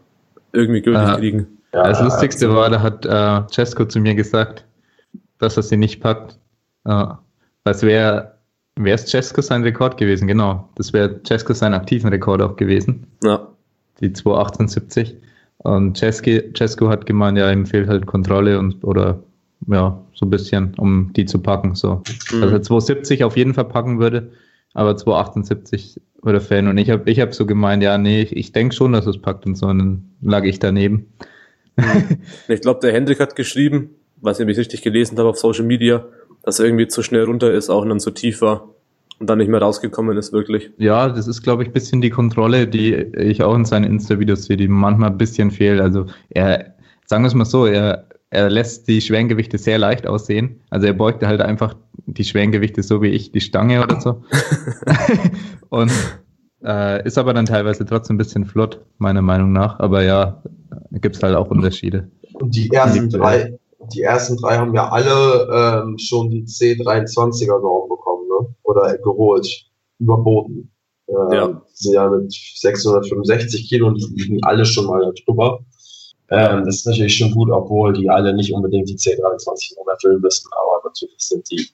irgendwie 0.54 0.82
gültig 0.82 1.02
Ah. 1.02 1.16
kriegen. 1.18 1.48
Ja, 1.74 1.88
das 1.88 2.02
Lustigste 2.02 2.54
war, 2.54 2.70
da 2.70 2.82
hat 2.82 3.06
äh, 3.06 3.48
Cesco 3.52 3.86
zu 3.86 4.00
mir 4.00 4.14
gesagt, 4.14 4.66
dass 5.40 5.58
er 5.58 5.64
sie 5.64 5.78
nicht 5.78 6.02
packt. 6.02 6.38
Äh, 6.86 7.06
das 7.64 7.82
wäre 7.84 8.36
wäre 8.76 8.96
es 8.96 9.06
Cesco 9.10 9.42
sein 9.42 9.64
Rekord 9.64 9.98
gewesen, 9.98 10.28
genau. 10.28 10.70
Das 10.76 10.94
wäre 10.94 11.22
Cesco 11.26 11.54
sein 11.54 11.74
aktiven 11.74 12.10
Rekord 12.10 12.42
auch 12.42 12.56
gewesen, 12.56 13.08
Ja, 13.24 13.48
die 14.00 14.12
278. 14.14 15.16
Und 15.58 15.98
Cesco, 15.98 16.32
Cesco 16.56 16.90
hat 16.90 17.06
gemeint, 17.06 17.38
ja, 17.38 17.50
ihm 17.52 17.66
fehlt 17.66 17.88
halt 17.90 18.06
Kontrolle 18.06 18.60
und 18.60 18.84
oder 18.84 19.20
ja, 19.68 20.02
so 20.14 20.26
ein 20.26 20.30
bisschen, 20.30 20.74
um 20.78 21.14
die 21.14 21.26
zu 21.26 21.40
packen. 21.40 21.76
So. 21.76 22.02
Mhm. 22.32 22.44
Also 22.44 22.60
270 22.60 23.24
auf 23.24 23.38
jeden 23.38 23.54
Fall 23.54 23.66
packen 23.66 24.00
würde, 24.00 24.32
aber 24.74 24.96
278 24.98 26.02
war 26.22 26.34
der 26.34 26.42
Fan. 26.42 26.68
Und 26.68 26.78
ich 26.78 26.90
habe 26.90 27.10
ich 27.10 27.20
hab 27.20 27.34
so 27.34 27.46
gemeint, 27.46 27.84
ja, 27.84 27.98
nee, 27.98 28.22
ich, 28.22 28.36
ich 28.36 28.52
denke 28.52 28.76
schon, 28.76 28.94
dass 28.94 29.06
es 29.08 29.22
packt 29.22 29.46
und 29.46 29.56
so. 29.56 29.68
Und 29.68 29.80
dann 29.80 30.04
lag 30.22 30.44
ich 30.44 30.60
daneben. 30.60 31.08
ich 32.48 32.62
glaube, 32.62 32.80
der 32.82 32.94
Hendrik 32.94 33.20
hat 33.20 33.36
geschrieben, 33.36 33.92
was 34.18 34.40
ich 34.40 34.48
richtig 34.48 34.82
gelesen 34.82 35.18
habe 35.18 35.30
auf 35.30 35.38
Social 35.38 35.66
Media, 35.66 36.06
dass 36.44 36.60
er 36.60 36.66
irgendwie 36.66 36.88
zu 36.88 37.04
schnell 37.04 37.24
runter 37.24 37.52
ist, 37.52 37.70
auch 37.70 37.82
und 37.82 37.90
dann 37.90 38.00
zu 38.00 38.12
tief 38.12 38.42
war 38.42 38.70
und 39.20 39.30
dann 39.30 39.38
nicht 39.38 39.50
mehr 39.50 39.62
rausgekommen 39.62 40.18
ist, 40.18 40.34
wirklich. 40.34 40.72
Ja, 40.78 41.10
das 41.10 41.28
ist, 41.28 41.44
glaube 41.44 41.64
ich, 41.64 41.70
ein 41.70 41.74
bisschen 41.74 42.02
die 42.02 42.10
Kontrolle, 42.10 42.68
die 42.68 42.94
ich 42.94 43.44
auch 43.44 43.56
in 43.56 43.66
seinen 43.66 43.86
Insta-Videos 43.86 44.46
sehe, 44.46 44.58
die 44.58 44.68
manchmal 44.68 45.12
ein 45.12 45.18
bisschen 45.18 45.52
fehlt. 45.52 45.80
Also 45.80 46.08
er, 46.30 46.76
sagen 47.06 47.24
wir 47.24 47.28
es 47.28 47.36
mal 47.36 47.46
so, 47.46 47.66
er, 47.68 48.08
er 48.32 48.50
lässt 48.50 48.88
die 48.88 49.02
Schwergewichte 49.02 49.58
sehr 49.58 49.78
leicht 49.78 50.08
aussehen. 50.08 50.62
Also 50.70 50.88
er 50.88 50.94
beugt 50.94 51.22
halt 51.24 51.42
einfach 51.42 51.76
die 52.06 52.24
Schwergewichte 52.24 52.82
so 52.82 53.02
wie 53.02 53.10
ich, 53.10 53.32
die 53.32 53.42
Stange 53.42 53.84
oder 53.84 54.00
so. 54.02 54.24
Und 55.70 55.92
äh, 56.64 57.06
ist 57.06 57.18
aber 57.18 57.34
dann 57.34 57.46
teilweise 57.46 57.86
trotzdem 57.86 58.16
ein 58.16 58.18
bisschen 58.18 58.46
flott, 58.46 58.80
meiner 58.98 59.22
Meinung 59.22 59.52
nach. 59.52 59.80
Aber 59.80 60.04
ja, 60.04 60.42
gibt's 60.92 61.22
halt 61.22 61.36
auch 61.36 61.50
Unterschiede. 61.50 62.10
Und 62.34 62.56
die 62.56 62.70
ersten 62.72 63.10
Die- 63.10 63.18
drei, 63.18 63.58
die 63.94 64.02
ersten 64.02 64.38
drei 64.38 64.58
haben 64.58 64.74
ja 64.74 64.90
alle 64.90 65.84
ähm, 65.84 65.98
schon 65.98 66.30
die 66.30 66.44
C23er 66.46 67.60
Norm 67.62 67.90
bekommen, 67.90 68.28
ne? 68.30 68.56
Oder 68.64 68.98
geholt, 69.00 69.66
überboten. 70.00 70.72
Ähm, 71.10 71.16
Ja. 71.32 71.48
Die 71.48 71.62
sind 71.74 71.94
ja 71.96 72.10
mit 72.10 72.32
665 72.32 73.68
Kilo 73.68 73.88
und 73.88 73.96
die 73.98 74.22
liegen 74.22 74.44
alle 74.44 74.66
schon 74.66 74.86
mal 74.86 75.14
drüber. 75.26 75.60
Ähm, 76.32 76.64
das 76.66 76.78
ist 76.78 76.88
natürlich 76.88 77.16
schon 77.16 77.32
gut, 77.32 77.50
obwohl 77.52 77.92
die 77.92 78.10
alle 78.10 78.34
nicht 78.34 78.54
unbedingt 78.54 78.88
die 78.88 78.96
C23 78.96 79.76
Norm 79.76 79.88
erfüllen 79.90 80.22
müssen, 80.22 80.50
aber 80.54 80.82
natürlich 80.88 81.16
sind 81.18 81.50
die 81.52 81.68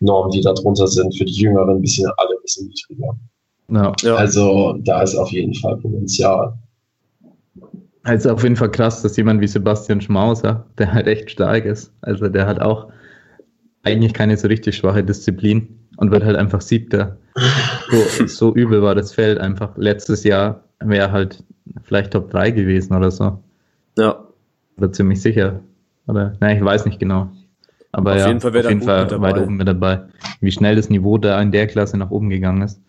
Normen, 0.00 0.30
die 0.30 0.40
da 0.40 0.52
drunter 0.52 0.86
sind, 0.86 1.16
für 1.16 1.24
die 1.24 1.32
Jüngeren 1.32 1.76
ein 1.76 1.80
bisschen 1.80 2.08
alle 2.16 2.30
ein 2.30 2.42
bisschen 2.42 2.68
niedriger. 2.68 3.18
Ja. 3.70 3.92
Ja. 4.02 4.14
Also 4.14 4.78
da 4.84 5.02
ist 5.02 5.16
auf 5.16 5.32
jeden 5.32 5.54
Fall 5.54 5.76
Potenzial. 5.78 6.56
Es 8.04 8.24
ist 8.24 8.30
auf 8.30 8.42
jeden 8.44 8.56
Fall 8.56 8.70
krass, 8.70 9.02
dass 9.02 9.16
jemand 9.16 9.40
wie 9.40 9.48
Sebastian 9.48 10.00
Schmauser, 10.00 10.64
der 10.78 10.92
halt 10.92 11.08
echt 11.08 11.32
stark 11.32 11.64
ist, 11.64 11.92
also 12.00 12.28
der 12.28 12.46
hat 12.46 12.60
auch 12.60 12.88
eigentlich 13.82 14.14
keine 14.14 14.36
so 14.36 14.46
richtig 14.46 14.76
schwache 14.76 15.02
Disziplin 15.02 15.68
und 15.96 16.12
wird 16.12 16.24
halt 16.24 16.36
einfach 16.36 16.60
Siebter. 16.60 17.18
So, 17.90 18.26
so 18.26 18.54
übel 18.54 18.82
war 18.82 18.94
das 18.94 19.12
Feld 19.12 19.38
einfach. 19.38 19.76
Letztes 19.76 20.24
Jahr 20.24 20.62
wäre 20.80 21.10
halt 21.10 21.42
vielleicht 21.82 22.12
Top 22.12 22.30
3 22.30 22.52
gewesen 22.52 22.94
oder 22.94 23.10
so. 23.10 23.38
Ja. 23.98 24.24
Oder 24.76 24.92
ziemlich 24.92 25.20
sicher. 25.20 25.60
Oder, 26.06 26.34
nein, 26.40 26.56
ich 26.56 26.64
weiß 26.64 26.86
nicht 26.86 26.98
genau. 26.98 27.30
Aber 27.90 28.12
auf 28.12 28.18
ja, 28.18 28.28
jeden 28.28 28.40
Fall, 28.40 28.56
auf 28.56 28.68
jeden 28.68 28.82
Fall 28.82 29.20
weit 29.20 29.38
oben 29.38 29.56
mit 29.56 29.66
dabei. 29.66 30.04
Wie 30.40 30.52
schnell 30.52 30.76
das 30.76 30.88
Niveau 30.88 31.18
da 31.18 31.40
in 31.40 31.52
der 31.52 31.66
Klasse 31.66 31.98
nach 31.98 32.10
oben 32.10 32.30
gegangen 32.30 32.62
ist. 32.62 32.80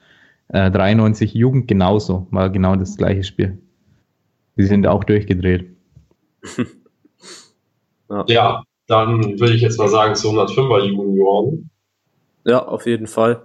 Äh, 0.50 0.72
93 0.72 1.34
Jugend 1.34 1.68
genauso, 1.68 2.28
war 2.32 2.50
genau 2.50 2.76
das 2.76 2.98
gleiche 2.98 3.24
Spiel. 3.24 3.60
Die 4.58 4.66
sind 4.66 4.88
auch 4.88 5.04
durchgedreht. 5.04 5.70
ja. 8.10 8.26
ja, 8.28 8.64
dann 8.88 9.40
würde 9.40 9.54
ich 9.54 9.62
jetzt 9.62 9.78
mal 9.78 9.90
sagen 9.90 10.16
zu 10.16 10.30
105er 10.30 10.86
Junioren. 10.86 11.70
Ja, 12.46 12.66
auf 12.66 12.86
jeden 12.86 13.08
Fall. 13.08 13.44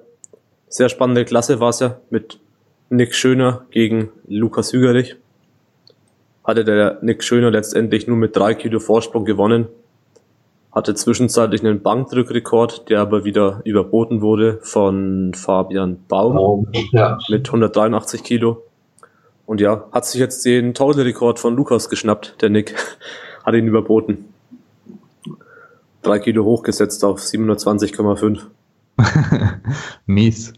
Sehr 0.69 0.89
spannende 0.89 1.25
Klasse 1.25 1.61
war 1.61 1.69
es 1.71 1.81
ja 1.81 2.01
mit 2.11 2.41
Nick 2.89 3.15
Schöner 3.15 3.67
gegen 3.71 4.11
Lukas 4.27 4.73
Hügerich. 4.73 5.17
Hatte 6.45 6.65
der 6.65 6.99
Nick 7.03 7.25
Schöner 7.25 7.51
letztendlich 7.51 8.07
nur 8.07 8.17
mit 8.17 8.37
drei 8.37 8.55
Kilo 8.55 8.79
Vorsprung 8.79 9.25
gewonnen. 9.25 9.67
Hatte 10.73 10.95
zwischenzeitlich 10.95 11.65
einen 11.65 11.83
Bankdrückrekord, 11.83 12.91
der 12.91 13.01
aber 13.01 13.25
wieder 13.25 13.61
überboten 13.65 14.21
wurde 14.21 14.59
von 14.63 15.33
Fabian 15.35 16.05
Baum 16.09 16.69
ja. 16.93 17.19
mit 17.29 17.47
183 17.47 18.23
Kilo. 18.23 18.63
Und 19.47 19.61
ja, 19.61 19.89
hat 19.93 20.07
sich 20.07 20.21
jetzt 20.21 20.45
den 20.45 20.75
Total-Rekord 20.75 21.39
von 21.39 21.55
Lukas 21.55 21.89
geschnappt, 21.89 22.41
der 22.43 22.51
Nick. 22.51 22.75
hat 23.45 23.55
ihn 23.55 23.67
überboten. 23.67 24.27
Drei 26.03 26.19
Kilo 26.19 26.45
hochgesetzt 26.45 27.05
auf 27.05 27.21
720,5. 27.21 28.41
Mies. 30.07 30.53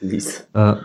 Mies. 0.00 0.46
Äh, 0.54 0.76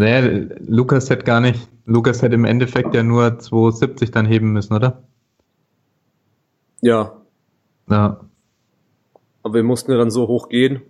naja, 0.00 0.46
Lukas 0.66 1.10
hätte 1.10 1.24
gar 1.24 1.40
nicht, 1.40 1.68
Lukas 1.84 2.22
hätte 2.22 2.34
im 2.34 2.44
Endeffekt 2.44 2.94
ja 2.94 3.02
nur 3.02 3.38
270 3.38 4.10
dann 4.10 4.26
heben 4.26 4.52
müssen, 4.52 4.74
oder? 4.74 5.02
Ja. 6.80 7.12
Ja. 7.88 8.20
Aber 9.42 9.54
wir 9.54 9.62
mussten 9.62 9.92
ja 9.92 9.98
dann 9.98 10.10
so 10.10 10.26
hoch 10.26 10.48
gehen, 10.48 10.80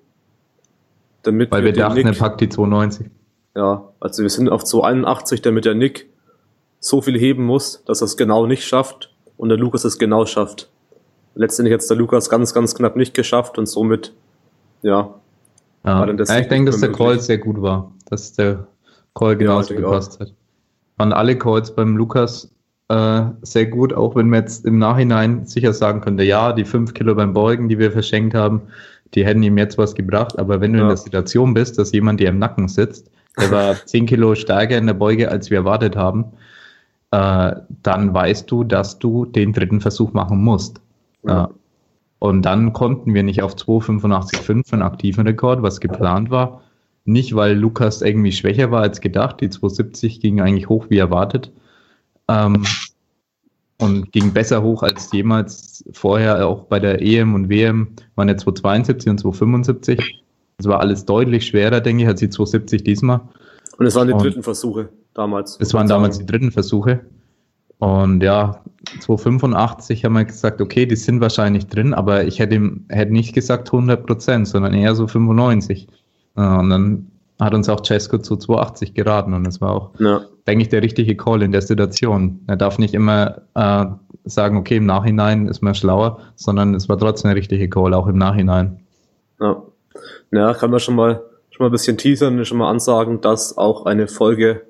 damit 1.22 1.50
Weil 1.50 1.64
wir, 1.64 1.74
wir 1.74 1.82
dachten, 1.82 1.96
Nick, 1.96 2.06
er 2.06 2.12
packt 2.14 2.40
die 2.40 2.48
290. 2.48 3.10
Ja, 3.56 3.88
also 3.98 4.22
wir 4.22 4.30
sind 4.30 4.48
auf 4.48 4.64
281, 4.64 5.42
damit 5.42 5.64
der 5.64 5.74
Nick 5.74 6.08
so 6.78 7.02
viel 7.02 7.18
heben 7.18 7.44
muss, 7.44 7.82
dass 7.84 8.02
er 8.02 8.06
es 8.06 8.16
genau 8.16 8.46
nicht 8.46 8.64
schafft 8.64 9.12
und 9.36 9.48
der 9.48 9.58
Lukas 9.58 9.84
es 9.84 9.98
genau 9.98 10.24
schafft. 10.24 10.70
Letztendlich 11.34 11.74
hat 11.74 11.80
es 11.80 11.88
der 11.88 11.96
Lukas 11.96 12.30
ganz, 12.30 12.54
ganz 12.54 12.74
knapp 12.74 12.96
nicht 12.96 13.14
geschafft 13.14 13.58
und 13.58 13.66
somit, 13.66 14.14
ja. 14.82 15.14
Ja, 15.84 16.06
ja 16.06 16.38
ich 16.38 16.48
denke, 16.48 16.70
dass 16.70 16.80
der 16.80 16.92
Call 16.92 17.18
sehr 17.20 17.38
gut 17.38 17.60
war, 17.60 17.92
dass 18.08 18.32
der 18.34 18.66
Call 19.14 19.36
genauso 19.36 19.74
ja, 19.74 19.80
gepasst 19.80 20.20
hat. 20.20 20.32
Waren 20.96 21.12
alle 21.12 21.36
Calls 21.36 21.74
beim 21.74 21.96
Lukas 21.96 22.52
äh, 22.90 23.22
sehr 23.42 23.66
gut, 23.66 23.92
auch 23.92 24.16
wenn 24.16 24.28
man 24.28 24.40
jetzt 24.40 24.66
im 24.66 24.78
Nachhinein 24.78 25.46
sicher 25.46 25.72
sagen 25.72 26.00
könnte, 26.00 26.24
ja, 26.24 26.52
die 26.52 26.64
fünf 26.64 26.92
Kilo 26.92 27.14
beim 27.14 27.32
Beugen, 27.32 27.68
die 27.68 27.78
wir 27.78 27.92
verschenkt 27.92 28.34
haben, 28.34 28.62
die 29.14 29.24
hätten 29.24 29.44
ihm 29.44 29.58
jetzt 29.58 29.78
was 29.78 29.94
gebracht, 29.94 30.38
aber 30.38 30.60
wenn 30.60 30.72
du 30.72 30.78
ja. 30.78 30.84
in 30.84 30.88
der 30.88 30.96
Situation 30.96 31.54
bist, 31.54 31.78
dass 31.78 31.92
jemand 31.92 32.18
dir 32.18 32.28
im 32.28 32.40
Nacken 32.40 32.66
sitzt, 32.66 33.08
der 33.38 33.50
war 33.52 33.74
zehn 33.86 34.06
Kilo 34.06 34.34
stärker 34.34 34.76
in 34.76 34.86
der 34.86 34.94
Beuge, 34.94 35.30
als 35.30 35.50
wir 35.50 35.58
erwartet 35.58 35.94
haben, 35.94 36.32
äh, 37.12 37.52
dann 37.82 38.12
weißt 38.12 38.50
du, 38.50 38.64
dass 38.64 38.98
du 38.98 39.24
den 39.24 39.52
dritten 39.52 39.80
Versuch 39.80 40.12
machen 40.12 40.42
musst. 40.42 40.80
Ja. 41.22 41.50
Und 42.18 42.42
dann 42.42 42.72
konnten 42.72 43.14
wir 43.14 43.22
nicht 43.22 43.42
auf 43.42 43.54
2,85,5 43.54 44.72
einen 44.72 44.82
aktiven 44.82 45.26
Rekord, 45.26 45.62
was 45.62 45.80
geplant 45.80 46.30
war. 46.30 46.62
Nicht, 47.04 47.34
weil 47.34 47.56
Lukas 47.56 48.02
irgendwie 48.02 48.32
schwächer 48.32 48.70
war 48.70 48.82
als 48.82 49.00
gedacht. 49.00 49.40
Die 49.40 49.50
270 49.50 50.20
ging 50.20 50.40
eigentlich 50.40 50.68
hoch 50.68 50.86
wie 50.88 50.98
erwartet. 50.98 51.50
Ähm, 52.28 52.64
und 53.80 54.12
ging 54.12 54.32
besser 54.32 54.62
hoch 54.62 54.82
als 54.82 55.10
jemals 55.10 55.84
vorher, 55.92 56.46
auch 56.46 56.64
bei 56.64 56.78
der 56.78 57.00
EM 57.00 57.34
und 57.34 57.48
WM 57.48 57.88
waren 58.14 58.28
ja 58.28 58.36
272 58.36 59.10
und 59.10 59.18
275. 59.18 60.22
Das 60.58 60.66
war 60.66 60.80
alles 60.80 61.06
deutlich 61.06 61.46
schwerer, 61.46 61.80
denke 61.80 62.02
ich, 62.02 62.08
als 62.08 62.20
die 62.20 62.28
270 62.28 62.84
diesmal. 62.84 63.20
Und 63.78 63.86
es 63.86 63.94
waren 63.94 64.08
die 64.08 64.12
und 64.12 64.22
dritten 64.22 64.42
Versuche 64.42 64.90
damals. 65.14 65.56
Es 65.58 65.72
waren 65.72 65.88
damals 65.88 66.18
die 66.18 66.26
dritten 66.26 66.52
Versuche. 66.52 67.00
Und 67.78 68.22
ja, 68.22 68.62
285 69.00 70.04
haben 70.04 70.12
wir 70.12 70.26
gesagt, 70.26 70.60
okay, 70.60 70.84
die 70.84 70.96
sind 70.96 71.22
wahrscheinlich 71.22 71.66
drin, 71.66 71.94
aber 71.94 72.24
ich 72.24 72.38
hätte, 72.38 72.72
hätte 72.90 73.12
nicht 73.12 73.34
gesagt 73.34 73.68
100 73.68 74.06
Prozent, 74.06 74.48
sondern 74.48 74.74
eher 74.74 74.94
so 74.94 75.06
95. 75.06 75.88
Und 76.40 76.70
dann 76.70 77.10
hat 77.40 77.54
uns 77.54 77.68
auch 77.68 77.82
Cesco 77.84 78.18
zu 78.18 78.36
280 78.36 78.94
geraten 78.94 79.32
und 79.32 79.44
das 79.44 79.60
war 79.60 79.72
auch, 79.72 79.90
ja. 79.98 80.22
denke 80.46 80.62
ich, 80.62 80.68
der 80.68 80.82
richtige 80.82 81.16
Call 81.16 81.42
in 81.42 81.52
der 81.52 81.62
Situation. 81.62 82.40
Er 82.46 82.56
darf 82.56 82.78
nicht 82.78 82.94
immer 82.94 83.42
äh, 83.54 83.86
sagen, 84.24 84.58
okay, 84.58 84.76
im 84.76 84.86
Nachhinein 84.86 85.48
ist 85.48 85.62
man 85.62 85.74
schlauer, 85.74 86.18
sondern 86.34 86.74
es 86.74 86.88
war 86.88 86.98
trotzdem 86.98 87.30
der 87.30 87.36
richtige 87.36 87.68
Call, 87.68 87.94
auch 87.94 88.06
im 88.06 88.18
Nachhinein. 88.18 88.80
Ja, 89.40 89.62
ja 90.32 90.54
kann 90.54 90.70
man 90.70 90.80
schon 90.80 90.96
mal, 90.96 91.22
schon 91.50 91.64
mal 91.64 91.70
ein 91.70 91.72
bisschen 91.72 91.96
teasern 91.96 92.38
und 92.38 92.44
schon 92.44 92.58
mal 92.58 92.70
ansagen, 92.70 93.22
dass 93.22 93.56
auch 93.56 93.86
eine 93.86 94.06
Folge 94.06 94.62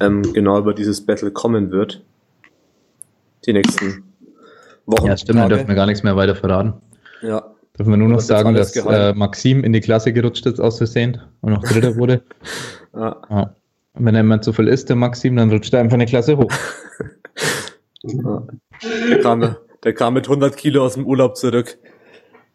ähm, 0.00 0.22
genau 0.32 0.58
über 0.58 0.74
dieses 0.74 1.04
Battle 1.04 1.32
kommen 1.32 1.72
wird. 1.72 2.02
Die 3.46 3.52
nächsten 3.52 4.04
Wochen. 4.86 5.06
Ja, 5.06 5.16
stimmt, 5.16 5.40
da 5.40 5.48
dürfen 5.48 5.68
wir 5.68 5.74
gar 5.74 5.86
nichts 5.86 6.02
mehr 6.04 6.16
weiter 6.16 6.36
verraten. 6.36 6.74
Ja. 7.20 7.53
Dürfen 7.76 7.90
wir 7.90 7.96
nur 7.96 8.08
noch 8.08 8.20
sagen, 8.20 8.54
dass 8.54 8.76
äh, 8.76 9.14
Maxim 9.14 9.64
in 9.64 9.72
die 9.72 9.80
Klasse 9.80 10.12
gerutscht 10.12 10.46
ist 10.46 10.60
aus 10.60 10.78
Versehen 10.78 11.20
und 11.40 11.52
noch 11.52 11.62
Dritter 11.62 11.96
wurde. 11.96 12.22
ja. 12.94 13.20
ja. 13.30 13.56
Wenn 13.96 14.16
er 14.16 14.22
immer 14.22 14.42
zu 14.42 14.52
viel 14.52 14.66
ist, 14.66 14.88
der 14.88 14.96
Maxim, 14.96 15.36
dann 15.36 15.52
rutscht 15.52 15.72
er 15.72 15.78
einfach 15.78 15.94
eine 15.94 16.06
Klasse 16.06 16.36
hoch. 16.36 16.50
ja. 18.02 18.42
der, 19.08 19.20
kam, 19.20 19.56
der 19.84 19.92
kam 19.92 20.14
mit 20.14 20.26
100 20.26 20.56
Kilo 20.56 20.84
aus 20.84 20.94
dem 20.94 21.06
Urlaub 21.06 21.36
zurück 21.36 21.78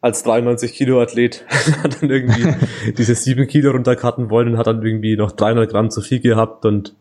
als 0.01 0.23
93 0.23 0.73
Kilo 0.73 1.01
Athlet 1.01 1.45
hat 1.83 2.01
dann 2.01 2.09
irgendwie 2.09 2.53
diese 2.97 3.15
7 3.15 3.47
Kilo 3.47 3.71
runterkarten 3.71 4.29
wollen 4.29 4.53
und 4.53 4.57
hat 4.57 4.67
dann 4.67 4.83
irgendwie 4.83 5.15
noch 5.17 5.31
300 5.31 5.69
Gramm 5.69 5.91
zu 5.91 6.01
viel 6.01 6.19
gehabt 6.19 6.65
und 6.65 6.95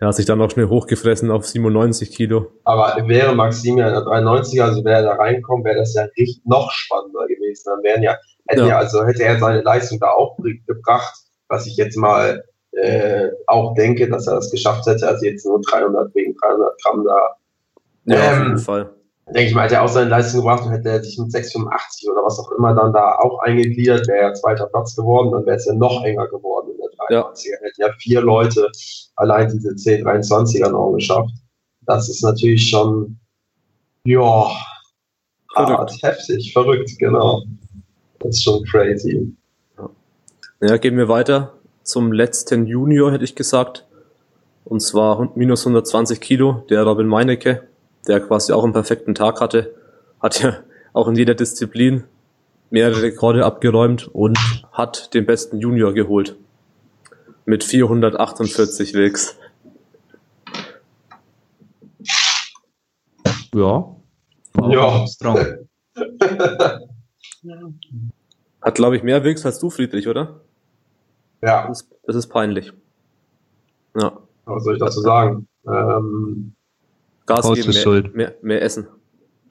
er 0.00 0.08
hat 0.08 0.14
sich 0.14 0.24
dann 0.24 0.40
auch 0.40 0.50
schnell 0.50 0.68
hochgefressen 0.68 1.30
auf 1.30 1.46
97 1.46 2.10
Kilo. 2.10 2.46
Aber 2.64 2.96
wäre 3.06 3.34
Maximilian 3.34 3.92
der 3.92 4.02
93er, 4.02 4.62
also 4.62 4.82
wäre 4.82 4.96
er 4.96 5.02
da 5.02 5.12
reinkommen, 5.16 5.62
wäre 5.62 5.76
das 5.76 5.92
ja 5.92 6.04
richtig 6.16 6.40
noch 6.46 6.70
spannender 6.70 7.26
gewesen. 7.26 7.64
Dann 7.66 7.82
wären 7.82 8.02
ja, 8.02 8.16
hätte 8.48 8.62
ja. 8.62 8.68
er, 8.68 8.78
also 8.78 9.04
hätte 9.04 9.24
er 9.24 9.38
seine 9.38 9.60
Leistung 9.60 10.00
da 10.00 10.08
auch 10.08 10.38
gebracht, 10.66 11.14
was 11.48 11.66
ich 11.66 11.76
jetzt 11.76 11.98
mal 11.98 12.42
äh, 12.72 13.28
auch 13.46 13.74
denke, 13.74 14.08
dass 14.08 14.26
er 14.26 14.36
das 14.36 14.50
geschafft 14.50 14.86
hätte, 14.86 15.06
also 15.06 15.26
jetzt 15.26 15.44
nur 15.44 15.60
300 15.60 16.14
wegen 16.14 16.34
300 16.34 16.82
Gramm 16.82 17.04
da. 17.04 17.36
Ja, 18.06 18.16
ähm, 18.16 18.40
auf 18.40 18.46
jeden 18.46 18.58
Fall 18.58 18.90
denke 19.26 19.48
ich 19.48 19.54
mal, 19.54 19.64
hätte 19.64 19.76
er 19.76 19.82
auch 19.82 19.88
seine 19.88 20.10
Leistung 20.10 20.40
gebracht 20.40 20.64
und 20.64 20.72
hätte 20.72 20.88
er 20.88 21.02
sich 21.04 21.18
mit 21.18 21.28
6,85 21.28 22.10
oder 22.10 22.24
was 22.24 22.38
auch 22.38 22.50
immer 22.52 22.74
dann 22.74 22.92
da 22.92 23.16
auch 23.16 23.38
eingegliedert, 23.40 24.08
wäre 24.08 24.18
er 24.18 24.34
zweiter 24.34 24.66
Platz 24.66 24.96
geworden, 24.96 25.30
dann 25.30 25.46
wäre 25.46 25.56
es 25.56 25.66
ja 25.66 25.74
noch 25.74 26.04
enger 26.04 26.26
geworden 26.26 26.69
in 27.10 27.16
der 27.16 27.24
23er. 27.24 27.50
Ja. 27.50 27.58
Hätten 27.62 27.80
ja 27.80 27.92
vier 27.98 28.20
Leute 28.20 28.70
allein 29.16 29.50
diese 29.50 29.70
C23er 29.70 30.70
noch 30.70 30.92
geschafft. 30.92 31.32
Das 31.82 32.08
ist 32.08 32.22
natürlich 32.22 32.68
schon, 32.68 33.18
ja, 34.04 34.50
hart, 35.54 35.92
heftig, 36.02 36.52
verrückt, 36.52 36.90
genau. 36.98 37.42
Das 38.20 38.36
ist 38.36 38.44
schon 38.44 38.64
crazy. 38.64 39.34
Ja, 40.60 40.76
gehen 40.76 40.96
wir 40.96 41.08
weiter 41.08 41.54
zum 41.82 42.12
letzten 42.12 42.66
Junior, 42.66 43.12
hätte 43.12 43.24
ich 43.24 43.34
gesagt. 43.34 43.86
Und 44.64 44.80
zwar 44.80 45.32
minus 45.34 45.62
120 45.62 46.20
Kilo, 46.20 46.64
der 46.68 46.82
Robin 46.84 47.06
Meinecke 47.06 47.66
der 48.06 48.20
quasi 48.20 48.52
auch 48.52 48.64
einen 48.64 48.72
perfekten 48.72 49.14
Tag 49.14 49.40
hatte, 49.40 49.74
hat 50.20 50.42
ja 50.42 50.58
auch 50.92 51.08
in 51.08 51.14
jeder 51.14 51.34
Disziplin 51.34 52.04
mehrere 52.70 53.02
Rekorde 53.02 53.44
abgeräumt 53.44 54.08
und 54.08 54.38
hat 54.72 55.12
den 55.14 55.26
besten 55.26 55.58
Junior 55.58 55.92
geholt. 55.92 56.36
Mit 57.50 57.64
448 57.64 58.94
Wilks. 58.94 59.36
Ja. 63.52 63.96
Ja. 64.68 65.04
Hat, 68.62 68.74
glaube 68.76 68.96
ich, 68.96 69.02
mehr 69.02 69.24
Wilks 69.24 69.44
als 69.44 69.58
du, 69.58 69.68
Friedrich, 69.68 70.06
oder? 70.06 70.42
Ja. 71.42 71.66
Das 71.66 71.82
ist, 71.82 71.90
das 72.04 72.14
ist 72.14 72.28
peinlich. 72.28 72.72
Ja. 73.96 74.16
Was 74.44 74.62
soll 74.62 74.74
ich 74.74 74.80
dazu 74.80 75.00
sagen? 75.00 75.48
Ähm, 75.66 76.54
Gas 77.26 77.48
geben, 77.48 77.58
ist 77.58 77.66
mehr, 77.66 77.82
schuld. 77.82 78.14
mehr, 78.14 78.36
mehr 78.42 78.62
essen. 78.62 78.86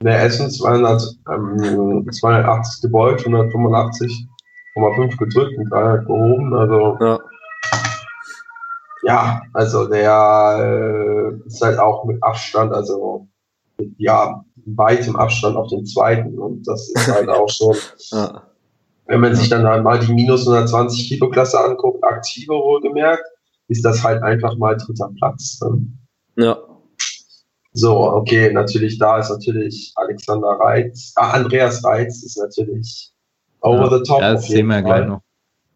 Mehr 0.02 0.22
Essen 0.22 0.50
200, 0.50 1.02
ähm, 1.30 2.10
280 2.10 2.80
gebeugt, 2.80 3.26
185,5 3.26 5.18
gedrückt 5.18 5.58
und 5.58 5.68
300 5.68 6.06
gehoben. 6.06 6.54
Also 6.54 6.96
Ja, 6.98 7.19
ja, 9.02 9.42
also 9.52 9.86
der 9.86 10.56
äh, 10.60 11.46
ist 11.46 11.62
halt 11.62 11.78
auch 11.78 12.04
mit 12.04 12.22
Abstand, 12.22 12.72
also 12.72 13.26
mit, 13.78 13.92
ja, 13.98 14.44
weitem 14.66 15.16
Abstand 15.16 15.56
auf 15.56 15.68
den 15.68 15.86
zweiten. 15.86 16.38
Und 16.38 16.66
das 16.66 16.90
ist 16.90 17.08
halt 17.08 17.28
auch 17.30 17.48
schon, 17.48 17.76
ja, 18.10 18.42
wenn 19.06 19.20
man 19.20 19.34
sich 19.34 19.48
dann 19.48 19.66
halt 19.66 19.82
mal 19.82 19.98
die 19.98 20.12
minus 20.12 20.46
120 20.46 21.08
Kilo 21.08 21.30
Klasse 21.30 21.58
anguckt, 21.58 22.02
aktive 22.04 22.52
wohlgemerkt, 22.54 23.24
ist 23.68 23.84
das 23.84 24.02
halt 24.04 24.22
einfach 24.22 24.56
mal 24.56 24.76
dritter 24.76 25.10
Platz. 25.18 25.60
Ne? 25.62 25.86
ja, 26.36 26.58
So, 27.72 28.12
okay, 28.12 28.52
natürlich, 28.52 28.98
da 28.98 29.18
ist 29.18 29.30
natürlich 29.30 29.92
Alexander 29.96 30.50
Reitz, 30.60 31.12
ah, 31.16 31.32
Andreas 31.32 31.84
Reitz 31.84 32.22
ist 32.22 32.38
natürlich 32.38 33.12
over 33.62 33.98
the 33.98 34.02
top. 34.04 34.20
Ja, 34.20 34.34
das 34.34 34.46
sehen 34.46 34.66
wir 34.66 34.76
ja 34.76 34.82
Fall. 34.82 34.98
gleich 35.00 35.08
noch. 35.08 35.22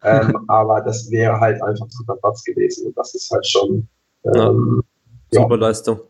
Ähm, 0.05 0.45
aber 0.47 0.81
das 0.81 1.09
wäre 1.09 1.39
halt 1.39 1.63
einfach 1.63 1.87
dritter 1.87 2.17
Platz 2.17 2.43
gewesen. 2.43 2.87
Und 2.87 2.97
das 2.97 3.15
ist 3.15 3.31
halt 3.31 3.47
schon, 3.47 3.87
ähm, 4.23 4.83
ja. 5.31 5.41
super 5.41 5.57
Leistung. 5.57 6.01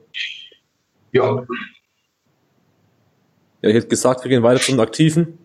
ja, 1.11 1.45
Ja, 3.61 3.69
ich 3.69 3.75
hätte 3.75 3.87
gesagt, 3.87 4.23
wir 4.23 4.29
gehen 4.29 4.43
weiter 4.43 4.61
zum 4.61 4.79
Aktiven. 4.79 5.39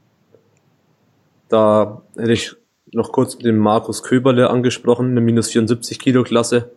Da 1.49 2.03
hätte 2.17 2.33
ich 2.33 2.55
noch 2.93 3.13
kurz 3.13 3.39
den 3.39 3.57
Markus 3.57 4.03
Köberle 4.03 4.51
angesprochen, 4.51 5.11
eine 5.11 5.21
minus 5.21 5.51
74 5.51 6.01
Kilo 6.01 6.25
Klasse, 6.25 6.73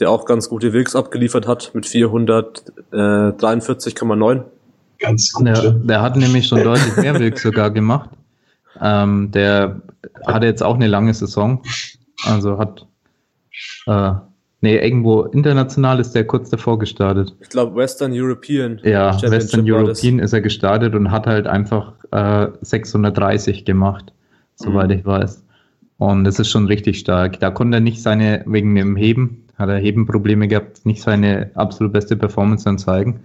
der 0.00 0.10
auch 0.10 0.24
ganz 0.24 0.48
gute 0.48 0.72
Wilks 0.72 0.96
abgeliefert 0.96 1.46
hat 1.46 1.70
mit 1.74 1.86
443,9. 1.86 4.42
ganz 4.98 5.32
gut. 5.32 5.46
Der, 5.46 5.70
der 5.70 6.02
hat 6.02 6.16
nämlich 6.16 6.48
schon 6.48 6.64
deutlich 6.64 6.96
mehr 6.96 7.16
Wilk 7.18 7.38
sogar 7.38 7.70
gemacht. 7.70 8.10
Ähm, 8.80 9.30
der 9.30 9.80
hatte 10.26 10.46
jetzt 10.46 10.62
auch 10.62 10.74
eine 10.74 10.86
lange 10.86 11.14
Saison. 11.14 11.62
Also 12.26 12.58
hat, 12.58 12.86
äh, 13.86 14.12
nee, 14.60 14.76
irgendwo 14.76 15.22
international 15.22 16.00
ist 16.00 16.12
der 16.14 16.26
kurz 16.26 16.50
davor 16.50 16.78
gestartet. 16.78 17.34
Ich 17.40 17.48
glaube 17.50 17.76
Western 17.76 18.12
European. 18.12 18.80
Ja, 18.82 19.20
Western. 19.22 19.70
European 19.70 20.18
ist 20.18 20.32
er 20.32 20.40
gestartet 20.40 20.94
und 20.94 21.10
hat 21.10 21.26
halt 21.26 21.46
einfach 21.46 21.92
äh, 22.12 22.48
630 22.62 23.64
gemacht, 23.64 24.12
soweit 24.54 24.88
Mhm. 24.90 24.98
ich 24.98 25.04
weiß. 25.06 25.44
Und 25.98 26.24
das 26.24 26.38
ist 26.38 26.50
schon 26.50 26.66
richtig 26.66 26.98
stark. 26.98 27.38
Da 27.40 27.50
konnte 27.50 27.76
er 27.78 27.80
nicht 27.80 28.02
seine, 28.02 28.42
wegen 28.46 28.74
dem 28.74 28.96
Heben, 28.96 29.44
hat 29.56 29.68
er 29.68 29.76
Hebenprobleme 29.78 30.48
gehabt, 30.48 30.84
nicht 30.84 31.00
seine 31.02 31.50
absolut 31.54 31.92
beste 31.92 32.16
Performance 32.16 32.64
dann 32.64 32.78
zeigen. 32.78 33.20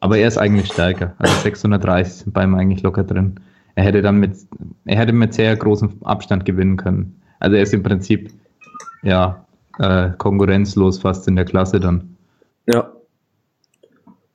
Aber 0.00 0.18
er 0.18 0.28
ist 0.28 0.38
eigentlich 0.38 0.72
stärker. 0.72 1.14
Also 1.18 1.34
630 1.42 2.14
sind 2.24 2.32
bei 2.32 2.44
ihm 2.44 2.54
eigentlich 2.54 2.82
locker 2.82 3.04
drin. 3.04 3.36
Er 3.74 3.84
hätte 3.84 4.02
dann 4.02 4.16
mit, 4.18 4.36
er 4.84 4.96
hätte 4.98 5.12
mit 5.12 5.34
sehr 5.34 5.56
großem 5.56 6.02
Abstand 6.02 6.44
gewinnen 6.44 6.76
können. 6.76 7.20
Also 7.40 7.56
er 7.56 7.62
ist 7.62 7.72
im 7.74 7.82
Prinzip, 7.82 8.30
ja, 9.02 9.46
äh, 9.78 10.10
konkurrenzlos 10.18 10.98
fast 10.98 11.26
in 11.28 11.36
der 11.36 11.44
Klasse 11.46 11.80
dann 11.80 12.16
Ja, 12.66 12.92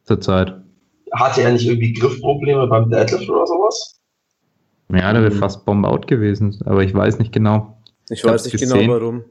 zurzeit. 0.03 0.55
Hatte 1.13 1.41
er 1.41 1.51
nicht 1.53 1.65
irgendwie 1.67 1.93
Griffprobleme 1.93 2.67
beim 2.67 2.89
Deadlift 2.89 3.29
oder 3.29 3.45
sowas? 3.47 3.99
Ja, 4.91 5.13
der 5.13 5.21
wäre 5.21 5.33
Mhm. 5.33 5.39
fast 5.39 5.65
Bombe 5.65 5.87
out 5.87 6.07
gewesen, 6.07 6.57
aber 6.65 6.83
ich 6.83 6.93
weiß 6.93 7.19
nicht 7.19 7.31
genau. 7.31 7.77
ich 8.09 8.23
hab's 8.23 8.33
weiß 8.33 8.45
nicht 8.45 8.59
gesehen. 8.59 8.87
genau 8.87 8.93
warum. 8.93 9.23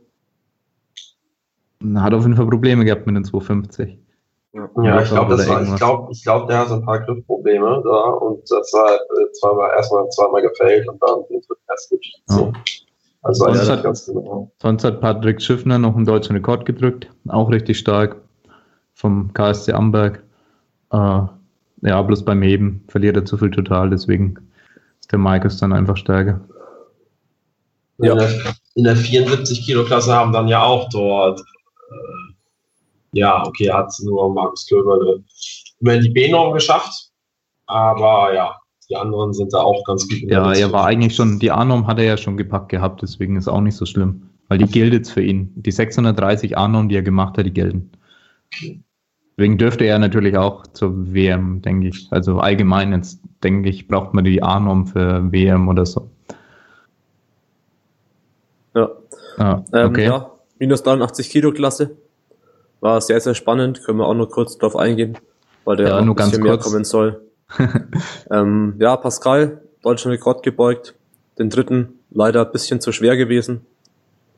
Hat 2.02 2.14
auf 2.14 2.22
jeden 2.22 2.36
Fall 2.36 2.46
Probleme 2.46 2.84
gehabt 2.84 3.06
mit 3.06 3.16
den 3.16 3.24
250. 3.24 3.98
Ja, 4.82 5.02
ich 5.02 5.08
glaube, 5.08 5.36
das 5.36 5.48
war, 5.48 5.62
ich 5.62 5.76
glaube, 5.76 6.12
ich 6.12 6.22
glaube, 6.22 6.46
der 6.46 6.58
hat 6.60 6.68
so 6.68 6.74
ein 6.74 6.84
paar 6.84 7.00
Griffprobleme 7.00 7.82
da 7.84 8.04
und 8.10 8.42
das 8.50 8.72
war 8.72 8.94
äh, 8.94 9.32
zweimal, 9.32 9.70
erstmal 9.76 10.08
zweimal 10.10 10.42
gefällt 10.42 10.88
und 10.88 11.02
dann 11.02 11.20
den 11.30 11.40
dritten 11.40 11.62
erst. 11.68 11.94
So. 12.26 12.52
Also 13.22 13.46
es 13.48 13.60
nicht 13.60 13.70
hat- 13.70 13.82
ganz 13.82 14.06
genau. 14.06 14.50
Sonst 14.62 14.84
hat 14.84 15.00
Patrick 15.00 15.42
Schiffner 15.42 15.78
noch 15.78 15.96
einen 15.96 16.04
deutschen 16.06 16.36
Rekord 16.36 16.64
gedrückt, 16.64 17.10
auch 17.28 17.50
richtig 17.50 17.78
stark 17.78 18.16
vom 18.94 19.32
KSC 19.34 19.72
Amberg. 19.72 20.22
Äh, 20.92 21.20
ja, 21.82 22.02
bloß 22.02 22.24
beim 22.24 22.42
Heben 22.42 22.84
verliert 22.88 23.16
er 23.16 23.24
zu 23.24 23.36
viel 23.36 23.50
total, 23.50 23.90
deswegen 23.90 24.38
ist 25.00 25.10
der 25.12 25.18
Markus 25.18 25.58
dann 25.58 25.72
einfach 25.72 25.96
stärker. 25.96 26.40
Ja. 27.98 28.12
In, 28.12 28.18
der, 28.18 28.28
in 28.74 28.84
der 28.84 28.96
74 28.96 29.64
Kilo 29.64 29.84
Klasse 29.84 30.14
haben 30.14 30.32
dann 30.32 30.48
ja 30.48 30.62
auch 30.62 30.88
dort, 30.90 31.40
äh, 31.40 32.34
ja, 33.16 33.46
okay, 33.46 33.70
hat 33.70 33.92
nur 34.04 34.32
Markus 34.32 34.66
Köberle 34.66 35.24
immerhin 35.80 36.02
die 36.02 36.10
B-Norm 36.10 36.52
geschafft, 36.54 37.10
aber 37.66 38.32
ja, 38.34 38.54
die 38.88 38.96
anderen 38.96 39.32
sind 39.32 39.52
da 39.52 39.58
auch 39.58 39.82
ganz 39.84 40.08
gut. 40.08 40.30
Ja, 40.30 40.52
er 40.52 40.72
war 40.72 40.86
eigentlich 40.86 41.14
schon, 41.14 41.38
die 41.38 41.50
A-Norm 41.50 41.86
hat 41.86 41.98
er 41.98 42.04
ja 42.04 42.16
schon 42.16 42.36
gepackt 42.36 42.68
gehabt, 42.68 43.02
deswegen 43.02 43.36
ist 43.36 43.48
auch 43.48 43.60
nicht 43.60 43.76
so 43.76 43.86
schlimm, 43.86 44.30
weil 44.48 44.58
die 44.58 44.66
gilt 44.66 44.92
jetzt 44.92 45.10
für 45.10 45.22
ihn. 45.22 45.52
Die 45.56 45.72
630 45.72 46.56
A-Norm, 46.56 46.88
die 46.88 46.96
er 46.96 47.02
gemacht 47.02 47.36
hat, 47.36 47.46
die 47.46 47.52
gelten. 47.52 47.90
Deswegen 49.36 49.58
dürfte 49.58 49.84
er 49.84 49.98
natürlich 49.98 50.36
auch 50.38 50.66
zur 50.68 51.12
WM, 51.12 51.60
denke 51.60 51.88
ich. 51.88 52.06
Also 52.10 52.38
allgemein 52.38 52.92
jetzt, 52.92 53.20
denke 53.42 53.68
ich, 53.68 53.86
braucht 53.88 54.14
man 54.14 54.24
die 54.24 54.42
A-Norm 54.42 54.86
für 54.86 55.30
WM 55.30 55.68
oder 55.68 55.84
so. 55.84 56.08
Ja. 58.74 58.90
Ah, 59.38 59.62
Ähm, 59.72 59.90
okay. 59.90 60.04
ja, 60.04 60.30
minus 60.58 60.82
83 60.82 61.28
Kilo 61.28 61.52
Klasse. 61.52 61.96
War 62.80 63.00
sehr, 63.00 63.20
sehr 63.20 63.34
spannend. 63.34 63.82
Können 63.84 63.98
wir 63.98 64.06
auch 64.06 64.14
nur 64.14 64.28
kurz 64.28 64.58
drauf 64.58 64.76
eingehen, 64.76 65.18
weil 65.64 65.76
der 65.76 65.88
Ja, 65.88 66.02
nur 66.02 66.14
ein 66.14 66.16
bisschen 66.16 66.32
ganz 66.32 66.42
mehr 66.42 66.52
kurz. 66.52 66.64
kommen 66.64 66.84
soll. 66.84 67.22
ähm, 68.30 68.74
ja, 68.78 68.96
Pascal, 68.96 69.62
deutschen 69.82 70.10
Rekord 70.10 70.42
gebeugt. 70.42 70.94
Den 71.38 71.50
dritten 71.50 72.00
leider 72.10 72.44
ein 72.44 72.52
bisschen 72.52 72.80
zu 72.80 72.92
schwer 72.92 73.16
gewesen. 73.16 73.60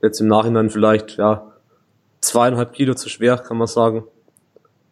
Jetzt 0.02 0.20
im 0.20 0.28
Nachhinein 0.28 0.70
vielleicht, 0.70 1.16
ja, 1.16 1.52
zweieinhalb 2.20 2.72
Kilo 2.72 2.94
zu 2.94 3.08
schwer, 3.08 3.38
kann 3.38 3.56
man 3.56 3.66
sagen. 3.66 4.04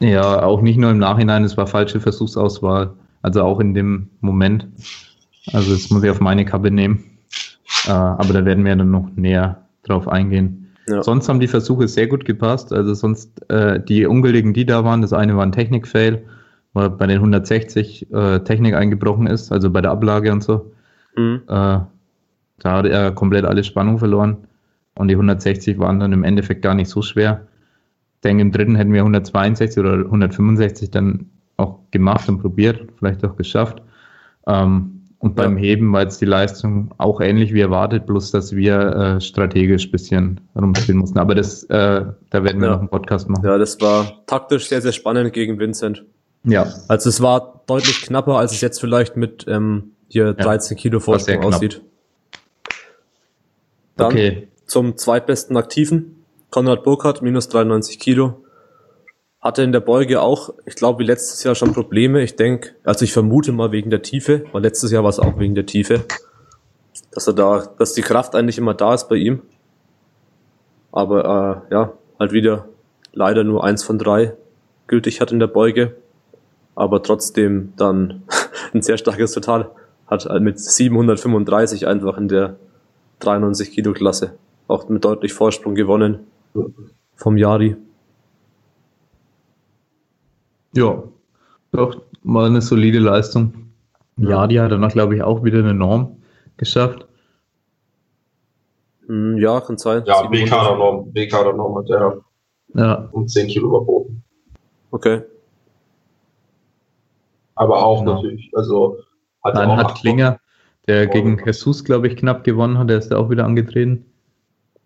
Ja, 0.00 0.42
auch 0.42 0.61
nicht 0.61 0.78
nur 0.78 0.90
im 0.90 0.98
Nachhinein, 0.98 1.44
es 1.44 1.56
war 1.56 1.66
falsche 1.66 2.00
Versuchsauswahl. 2.00 2.94
Also 3.22 3.42
auch 3.42 3.61
in 3.61 3.74
dem 3.74 4.11
Moment. 4.20 4.66
Also 5.52 5.72
das 5.72 5.90
muss 5.90 6.02
ich 6.02 6.11
auf 6.11 6.20
meine 6.20 6.44
Kappe 6.44 6.70
nehmen. 6.70 7.18
Äh, 7.87 7.92
aber 7.92 8.32
da 8.32 8.44
werden 8.44 8.64
wir 8.64 8.76
dann 8.76 8.90
noch 8.90 9.09
näher 9.16 9.66
drauf 9.82 10.09
eingehen. 10.09 10.65
Ja. 10.88 11.03
Sonst 11.03 11.29
haben 11.29 11.40
die 11.40 11.49
Versuche 11.49 11.88
sehr 11.88 12.07
gut 12.07 12.25
gepasst. 12.25 12.72
Also 12.72 12.94
sonst 12.94 13.49
äh, 13.51 13.81
die 13.83 14.07
ungültigen, 14.07 14.53
die 14.55 14.66
da 14.66 14.85
waren, 14.85 15.03
das 15.03 15.12
eine 15.12 15.37
war 15.37 15.44
ein 15.44 15.53
Technik-Fail, 15.53 16.25
weil 16.75 16.90
bei 16.90 17.07
den 17.07 17.16
160 17.16 18.12
äh, 18.12 18.40
Technik 18.40 18.75
eingebrochen 18.75 19.27
ist, 19.27 19.51
also 19.51 19.70
bei 19.70 19.81
der 19.81 19.90
Ablage 19.90 20.33
und 20.33 20.44
so. 20.44 20.72
Mhm. 21.16 21.42
Äh, 21.49 21.81
da 22.59 22.72
hat 22.72 22.87
er 22.87 23.12
komplett 23.12 23.44
alle 23.44 23.64
Spannung 23.64 23.99
verloren. 23.99 24.38
Und 24.94 25.09
die 25.09 25.14
160 25.14 25.79
waren 25.79 26.01
dann 26.01 26.12
im 26.12 26.25
Endeffekt 26.25 26.62
gar 26.62 26.75
nicht 26.75 26.88
so 26.88 27.03
schwer. 27.03 27.46
Ich 28.14 28.20
denke, 28.22 28.42
im 28.42 28.53
dritten 28.53 28.77
hätten 28.77 28.92
wir 28.92 29.01
162 29.01 29.79
oder 29.79 29.92
165 29.92 30.90
dann 30.90 31.31
auch 31.59 31.81
gemacht 31.90 32.29
und 32.29 32.38
probiert, 32.38 32.88
vielleicht 32.99 33.25
auch 33.25 33.37
geschafft. 33.37 33.83
Ähm, 34.46 34.95
und 35.26 35.34
beim 35.34 35.56
Ja. 35.58 35.64
Heben 35.64 35.92
war 35.92 36.02
jetzt 36.02 36.20
die 36.20 36.24
Leistung 36.26 36.90
auch 36.98 37.20
ähnlich 37.20 37.52
wie 37.52 37.60
erwartet, 37.60 38.06
bloß 38.06 38.30
dass 38.30 38.54
wir 38.54 39.16
äh, 39.16 39.20
strategisch 39.20 39.86
ein 39.86 39.90
bisschen 39.90 40.40
rumspielen 40.54 41.00
mussten. 41.00 41.18
Aber 41.18 41.34
das, 41.34 41.64
äh, 41.64 42.04
da 42.30 42.44
werden 42.44 42.60
wir 42.60 42.68
Ja. 42.68 42.74
noch 42.74 42.80
einen 42.80 42.88
Podcast 42.88 43.28
machen. 43.28 43.44
Ja, 43.44 43.58
das 43.58 43.80
war 43.80 44.24
taktisch 44.26 44.68
sehr, 44.68 44.80
sehr 44.80 44.92
spannend 44.92 45.32
gegen 45.32 45.58
Vincent. 45.58 46.04
Ja, 46.44 46.72
Also 46.88 47.08
es 47.08 47.20
war 47.20 47.62
deutlich 47.66 48.02
knapper, 48.02 48.36
als 48.38 48.52
es 48.52 48.60
jetzt 48.60 48.80
vielleicht 48.80 49.16
mit 49.16 49.44
ähm, 49.48 49.90
hier 50.08 50.32
13 50.32 50.76
Kilo 50.76 51.04
war 51.06 51.18
sehr 51.18 51.34
Vorsprung 51.34 51.52
aussieht. 51.54 51.82
Dann 53.96 54.12
okay. 54.12 54.48
zum 54.66 54.96
zweitbesten 54.96 55.56
Aktiven, 55.56 56.24
Konrad 56.50 56.84
Burkhardt, 56.84 57.22
minus 57.22 57.48
93 57.48 57.98
Kilo. 57.98 58.44
Hatte 59.46 59.62
in 59.62 59.70
der 59.70 59.78
Beuge 59.78 60.22
auch, 60.22 60.52
ich 60.64 60.74
glaube, 60.74 60.98
wie 60.98 61.06
letztes 61.06 61.44
Jahr 61.44 61.55
schon 61.55 61.72
Probleme. 61.72 62.20
Ich 62.20 62.34
denke, 62.34 62.70
also 62.82 63.05
ich 63.05 63.12
vermute 63.12 63.53
mal 63.53 63.70
wegen 63.70 63.90
der 63.90 64.03
Tiefe, 64.03 64.44
weil 64.51 64.62
letztes 64.62 64.90
Jahr 64.90 65.05
war 65.05 65.11
es 65.11 65.20
auch 65.20 65.38
wegen 65.38 65.55
der 65.55 65.66
Tiefe, 65.66 66.05
dass 67.12 67.28
er 67.28 67.32
da, 67.32 67.64
dass 67.78 67.92
die 67.92 68.03
Kraft 68.03 68.34
eigentlich 68.34 68.59
immer 68.59 68.74
da 68.74 68.92
ist 68.92 69.09
bei 69.09 69.14
ihm. 69.14 69.42
Aber 70.90 71.62
äh, 71.70 71.72
ja, 71.72 71.92
halt 72.18 72.32
wieder 72.32 72.66
leider 73.12 73.44
nur 73.44 73.62
eins 73.62 73.84
von 73.84 74.01
drei 74.01 74.34
gültig 74.88 75.20
hat 75.20 75.30
in 75.30 75.38
der 75.38 75.47
Beuge. 75.47 75.94
Aber 76.74 77.01
trotzdem 77.05 77.72
dann 77.76 78.24
ein 78.74 78.82
sehr 78.82 78.99
starkes 78.99 79.30
Total. 79.30 79.70
Hat 80.09 80.28
mit 80.40 80.59
735 80.59 81.86
einfach 81.86 82.18
in 82.18 82.26
der 82.26 82.57
93 83.20 83.70
Kilo 83.70 83.92
Klasse. 83.92 84.34
Auch 84.66 84.88
mit 84.88 85.05
deutlich 85.05 85.32
Vorsprung 85.32 85.76
gewonnen 85.76 86.26
vom 87.14 87.36
Yari. 87.36 87.76
Ja, 90.74 91.02
doch, 91.72 92.02
mal 92.22 92.46
eine 92.46 92.60
solide 92.60 92.98
Leistung. 92.98 93.70
Ja, 94.18 94.46
die 94.46 94.60
hat 94.60 94.72
danach, 94.72 94.92
glaube 94.92 95.14
ich, 95.14 95.22
auch 95.22 95.44
wieder 95.44 95.58
eine 95.58 95.74
Norm 95.74 96.22
geschafft. 96.56 97.06
Hm, 99.06 99.36
ja, 99.38 99.60
kann 99.60 99.78
sein. 99.78 100.02
Ja, 100.06 100.22
700. 100.22 100.30
B-Kader-Norm, 100.30 101.12
B-Kader-Norm 101.12 101.78
hat 101.78 101.88
der 101.88 102.20
Ja, 102.74 103.08
um 103.12 103.28
10 103.28 103.48
Kilo 103.48 103.68
überboten. 103.68 104.22
Okay. 104.90 105.22
Aber 107.54 107.84
auch 107.84 108.00
Genau. 108.00 108.14
natürlich, 108.14 108.50
also 108.54 108.98
hat 109.42 109.54
er 109.54 109.66
gegen 109.66 109.76
Hat 109.76 109.90
er 109.90 109.94
Klinger, 109.94 110.40
der 110.86 111.06
gegen 111.06 111.40
Jesus, 111.44 111.84
glaube 111.84 112.08
ich, 112.08 112.16
knapp 112.16 112.44
gewonnen 112.44 112.78
hat, 112.78 112.90
der 112.90 112.98
ist 112.98 113.08
da 113.08 113.16
auch 113.18 113.30
wieder 113.30 113.44
angetreten. 113.44 114.06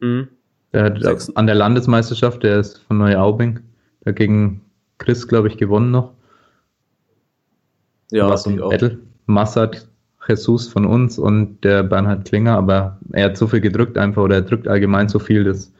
Mhm. 0.01 0.29
Der 0.73 0.85
hat 0.85 1.37
an 1.37 1.47
der 1.47 1.57
Landesmeisterschaft, 1.57 2.43
der 2.43 2.61
ist 2.61 2.79
von 2.79 2.99
Neuaubing, 2.99 3.61
dagegen 4.05 4.63
Chris, 5.01 5.27
glaube 5.27 5.49
ich, 5.49 5.57
gewonnen 5.57 5.91
noch. 5.91 6.13
Ja, 8.13 8.29
war 8.29 8.39
so 8.39 8.51
ein. 8.51 8.57
Battle. 8.59 8.99
Massad 9.27 9.89
Jesus 10.29 10.69
von 10.69 10.85
uns 10.85 11.19
und 11.19 11.65
der 11.65 11.83
Bernhard 11.83 12.25
Klinger, 12.27 12.57
aber 12.57 12.99
er 13.13 13.27
hat 13.27 13.37
so 13.37 13.47
viel 13.47 13.61
gedrückt 13.61 13.97
einfach 13.99 14.23
oder 14.23 14.37
er 14.37 14.43
drückt 14.43 14.69
allgemein 14.69 15.09
so 15.09 15.19
viel, 15.19 15.45
dass 15.45 15.73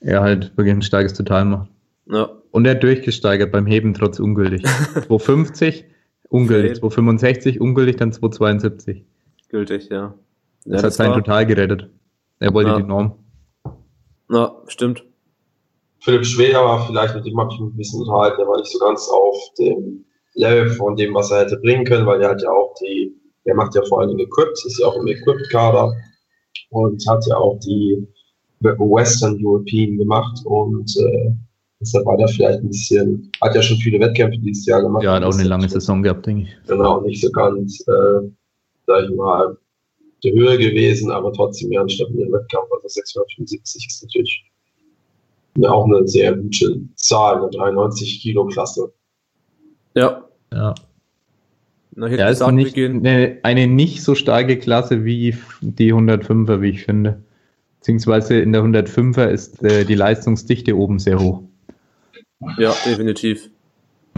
er 0.00 0.20
halt 0.22 0.54
wirklich 0.56 0.74
ein 0.74 0.82
starkes 0.82 1.14
Total 1.14 1.44
macht. 1.44 1.70
Ja. 2.06 2.28
Und 2.50 2.66
er 2.66 2.74
hat 2.74 2.82
durchgesteigert 2.82 3.52
beim 3.52 3.66
Heben 3.66 3.94
trotz 3.94 4.18
ungültig. 4.18 4.62
250 5.06 5.84
ungültig, 6.28 6.72
Fail. 6.72 6.80
265 6.80 7.60
ungültig, 7.60 7.96
dann 7.96 8.12
272. 8.12 9.04
Gültig, 9.48 9.88
ja. 9.90 10.14
Das 10.64 10.80
ja, 10.82 10.86
hat 10.86 10.92
sein 10.94 11.10
war- 11.10 11.16
Total 11.18 11.46
gerettet. 11.46 11.88
Er 12.40 12.52
wollte 12.52 12.70
Ja. 12.70 12.76
die 12.76 12.82
Norm. 12.82 13.12
Ja, 14.30 14.52
stimmt. 14.66 15.04
Philipp 16.04 16.26
Schwer 16.26 16.62
war 16.62 16.86
vielleicht, 16.86 17.14
mit 17.14 17.24
dem 17.24 17.40
habe 17.40 17.50
ich 17.52 17.60
mich 17.60 17.72
ein 17.72 17.76
bisschen 17.76 18.00
unterhalten, 18.00 18.36
der 18.38 18.46
war 18.46 18.58
nicht 18.58 18.70
so 18.70 18.78
ganz 18.78 19.08
auf 19.08 19.36
dem 19.58 20.04
Level 20.34 20.68
von 20.70 20.96
dem, 20.96 21.14
was 21.14 21.30
er 21.30 21.40
hätte 21.40 21.56
bringen 21.56 21.86
können, 21.86 22.06
weil 22.06 22.18
der 22.18 22.30
hat 22.30 22.42
ja 22.42 22.50
auch 22.50 22.74
die, 22.74 23.14
der 23.46 23.54
macht 23.54 23.74
ja 23.74 23.82
vor 23.88 24.06
Dingen 24.06 24.18
Equipped, 24.18 24.62
ist 24.66 24.78
ja 24.78 24.86
auch 24.86 24.96
im 24.96 25.06
Equipped-Kader 25.06 25.94
und 26.70 27.02
hat 27.08 27.24
ja 27.26 27.36
auch 27.36 27.58
die 27.60 28.06
Western 28.60 29.38
European 29.42 29.96
gemacht 29.96 30.38
und 30.44 30.94
äh, 30.98 31.32
deshalb 31.80 32.04
war 32.04 32.18
der 32.18 32.28
vielleicht 32.28 32.60
ein 32.60 32.68
bisschen, 32.68 33.30
hat 33.40 33.54
ja 33.54 33.62
schon 33.62 33.78
viele 33.78 33.98
Wettkämpfe 33.98 34.38
dieses 34.40 34.66
Jahr 34.66 34.82
gemacht. 34.82 35.02
Ja, 35.02 35.14
hat 35.14 35.24
auch 35.24 35.32
eine 35.32 35.48
lange 35.48 35.70
Saison 35.70 36.02
gehabt, 36.02 36.26
denke 36.26 36.42
ich. 36.42 36.68
Genau, 36.68 37.00
nicht 37.00 37.22
so 37.22 37.30
ganz, 37.30 37.80
äh, 37.88 38.28
sag 38.86 39.04
ich 39.04 39.16
mal, 39.16 39.56
der 40.22 40.32
Höhe 40.32 40.58
gewesen, 40.58 41.10
aber 41.10 41.32
trotzdem 41.32 41.72
ja 41.72 41.80
ein 41.80 41.88
stabiler 41.88 42.30
Wettkampf. 42.30 42.68
Also 42.72 42.88
675 42.88 43.86
ist 43.86 44.02
natürlich 44.02 44.44
auch 45.62 45.86
eine 45.86 46.06
sehr 46.08 46.34
gute 46.34 46.80
Zahl, 46.96 47.36
eine 47.36 47.50
93 47.50 48.20
Kilo 48.20 48.46
Klasse. 48.46 48.92
Ja. 49.94 50.24
Ja. 50.52 50.74
Na, 51.94 52.08
Ja, 52.08 52.28
ist 52.28 52.44
nicht, 52.48 52.76
eine, 52.76 53.38
eine 53.42 53.66
nicht 53.68 54.02
so 54.02 54.14
starke 54.14 54.58
Klasse 54.58 55.04
wie 55.04 55.36
die 55.60 55.94
105er, 55.94 56.60
wie 56.60 56.70
ich 56.70 56.84
finde. 56.84 57.22
Beziehungsweise 57.78 58.40
in 58.40 58.52
der 58.52 58.62
105er 58.62 59.28
ist 59.28 59.62
äh, 59.62 59.84
die 59.84 59.94
Leistungsdichte 59.94 60.76
oben 60.76 60.98
sehr 60.98 61.20
hoch. 61.20 61.42
Ja, 62.58 62.74
definitiv. 62.84 63.50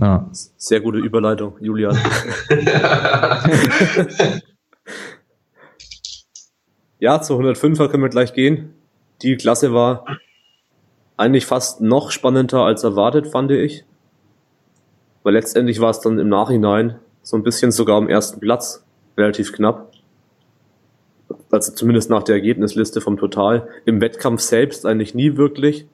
Ja. 0.00 0.28
Sehr 0.32 0.80
gute 0.80 0.98
Überleitung, 0.98 1.56
Julian. 1.60 1.98
Ja, 6.98 7.20
zur 7.20 7.38
105er 7.40 7.88
können 7.88 8.02
wir 8.02 8.08
gleich 8.08 8.32
gehen. 8.32 8.72
Die 9.22 9.36
Klasse 9.36 9.72
war 9.72 10.06
eigentlich 11.16 11.46
fast 11.46 11.80
noch 11.80 12.10
spannender 12.10 12.60
als 12.60 12.84
erwartet, 12.84 13.26
fand 13.28 13.50
ich. 13.50 13.84
Weil 15.22 15.34
letztendlich 15.34 15.80
war 15.80 15.90
es 15.90 16.00
dann 16.00 16.18
im 16.18 16.28
Nachhinein 16.28 16.96
so 17.22 17.36
ein 17.36 17.42
bisschen 17.42 17.72
sogar 17.72 17.96
am 17.96 18.08
ersten 18.08 18.38
Platz 18.40 18.84
relativ 19.16 19.52
knapp. 19.52 19.92
Also 21.50 21.72
zumindest 21.72 22.10
nach 22.10 22.22
der 22.22 22.36
Ergebnisliste 22.36 23.00
vom 23.00 23.16
Total. 23.16 23.66
Im 23.84 24.00
Wettkampf 24.00 24.40
selbst 24.40 24.86
eigentlich 24.86 25.14
nie 25.14 25.36
wirklich. 25.36 25.86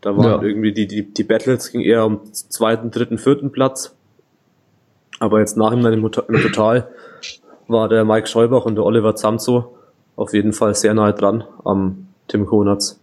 Da 0.00 0.16
waren 0.16 0.24
Ja. 0.24 0.42
irgendwie 0.42 0.72
die, 0.72 0.86
die, 0.86 1.02
die 1.12 1.24
Battles 1.24 1.70
ging 1.72 1.80
eher 1.80 2.04
um 2.06 2.20
zweiten, 2.32 2.90
dritten, 2.90 3.18
vierten 3.18 3.50
Platz. 3.52 3.94
Aber 5.18 5.40
jetzt 5.40 5.56
nachhinein 5.56 5.92
im, 5.94 6.04
im 6.04 6.10
Total 6.42 6.88
war 7.68 7.88
der 7.88 8.04
Mike 8.04 8.26
Scheubach 8.26 8.64
und 8.66 8.76
der 8.76 8.84
Oliver 8.84 9.16
Zamzo 9.16 9.76
auf 10.16 10.32
jeden 10.32 10.52
Fall 10.52 10.74
sehr 10.74 10.94
nahe 10.94 11.12
dran 11.12 11.44
am 11.64 12.08
Tim 12.28 12.46
Konatz. 12.46 13.00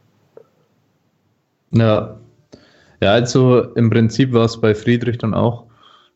Ja. 1.74 2.18
Ja, 3.02 3.14
also 3.14 3.62
im 3.76 3.90
Prinzip 3.90 4.32
war 4.34 4.46
es 4.46 4.60
bei 4.62 4.76
Friedrich 4.76 5.18
dann 5.18 5.34
auch 5.34 5.66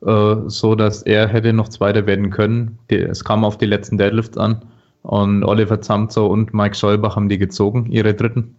äh, 0.05 0.35
so, 0.47 0.75
dass 0.75 1.01
er 1.01 1.27
hätte 1.27 1.51
noch 1.51 1.69
Zweiter 1.69 2.05
werden 2.05 2.29
können. 2.29 2.77
Die, 2.91 2.97
es 2.97 3.23
kam 3.23 3.43
auf 3.43 3.57
die 3.57 3.65
letzten 3.65 3.97
Deadlifts 3.97 4.37
an 4.37 4.61
und 5.01 5.43
Oliver 5.43 5.81
Zamzow 5.81 6.29
und 6.31 6.53
Mike 6.53 6.75
Schollbach 6.75 7.15
haben 7.15 7.27
die 7.29 7.39
gezogen, 7.39 7.87
ihre 7.91 8.13
dritten. 8.13 8.55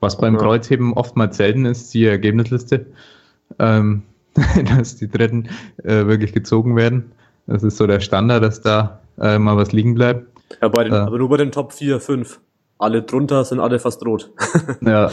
Was 0.00 0.16
beim 0.16 0.34
Ja. 0.34 0.40
Kreuzheben 0.40 0.92
oftmals 0.94 1.36
selten 1.36 1.66
ist, 1.66 1.92
die 1.92 2.06
Ergebnisliste, 2.06 2.86
ähm, 3.58 4.02
dass 4.76 4.96
die 4.96 5.08
dritten 5.10 5.48
äh, 5.84 6.06
wirklich 6.06 6.32
gezogen 6.32 6.76
werden. 6.76 7.12
Das 7.46 7.62
ist 7.62 7.76
so 7.76 7.86
der 7.86 8.00
Standard, 8.00 8.42
dass 8.42 8.60
da 8.62 9.00
äh, 9.20 9.38
mal 9.38 9.56
was 9.56 9.72
liegen 9.72 9.94
bleibt. 9.94 10.26
Ja, 10.62 10.68
bei 10.68 10.84
den, 10.84 10.92
Ja. 10.94 11.06
aber 11.06 11.18
nur 11.18 11.28
bei 11.28 11.36
den 11.38 11.52
Top 11.52 11.72
4, 11.72 12.00
5. 12.00 12.40
Alle 12.78 13.02
drunter 13.02 13.44
sind 13.44 13.60
alle 13.60 13.78
fast 13.78 14.04
rot. 14.06 14.30
Ja. 14.80 15.10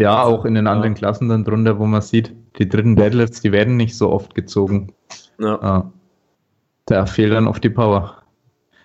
Ja, 0.00 0.22
auch 0.22 0.46
in 0.46 0.54
den 0.54 0.66
anderen 0.66 0.94
Klassen 0.94 1.28
dann 1.28 1.44
drunter, 1.44 1.78
wo 1.78 1.84
man 1.84 2.00
sieht, 2.00 2.34
die 2.58 2.66
dritten 2.66 2.96
Deadlifts, 2.96 3.42
die 3.42 3.52
werden 3.52 3.76
nicht 3.76 3.98
so 3.98 4.10
oft 4.10 4.34
gezogen. 4.34 4.94
Ja, 5.38 5.58
Ja. 5.62 5.92
Da 6.86 7.04
fehlt 7.04 7.34
dann 7.34 7.46
oft 7.46 7.62
die 7.62 7.68
Power. 7.68 8.16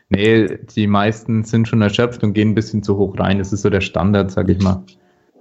Nee, 0.09 0.59
die 0.75 0.87
meisten 0.87 1.45
sind 1.45 1.69
schon 1.69 1.81
erschöpft 1.81 2.21
und 2.23 2.33
gehen 2.33 2.49
ein 2.49 2.55
bisschen 2.55 2.83
zu 2.83 2.97
hoch 2.97 3.17
rein. 3.17 3.39
Das 3.39 3.53
ist 3.53 3.61
so 3.61 3.69
der 3.69 3.79
Standard, 3.79 4.29
sag 4.29 4.49
ich 4.49 4.61
mal. 4.61 4.83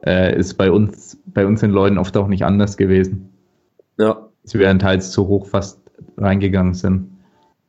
Äh, 0.06 0.38
ist 0.38 0.54
bei 0.54 0.70
uns, 0.70 1.20
bei 1.26 1.44
uns 1.44 1.60
den 1.60 1.72
Leuten 1.72 1.98
oft 1.98 2.16
auch 2.16 2.28
nicht 2.28 2.44
anders 2.44 2.76
gewesen. 2.76 3.30
ja, 3.98 4.28
Sie 4.44 4.60
wären 4.60 4.78
teils 4.78 5.10
zu 5.10 5.26
hoch 5.26 5.46
fast 5.46 5.80
reingegangen 6.16 6.74
sind. 6.74 7.18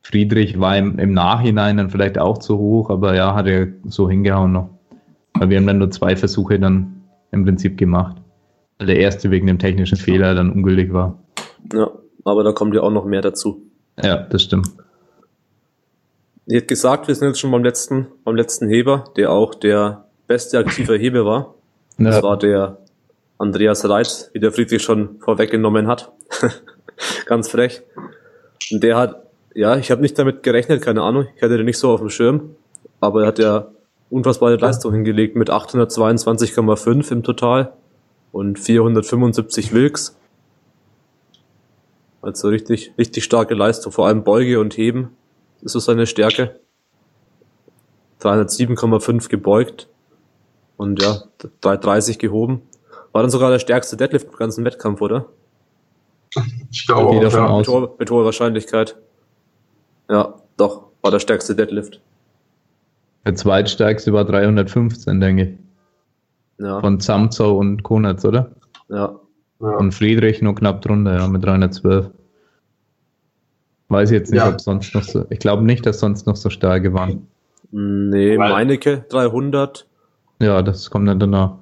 Friedrich 0.02 0.60
war 0.60 0.78
im, 0.78 1.00
im 1.00 1.12
Nachhinein 1.12 1.78
dann 1.78 1.90
vielleicht 1.90 2.18
auch 2.18 2.38
zu 2.38 2.56
hoch, 2.56 2.88
aber 2.88 3.16
ja, 3.16 3.34
hat 3.34 3.48
er 3.48 3.66
so 3.84 4.08
hingehauen 4.08 4.52
noch. 4.52 4.70
Weil 5.34 5.50
wir 5.50 5.56
haben 5.58 5.66
dann 5.66 5.78
nur 5.78 5.90
zwei 5.90 6.14
Versuche 6.14 6.60
dann 6.60 6.95
im 7.32 7.44
Prinzip 7.44 7.76
gemacht. 7.78 8.16
Weil 8.78 8.88
der 8.88 8.98
erste 8.98 9.30
wegen 9.30 9.46
dem 9.46 9.58
technischen 9.58 9.96
Fehler 9.96 10.34
dann 10.34 10.50
ungültig 10.52 10.92
war. 10.92 11.18
ja. 11.72 11.90
Aber 12.24 12.42
da 12.42 12.50
kommt 12.50 12.74
ja 12.74 12.80
auch 12.80 12.90
noch 12.90 13.04
mehr 13.04 13.22
dazu. 13.22 13.62
Ja, 14.02 14.16
das 14.16 14.42
stimmt. 14.42 14.68
Ich 16.46 16.56
hätte 16.56 16.66
gesagt, 16.66 17.06
wir 17.06 17.14
sind 17.14 17.28
jetzt 17.28 17.38
schon 17.38 17.52
beim 17.52 17.62
letzten, 17.62 18.08
beim 18.24 18.34
letzten 18.34 18.68
Heber, 18.68 19.04
der 19.16 19.30
auch 19.30 19.54
der 19.54 20.06
beste 20.26 20.58
aktive 20.58 20.96
Heber 20.98 21.24
war. 21.24 21.54
Das 21.98 22.16
Ja. 22.16 22.22
war 22.24 22.36
der 22.36 22.78
Andreas 23.38 23.88
Reitz, 23.88 24.30
wie 24.32 24.40
der 24.40 24.50
Friedrich 24.50 24.82
schon 24.82 25.20
vorweggenommen 25.20 25.86
hat. 25.86 26.12
Ganz 27.26 27.48
frech. 27.48 27.82
Und 28.72 28.82
der 28.82 28.96
hat, 28.96 29.22
ja, 29.54 29.76
ich 29.76 29.90
habe 29.92 30.02
nicht 30.02 30.18
damit 30.18 30.42
gerechnet, 30.42 30.82
keine 30.82 31.02
Ahnung, 31.02 31.26
ich 31.36 31.42
hatte 31.42 31.56
den 31.56 31.66
nicht 31.66 31.78
so 31.78 31.90
auf 31.92 32.00
dem 32.00 32.10
Schirm, 32.10 32.56
aber 33.00 33.22
er 33.22 33.26
hat 33.28 33.38
ja 33.38 33.68
unfassbare 34.10 34.56
Leistung 34.56 34.92
hingelegt 34.92 35.36
mit 35.36 35.50
822,5 35.50 37.12
im 37.12 37.22
Total 37.22 37.72
und 38.32 38.58
475 38.58 39.72
Wilks. 39.72 40.16
Also 42.22 42.48
richtig, 42.48 42.92
richtig 42.98 43.24
starke 43.24 43.54
Leistung, 43.54 43.92
vor 43.92 44.06
allem 44.06 44.24
Beuge 44.24 44.60
und 44.60 44.76
Heben 44.76 45.16
ist 45.62 45.72
so 45.72 45.78
seine 45.78 46.06
Stärke. 46.06 46.60
307,5 48.20 49.28
gebeugt 49.28 49.88
und 50.76 51.02
ja, 51.02 51.22
330 51.60 52.18
gehoben. 52.18 52.62
War 53.12 53.22
dann 53.22 53.30
sogar 53.30 53.50
der 53.50 53.58
stärkste 53.58 53.96
Deadlift 53.96 54.28
im 54.28 54.36
ganzen 54.36 54.64
Wettkampf, 54.64 55.00
oder? 55.00 55.26
Ich 56.70 56.86
glaube 56.86 57.08
auch, 57.10 57.20
davon 57.20 57.84
ja. 57.84 57.88
mit 57.98 58.10
hoher 58.10 58.24
Wahrscheinlichkeit. 58.24 58.96
Ja, 60.08 60.34
doch, 60.56 60.88
war 61.02 61.10
der 61.10 61.20
stärkste 61.20 61.54
Deadlift. 61.54 62.00
Der 63.26 63.34
zweitstärkste 63.34 64.12
war 64.12 64.24
315, 64.24 65.20
denke 65.20 65.42
ich. 65.42 66.64
Ja, 66.64 66.80
Von 66.80 67.00
Zamzow 67.00 67.58
und 67.58 67.82
Konatz, 67.82 68.24
oder? 68.24 68.50
ja. 68.88 69.18
Ja. 69.58 69.68
Und 69.78 69.92
Friedrich 69.94 70.42
nur 70.42 70.54
knapp 70.54 70.82
drunter, 70.82 71.16
ja, 71.16 71.26
mit 71.28 71.42
312. 71.42 72.10
Weiß 73.88 74.10
ich 74.10 74.18
jetzt 74.18 74.30
nicht, 74.30 74.38
Ja. 74.42 74.50
ob 74.50 74.60
sonst 74.60 74.94
noch 74.94 75.02
so. 75.02 75.24
Ich 75.30 75.38
glaube 75.38 75.62
nicht, 75.64 75.86
dass 75.86 75.98
sonst 76.00 76.26
noch 76.26 76.36
so 76.36 76.50
starke 76.50 76.92
waren. 76.92 77.26
Nee, 77.70 78.36
Weil- 78.38 78.50
Meinecke 78.50 79.06
300. 79.08 79.86
Ja, 80.42 80.60
das 80.60 80.90
kommt 80.90 81.08
dann 81.08 81.18
danach. 81.20 81.54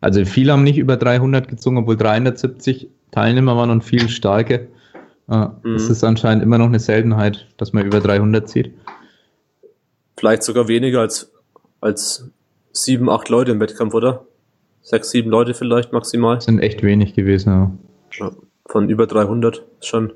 Also 0.00 0.24
viele 0.24 0.52
haben 0.52 0.62
nicht 0.62 0.78
über 0.78 0.96
300 0.96 1.48
gezogen, 1.48 1.78
obwohl 1.78 1.96
370 1.96 2.88
Teilnehmer 3.10 3.56
waren 3.56 3.70
und 3.70 3.82
viel 3.82 4.08
starke. 4.08 4.68
Ja, 5.28 5.56
Mhm. 5.64 5.74
Es 5.74 5.90
ist 5.90 6.04
anscheinend 6.04 6.44
immer 6.44 6.58
noch 6.58 6.66
eine 6.66 6.78
Seltenheit, 6.78 7.48
dass 7.56 7.72
man 7.72 7.84
über 7.84 7.98
300 8.00 8.48
zieht. 8.48 8.72
Vielleicht 10.22 10.44
sogar 10.44 10.68
weniger 10.68 11.00
als, 11.00 11.32
als 11.80 12.30
sieben, 12.70 13.10
acht 13.10 13.28
Leute 13.28 13.50
im 13.50 13.58
Wettkampf, 13.58 13.92
oder? 13.92 14.24
Sechs, 14.80 15.10
sieben 15.10 15.30
Leute 15.30 15.52
vielleicht 15.52 15.92
maximal. 15.92 16.36
Das 16.36 16.44
sind 16.44 16.60
echt 16.60 16.84
wenig 16.84 17.14
gewesen. 17.14 17.48
Ja. 17.50 17.72
Ja, 18.26 18.30
von 18.66 18.88
über 18.88 19.08
300 19.08 19.64
ist 19.80 19.88
schon 19.88 20.12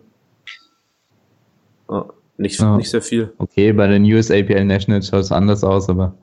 ja, 1.91 2.07
nicht, 2.37 2.61
Ja. 2.61 2.77
nicht 2.77 2.89
sehr 2.89 3.03
viel. 3.03 3.33
Okay, 3.39 3.73
bei 3.73 3.89
den 3.89 4.05
USAPL 4.05 4.65
Nationals 4.65 5.09
schaut 5.09 5.23
es 5.23 5.33
anders 5.33 5.65
aus, 5.65 5.89
aber 5.89 6.15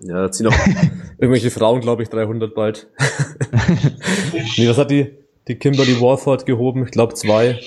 Ja, 0.00 0.22
da 0.22 0.32
ziehen 0.32 0.46
auch 0.46 0.54
irgendwelche 1.18 1.50
Frauen, 1.50 1.82
glaube 1.82 2.04
ich, 2.04 2.08
300 2.08 2.54
bald. 2.54 2.86
nee, 4.56 4.66
was 4.66 4.78
hat 4.78 4.90
die, 4.90 5.12
die 5.46 5.56
Kimberly 5.56 6.00
Warford 6.00 6.46
gehoben? 6.46 6.84
Ich 6.86 6.90
glaube 6.90 7.12
zwei. 7.12 7.60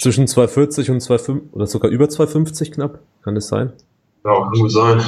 Zwischen 0.00 0.26
240 0.26 0.90
und 0.90 1.00
250 1.00 1.54
oder 1.54 1.68
sogar 1.68 1.92
über 1.92 2.08
250 2.08 2.72
knapp, 2.72 2.98
kann 3.22 3.36
das 3.36 3.46
sein? 3.46 3.72
Ja, 4.24 4.40
kann 4.40 4.52
gut 4.52 4.70
sein. 4.70 5.02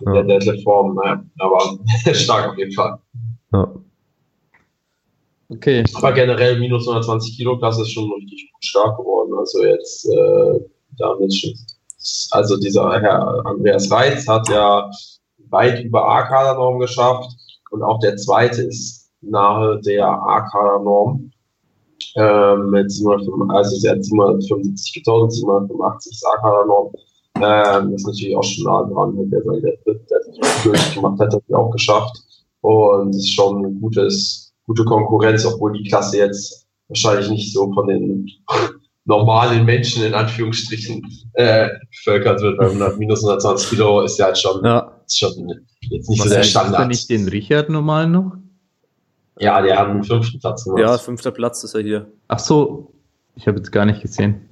In 0.00 0.14
ja. 0.14 0.22
der 0.22 0.38
Deadlift-Form, 0.40 0.96
naja, 0.96 1.24
aber 1.38 1.78
stark 2.14 2.50
auf 2.50 2.58
jeden 2.58 2.72
Fall. 2.72 2.98
Ja. 3.52 3.74
Okay. 5.48 5.84
Aber 5.94 6.12
generell 6.12 6.58
minus 6.58 6.88
120 6.88 7.36
Kilo 7.36 7.58
Klasse 7.58 7.82
ist 7.82 7.92
schon 7.92 8.10
richtig 8.12 8.50
gut 8.52 8.64
stark 8.64 8.96
geworden. 8.96 9.32
Also 9.38 9.64
jetzt 9.64 10.06
äh, 10.06 10.60
damit 10.98 11.34
schon. 11.34 11.52
Also 12.32 12.56
dieser 12.58 13.00
Herr 13.00 13.46
Andreas 13.46 13.90
Reitz 13.90 14.28
hat 14.28 14.48
ja 14.48 14.90
weit 15.48 15.84
über 15.84 16.06
A-Kader-Norm 16.06 16.78
geschafft 16.78 17.30
und 17.70 17.82
auch 17.82 17.98
der 18.00 18.16
zweite 18.16 18.62
ist 18.62 19.10
nahe 19.20 19.80
der 19.80 20.06
A-Kader-Norm. 20.06 21.30
Ähm, 22.16 22.70
mit 22.70 22.92
705, 22.92 23.50
also 23.50 23.76
sie 23.76 23.88
hat 23.88 24.04
775 24.04 24.94
getan, 24.94 25.30
785 25.30 26.20
A-Kader-Norm. 26.26 26.92
Ähm, 27.36 27.90
das 27.90 28.02
ist 28.02 28.06
natürlich 28.06 28.36
auch 28.36 28.44
schon 28.44 28.64
nah 28.64 28.84
dran, 28.84 29.30
der 29.30 29.42
seine 29.42 29.60
der, 29.60 29.76
der, 29.86 29.94
der 29.94 30.94
gemacht 30.94 31.20
hat, 31.20 31.34
hat 31.34 31.42
er 31.48 31.58
auch 31.58 31.70
geschafft. 31.70 32.16
Und 32.60 33.10
es 33.10 33.16
ist 33.16 33.34
schon 33.34 33.64
ein 33.64 33.80
gutes, 33.80 34.54
gute 34.66 34.84
Konkurrenz, 34.84 35.44
obwohl 35.44 35.72
die 35.72 35.88
Klasse 35.88 36.18
jetzt 36.18 36.66
wahrscheinlich 36.88 37.28
nicht 37.30 37.52
so 37.52 37.72
von 37.72 37.88
den 37.88 38.26
normalen 39.04 39.64
Menschen 39.64 40.04
in 40.04 40.14
Anführungsstrichen 40.14 41.02
äh, 41.34 41.68
bevölkert 41.90 42.40
wird, 42.40 42.58
weil 42.58 42.68
100, 42.68 42.98
minus 42.98 43.22
120 43.24 43.68
Kilo 43.70 44.02
ist 44.02 44.18
ja 44.18 44.26
halt 44.26 44.38
schon, 44.38 44.64
ja. 44.64 44.90
Ist 45.06 45.18
schon 45.18 45.52
jetzt 45.80 46.08
nicht 46.08 46.20
Was 46.20 46.28
so 46.28 46.34
der 46.34 46.42
Standard. 46.42 46.78
Hast 46.80 46.88
nicht 46.88 47.10
den 47.10 47.28
Richard 47.28 47.68
normal 47.68 48.08
noch? 48.08 48.32
Ja, 49.38 49.60
der 49.60 49.78
hat 49.78 49.88
einen 49.88 50.04
fünften 50.04 50.38
Platz 50.38 50.64
gemacht. 50.64 50.80
Ja, 50.80 50.96
fünfter 50.96 51.32
Platz 51.32 51.62
ist 51.64 51.74
er 51.74 51.82
hier. 51.82 52.06
Ach 52.28 52.38
so, 52.38 52.92
ich 53.34 53.46
habe 53.46 53.58
jetzt 53.58 53.72
gar 53.72 53.84
nicht 53.84 54.00
gesehen. 54.00 54.48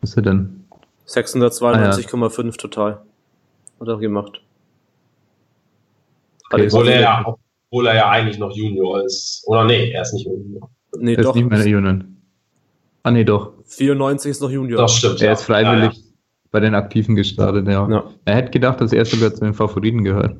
Was 0.00 0.10
ist 0.10 0.16
er 0.16 0.22
denn? 0.22 0.61
692,5 1.06 2.38
ah, 2.38 2.44
ja. 2.44 2.50
total. 2.52 3.02
Hat 3.80 3.88
er 3.88 3.98
gemacht. 3.98 4.40
Okay, 6.50 6.66
obwohl, 6.66 6.88
er 6.88 7.00
ja, 7.00 7.36
obwohl 7.70 7.86
er 7.86 7.94
ja 7.94 8.10
eigentlich 8.10 8.38
noch 8.38 8.54
Junior 8.54 9.04
ist. 9.04 9.42
Oder 9.46 9.64
nee, 9.64 9.90
er 9.90 10.02
ist 10.02 10.12
nicht 10.12 10.26
Junior. 10.26 10.70
Nee, 10.98 11.14
er 11.14 11.22
doch. 11.22 11.30
ist 11.30 11.36
nicht 11.36 11.50
mehr 11.50 11.66
Junior. 11.66 12.00
Ah, 13.02 13.10
nee, 13.10 13.24
doch. 13.24 13.54
94 13.66 14.30
ist 14.30 14.42
noch 14.42 14.50
Junior. 14.50 14.80
Das 14.80 14.94
stimmt. 14.94 15.20
Er 15.20 15.26
ja. 15.26 15.32
ist 15.32 15.42
freiwillig 15.42 15.94
ja, 15.94 15.98
ja. 15.98 16.04
bei 16.50 16.60
den 16.60 16.74
Aktiven 16.74 17.16
gestartet, 17.16 17.66
ja. 17.66 18.04
Er 18.24 18.34
hätte 18.34 18.50
gedacht, 18.50 18.80
dass 18.80 18.92
er 18.92 19.04
sogar 19.04 19.34
zu 19.34 19.44
den 19.44 19.54
Favoriten 19.54 20.04
gehört. 20.04 20.36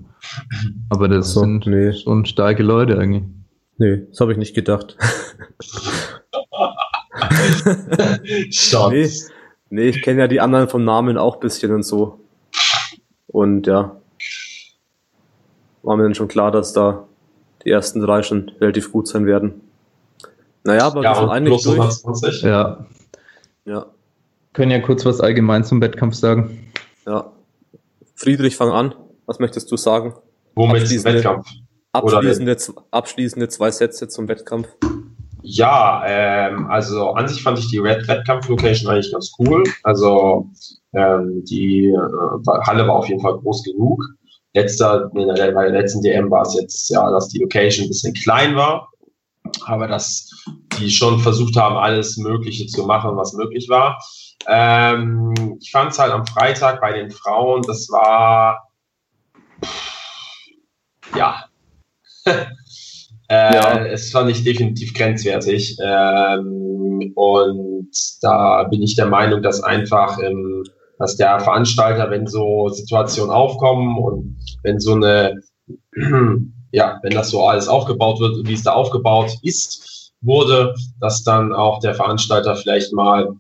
Aber 0.91 1.09
das 1.09 1.33
so, 1.33 1.41
sind 1.41 1.67
nee. 1.67 1.93
schon 1.93 2.25
starke 2.27 2.63
Leute 2.63 2.99
eigentlich. 2.99 3.25
Nee, 3.79 4.03
das 4.09 4.21
habe 4.21 4.33
ich 4.33 4.39
nicht 4.39 4.55
gedacht. 4.55 4.97
nee, 8.91 9.09
nee, 9.73 9.89
ich 9.89 10.03
kenne 10.03 10.21
ja 10.21 10.29
die 10.29 10.41
anderen 10.41 10.69
vom 10.69 10.85
Namen 10.85 11.17
auch 11.17 11.35
ein 11.35 11.41
bisschen 11.41 11.75
und 11.75 11.83
so. 11.83 12.21
Und 13.27 13.67
ja, 13.67 13.97
war 15.83 15.97
mir 15.97 16.03
dann 16.05 16.15
schon 16.15 16.29
klar, 16.29 16.51
dass 16.51 16.73
da 16.73 17.09
die 17.65 17.71
ersten 17.71 18.01
drei 18.01 18.23
schon 18.23 18.51
relativ 18.61 18.93
gut 18.93 19.09
sein 19.09 19.27
werden. 19.27 19.63
Naja, 20.65 20.87
aber 20.87 21.03
ja, 21.03 21.11
wir 21.11 21.17
sind 21.17 21.31
eigentlich 21.31 21.63
durch. 21.63 22.43
Ja. 22.43 22.87
ja. 23.65 23.87
Können 24.53 24.71
ja 24.71 24.81
kurz 24.81 25.05
was 25.07 25.21
allgemein 25.21 25.65
zum 25.65 25.81
Wettkampf 25.81 26.15
sagen. 26.15 26.71
Ja. 27.07 27.33
Friedrich, 28.15 28.57
fang 28.57 28.71
an. 28.71 28.95
Was 29.27 29.39
möchtest 29.39 29.73
du 29.73 29.77
sagen? 29.77 30.15
Womit 30.55 30.83
abschließende, 30.83 31.19
Wettkampf? 31.19 31.49
Abschließende, 31.93 32.57
abschließende 32.91 33.49
zwei 33.49 33.71
Sätze 33.71 34.09
zum 34.09 34.29
Wettkampf. 34.29 34.69
Ja, 35.43 36.05
ähm, 36.07 36.71
also 36.71 37.11
an 37.11 37.27
sich 37.27 37.43
fand 37.43 37.59
ich 37.59 37.69
die 37.69 37.79
Red 37.79 38.07
Wettkampf-Location 38.07 38.91
eigentlich 38.91 39.13
ganz 39.13 39.33
cool. 39.39 39.65
Also 39.83 40.49
ähm, 40.95 41.45
die 41.45 41.87
äh, 41.87 42.61
Halle 42.67 42.87
war 42.87 42.97
auf 42.97 43.09
jeden 43.09 43.21
Fall 43.21 43.39
groß 43.39 43.65
genug. 43.65 44.03
Letzter, 44.55 45.11
in 45.15 45.35
der, 45.35 45.53
bei 45.53 45.65
der 45.65 45.81
letzten 45.81 46.03
DM 46.03 46.31
war 46.31 46.43
es 46.43 46.55
jetzt 46.55 46.91
ja, 46.91 47.11
dass 47.11 47.29
die 47.29 47.41
Location 47.41 47.87
ein 47.87 47.89
bisschen 47.89 48.15
klein 48.15 48.55
war, 48.55 48.91
aber 49.65 49.89
dass 49.89 50.29
die 50.79 50.91
schon 50.91 51.19
versucht 51.19 51.57
haben, 51.57 51.77
alles 51.77 52.19
Mögliche 52.19 52.67
zu 52.67 52.85
machen, 52.85 53.17
was 53.17 53.33
möglich 53.33 53.69
war. 53.69 53.99
Ähm, 54.47 55.57
ich 55.61 55.71
fand 55.71 55.93
es 55.93 55.99
halt 55.99 56.13
am 56.13 56.27
Freitag 56.27 56.81
bei 56.81 56.93
den 56.93 57.11
Frauen, 57.11 57.63
das 57.63 57.89
war 57.91 58.69
ja. 61.17 61.45
äh, 63.33 63.55
ja. 63.55 63.87
Es 63.87 64.11
fand 64.11 64.31
ich 64.31 64.45
definitiv 64.45 64.93
grenzwertig. 64.93 65.79
Ähm, 65.83 67.13
und 67.15 67.91
da 68.21 68.65
bin 68.65 68.83
ich 68.83 68.95
der 68.95 69.07
Meinung, 69.07 69.43
dass 69.43 69.63
einfach 69.63 70.19
im, 70.19 70.65
dass 70.99 71.17
der 71.17 71.41
Veranstalter, 71.41 72.11
wenn 72.11 72.27
so 72.27 72.69
Situationen 72.69 73.31
aufkommen 73.31 73.97
und 73.97 74.37
wenn 74.63 74.79
so 74.81 74.93
eine, 74.95 75.41
ja, 76.73 76.99
wenn 77.03 77.15
das 77.15 77.31
so 77.31 77.43
alles 77.43 77.69
aufgebaut 77.69 78.21
wird, 78.21 78.47
wie 78.47 78.53
es 78.53 78.65
da 78.65 78.73
aufgebaut 78.73 79.33
ist, 79.43 80.13
wurde, 80.21 80.75
dass 81.01 81.25
dann 81.25 81.55
auch 81.55 81.81
der 81.81 81.95
Veranstalter 81.95 82.55
vielleicht 82.55 82.93
mal 82.93 83.31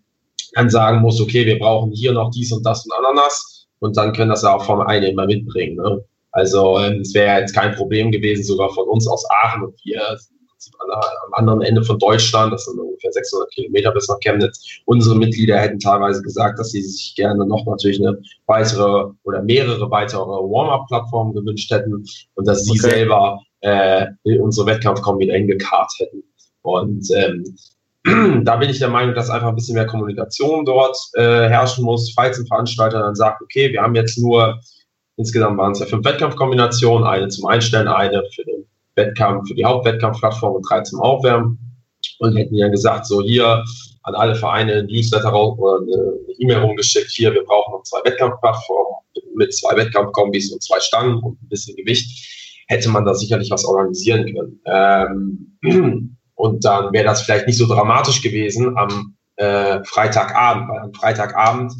dann 0.54 0.70
sagen 0.70 1.00
muss, 1.00 1.20
okay, 1.20 1.44
wir 1.44 1.58
brauchen 1.58 1.92
hier 1.92 2.12
noch 2.12 2.30
dies 2.30 2.50
und 2.50 2.64
das 2.64 2.86
und 2.86 2.92
Ananas 2.92 3.66
und 3.78 3.96
dann 3.98 4.14
können 4.14 4.30
das 4.30 4.44
auch 4.44 4.64
vom 4.64 4.80
Einnehmer 4.80 5.26
mitbringen. 5.26 5.76
Ne? 5.76 6.02
Also 6.32 6.78
ähm, 6.78 7.00
es 7.00 7.14
wäre 7.14 7.40
jetzt 7.40 7.54
kein 7.54 7.74
Problem 7.74 8.10
gewesen, 8.10 8.44
sogar 8.44 8.70
von 8.70 8.88
uns 8.88 9.06
aus 9.06 9.24
Aachen 9.30 9.64
und 9.64 9.74
wir 9.84 10.18
am 10.80 11.34
anderen 11.34 11.62
Ende 11.62 11.82
von 11.82 11.98
Deutschland, 11.98 12.52
das 12.52 12.64
sind 12.64 12.78
ungefähr 12.78 13.12
600 13.12 13.50
Kilometer 13.52 13.92
bis 13.92 14.08
nach 14.08 14.18
Chemnitz. 14.20 14.80
Unsere 14.86 15.16
Mitglieder 15.16 15.58
hätten 15.58 15.78
teilweise 15.78 16.22
gesagt, 16.22 16.58
dass 16.58 16.70
sie 16.70 16.82
sich 16.82 17.14
gerne 17.16 17.46
noch 17.46 17.64
natürlich 17.66 18.00
eine 18.00 18.18
weitere 18.46 19.06
oder 19.24 19.42
mehrere 19.42 19.90
weitere 19.90 20.20
Warm-up-Plattformen 20.20 21.34
gewünscht 21.34 21.70
hätten 21.70 22.04
und 22.34 22.46
dass 22.46 22.64
sie 22.64 22.78
okay. 22.78 22.90
selber 22.90 23.40
äh, 23.60 24.06
unsere 24.38 24.66
Wettkampfkombi 24.66 25.32
eingekarrt 25.32 25.92
hätten. 25.98 26.22
Und 26.62 27.08
ähm, 27.14 27.56
da 28.44 28.56
bin 28.56 28.70
ich 28.70 28.78
der 28.78 28.88
Meinung, 28.88 29.14
dass 29.14 29.30
einfach 29.30 29.48
ein 29.48 29.54
bisschen 29.54 29.74
mehr 29.74 29.86
Kommunikation 29.86 30.64
dort 30.64 30.96
äh, 31.14 31.48
herrschen 31.48 31.84
muss, 31.84 32.12
falls 32.14 32.38
ein 32.38 32.46
Veranstalter 32.46 33.00
dann 33.00 33.14
sagt, 33.14 33.42
okay, 33.42 33.72
wir 33.72 33.82
haben 33.82 33.94
jetzt 33.94 34.18
nur 34.18 34.60
Insgesamt 35.16 35.58
waren 35.58 35.72
es 35.72 35.80
ja 35.80 35.86
fünf 35.86 36.04
Wettkampfkombinationen, 36.04 37.06
eine 37.06 37.28
zum 37.28 37.46
Einstellen, 37.46 37.88
eine 37.88 38.22
für 38.34 38.44
den 38.44 38.66
Wettkampf, 38.94 39.48
für 39.48 39.54
die 39.54 39.64
Hauptwettkampfplattform 39.64 40.56
und 40.56 40.62
drei 40.68 40.82
zum 40.82 41.00
Aufwärmen. 41.00 41.58
Und 42.18 42.36
hätten 42.36 42.54
ja 42.54 42.68
gesagt, 42.68 43.06
so 43.06 43.22
hier 43.22 43.64
an 44.02 44.14
alle 44.14 44.34
Vereine 44.34 44.74
ein 44.74 44.86
Newsletter 44.86 45.28
raus 45.28 45.58
oder 45.58 45.82
eine 45.82 46.12
E-Mail 46.38 46.58
rumgeschickt, 46.58 47.10
hier, 47.10 47.32
wir 47.32 47.44
brauchen 47.44 47.72
noch 47.72 47.82
zwei 47.84 48.00
Wettkampfplattformen 48.04 48.94
mit 49.36 49.54
zwei 49.54 49.76
Wettkampfkombis 49.76 50.52
und 50.52 50.62
zwei 50.62 50.80
Stangen 50.80 51.18
und 51.18 51.40
ein 51.42 51.48
bisschen 51.48 51.76
Gewicht, 51.76 52.64
hätte 52.68 52.88
man 52.88 53.04
da 53.04 53.14
sicherlich 53.14 53.50
was 53.50 53.64
organisieren 53.64 54.26
können. 54.34 54.60
Ähm, 54.66 56.16
und 56.34 56.64
dann 56.64 56.92
wäre 56.92 57.04
das 57.04 57.22
vielleicht 57.22 57.46
nicht 57.46 57.58
so 57.58 57.66
dramatisch 57.66 58.22
gewesen 58.22 58.76
am 58.76 59.16
äh, 59.36 59.82
Freitagabend, 59.84 60.68
weil 60.68 60.80
am 60.80 60.94
Freitagabend, 60.94 61.72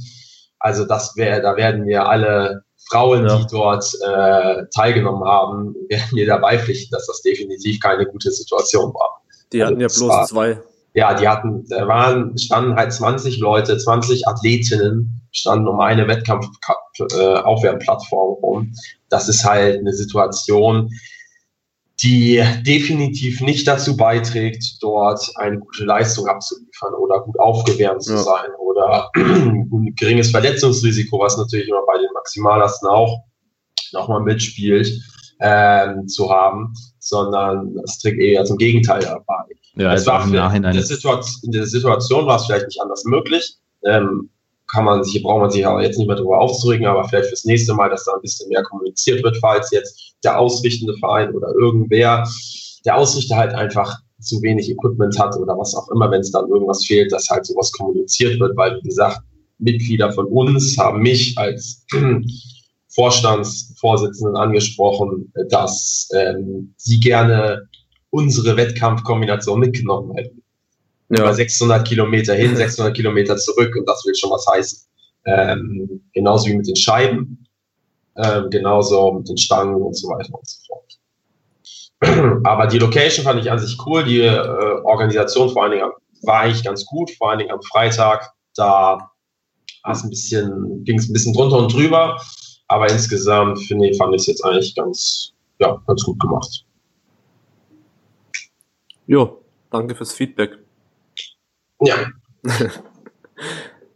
also 0.59 0.85
das 0.85 1.17
wäre, 1.17 1.43
da 1.43 1.57
werden 1.57 1.87
wir 1.87 2.09
alle 2.09 2.63
Frauen, 2.91 3.27
ja. 3.27 3.39
die 3.39 3.47
dort 3.51 3.85
äh, 4.03 4.65
teilgenommen 4.75 5.25
haben, 5.25 5.75
werden 5.89 6.09
mir 6.13 6.27
dabei 6.27 6.59
pflichten, 6.59 6.93
dass 6.93 7.07
das 7.07 7.23
definitiv 7.23 7.81
keine 7.81 8.05
gute 8.07 8.31
Situation 8.31 8.93
war. 8.95 9.23
Die 9.53 9.63
hatten 9.63 9.83
also, 9.83 10.03
ja 10.03 10.09
bloß 10.09 10.17
war, 10.17 10.27
zwei. 10.27 10.61
Ja, 10.95 11.15
die 11.15 11.27
hatten, 11.27 11.67
da 11.69 11.89
waren, 11.89 12.37
standen 12.37 12.77
halt 12.77 12.93
20 12.93 13.39
Leute, 13.39 13.79
20 13.79 14.29
Athletinnen, 14.29 15.23
standen 15.33 15.67
um 15.69 15.81
eine 15.81 16.07
Wettkampf-Aufwärmplattform 16.07 18.37
äh, 18.37 18.41
rum. 18.45 18.75
Das 19.09 19.27
ist 19.29 19.43
halt 19.45 19.79
eine 19.79 19.95
Situation, 19.95 20.91
die 22.03 22.43
definitiv 22.67 23.41
nicht 23.41 23.69
dazu 23.69 23.97
beiträgt, 23.97 24.83
dort 24.83 25.31
eine 25.37 25.59
gute 25.59 25.85
Leistung 25.85 26.27
abzuliefern 26.27 26.95
oder 26.95 27.21
gut 27.21 27.39
aufgewärmt 27.39 28.03
zu 28.03 28.15
ja. 28.15 28.19
sein 28.19 28.51
oder 28.59 29.11
ein 29.15 29.95
geringes 29.97 30.31
Verletzungsrisiko, 30.31 31.21
was 31.21 31.37
natürlich 31.37 31.69
immer 31.69 31.85
bei 31.87 31.97
den 31.99 32.13
Maximallasten 32.15 32.89
auch 32.89 33.23
nochmal 33.93 34.21
mitspielt, 34.21 34.91
ähm, 35.41 36.09
zu 36.09 36.31
haben, 36.31 36.73
sondern 36.99 37.75
das 37.77 37.99
trägt 37.99 38.21
eher 38.21 38.45
zum 38.45 38.59
Gegenteil 38.59 39.01
dabei. 39.01 39.45
Ja, 39.75 39.95
es 39.95 40.07
war 40.07 40.25
im 40.25 40.33
Nachhinein. 40.33 40.73
In 40.73 40.79
der, 40.79 40.87
Situation, 40.87 41.53
Situation 41.67 42.27
war 42.27 42.37
es 42.37 42.47
vielleicht 42.47 42.67
nicht 42.67 42.81
anders 42.81 43.05
möglich. 43.05 43.57
Ähm, 43.85 44.31
kann 44.73 44.85
man 44.85 45.05
sich, 45.05 45.23
braucht 45.23 45.41
man 45.41 45.51
sich 45.51 45.67
aber 45.67 45.83
jetzt 45.83 45.99
nicht 45.99 46.07
mehr 46.07 46.17
darüber 46.17 46.41
aufzuregen, 46.41 46.87
aber 46.87 47.05
vielleicht 47.05 47.29
fürs 47.29 47.45
nächste 47.45 47.75
Mal, 47.75 47.91
dass 47.91 48.05
da 48.05 48.15
ein 48.15 48.23
bisschen 48.23 48.49
mehr 48.49 48.63
kommuniziert 48.63 49.23
wird, 49.23 49.37
falls 49.39 49.71
jetzt 49.71 50.15
der 50.25 50.39
ausrichtende 50.39 50.97
Verein 50.99 51.35
oder 51.35 51.49
irgendwer, 51.61 52.27
der 52.85 52.97
Ausrichter 52.97 53.37
halt 53.37 53.55
einfach 53.55 53.99
zu 54.21 54.41
wenig 54.41 54.71
Equipment 54.71 55.19
hat 55.19 55.37
oder 55.37 55.59
was 55.59 55.75
auch 55.75 55.91
immer, 55.91 56.11
wenn 56.11 56.21
es 56.21 56.31
dann 56.31 56.49
irgendwas 56.49 56.87
fehlt, 56.87 57.13
dass 57.13 57.29
halt 57.29 57.45
sowas 57.45 57.71
kommuniziert 57.73 58.41
wird, 58.41 58.57
weil, 58.57 58.79
wie 58.83 58.89
gesagt, 58.89 59.21
Mitglieder 59.59 60.11
von 60.13 60.27
uns 60.27 60.77
haben 60.79 61.03
mich 61.03 61.37
als 61.37 61.85
Vorstandsvorsitzenden 62.95 64.37
angesprochen, 64.37 65.33
dass 65.51 66.09
ähm, 66.15 66.75
sie 66.77 66.99
gerne 67.01 67.69
unsere 68.11 68.57
Wettkampfkombination 68.57 69.61
mitgenommen 69.61 70.15
hätten. 70.17 70.42
Ja. 71.13 71.23
über 71.23 71.35
600 71.35 71.87
Kilometer 71.87 72.35
hin, 72.35 72.57
600 72.57 72.95
Kilometer 72.95 73.37
zurück 73.37 73.75
und 73.77 73.89
das 73.89 74.05
will 74.05 74.15
schon 74.15 74.31
was 74.31 74.47
heißen. 74.47 74.89
Ähm, 75.25 76.03
genauso 76.13 76.49
wie 76.49 76.57
mit 76.57 76.67
den 76.67 76.77
Scheiben, 76.77 77.47
ähm, 78.17 78.51
genauso 78.51 79.13
mit 79.13 79.29
den 79.29 79.37
Stangen 79.37 79.77
und 79.77 79.97
so 79.97 80.09
weiter 80.09 80.35
und 80.35 80.49
so 80.49 80.59
fort. 80.67 80.99
Aber 82.45 82.67
die 82.67 82.79
Location 82.79 83.25
fand 83.25 83.41
ich 83.41 83.51
an 83.51 83.59
sich 83.59 83.79
cool, 83.87 84.05
die 84.05 84.21
äh, 84.21 84.81
Organisation 84.85 85.51
vor 85.51 85.63
allen 85.65 85.73
Dingen 85.73 85.91
war 86.23 86.41
eigentlich 86.41 86.65
ganz 86.65 86.85
gut, 86.87 87.11
vor 87.13 87.31
allen 87.31 87.39
Dingen 87.39 87.53
am 87.53 87.63
Freitag, 87.63 88.33
da 88.57 89.11
ein 89.85 90.11
bisschen, 90.11 90.85
ging 90.85 90.99
es 90.99 91.09
ein 91.09 91.13
bisschen 91.13 91.35
drunter 91.35 91.59
und 91.59 91.73
drüber, 91.73 92.21
aber 92.69 92.89
insgesamt 92.91 93.61
finde 93.65 93.89
ich, 93.89 93.99
fand 93.99 94.15
ich 94.15 94.23
es 94.23 94.27
jetzt 94.29 94.45
eigentlich 94.45 94.75
ganz, 94.75 95.33
ja, 95.59 95.81
ganz 95.87 96.03
gut 96.05 96.19
gemacht. 96.21 96.65
Jo, 99.07 99.43
danke 99.71 99.95
fürs 99.95 100.13
Feedback. 100.13 100.62
Ja. 101.85 101.97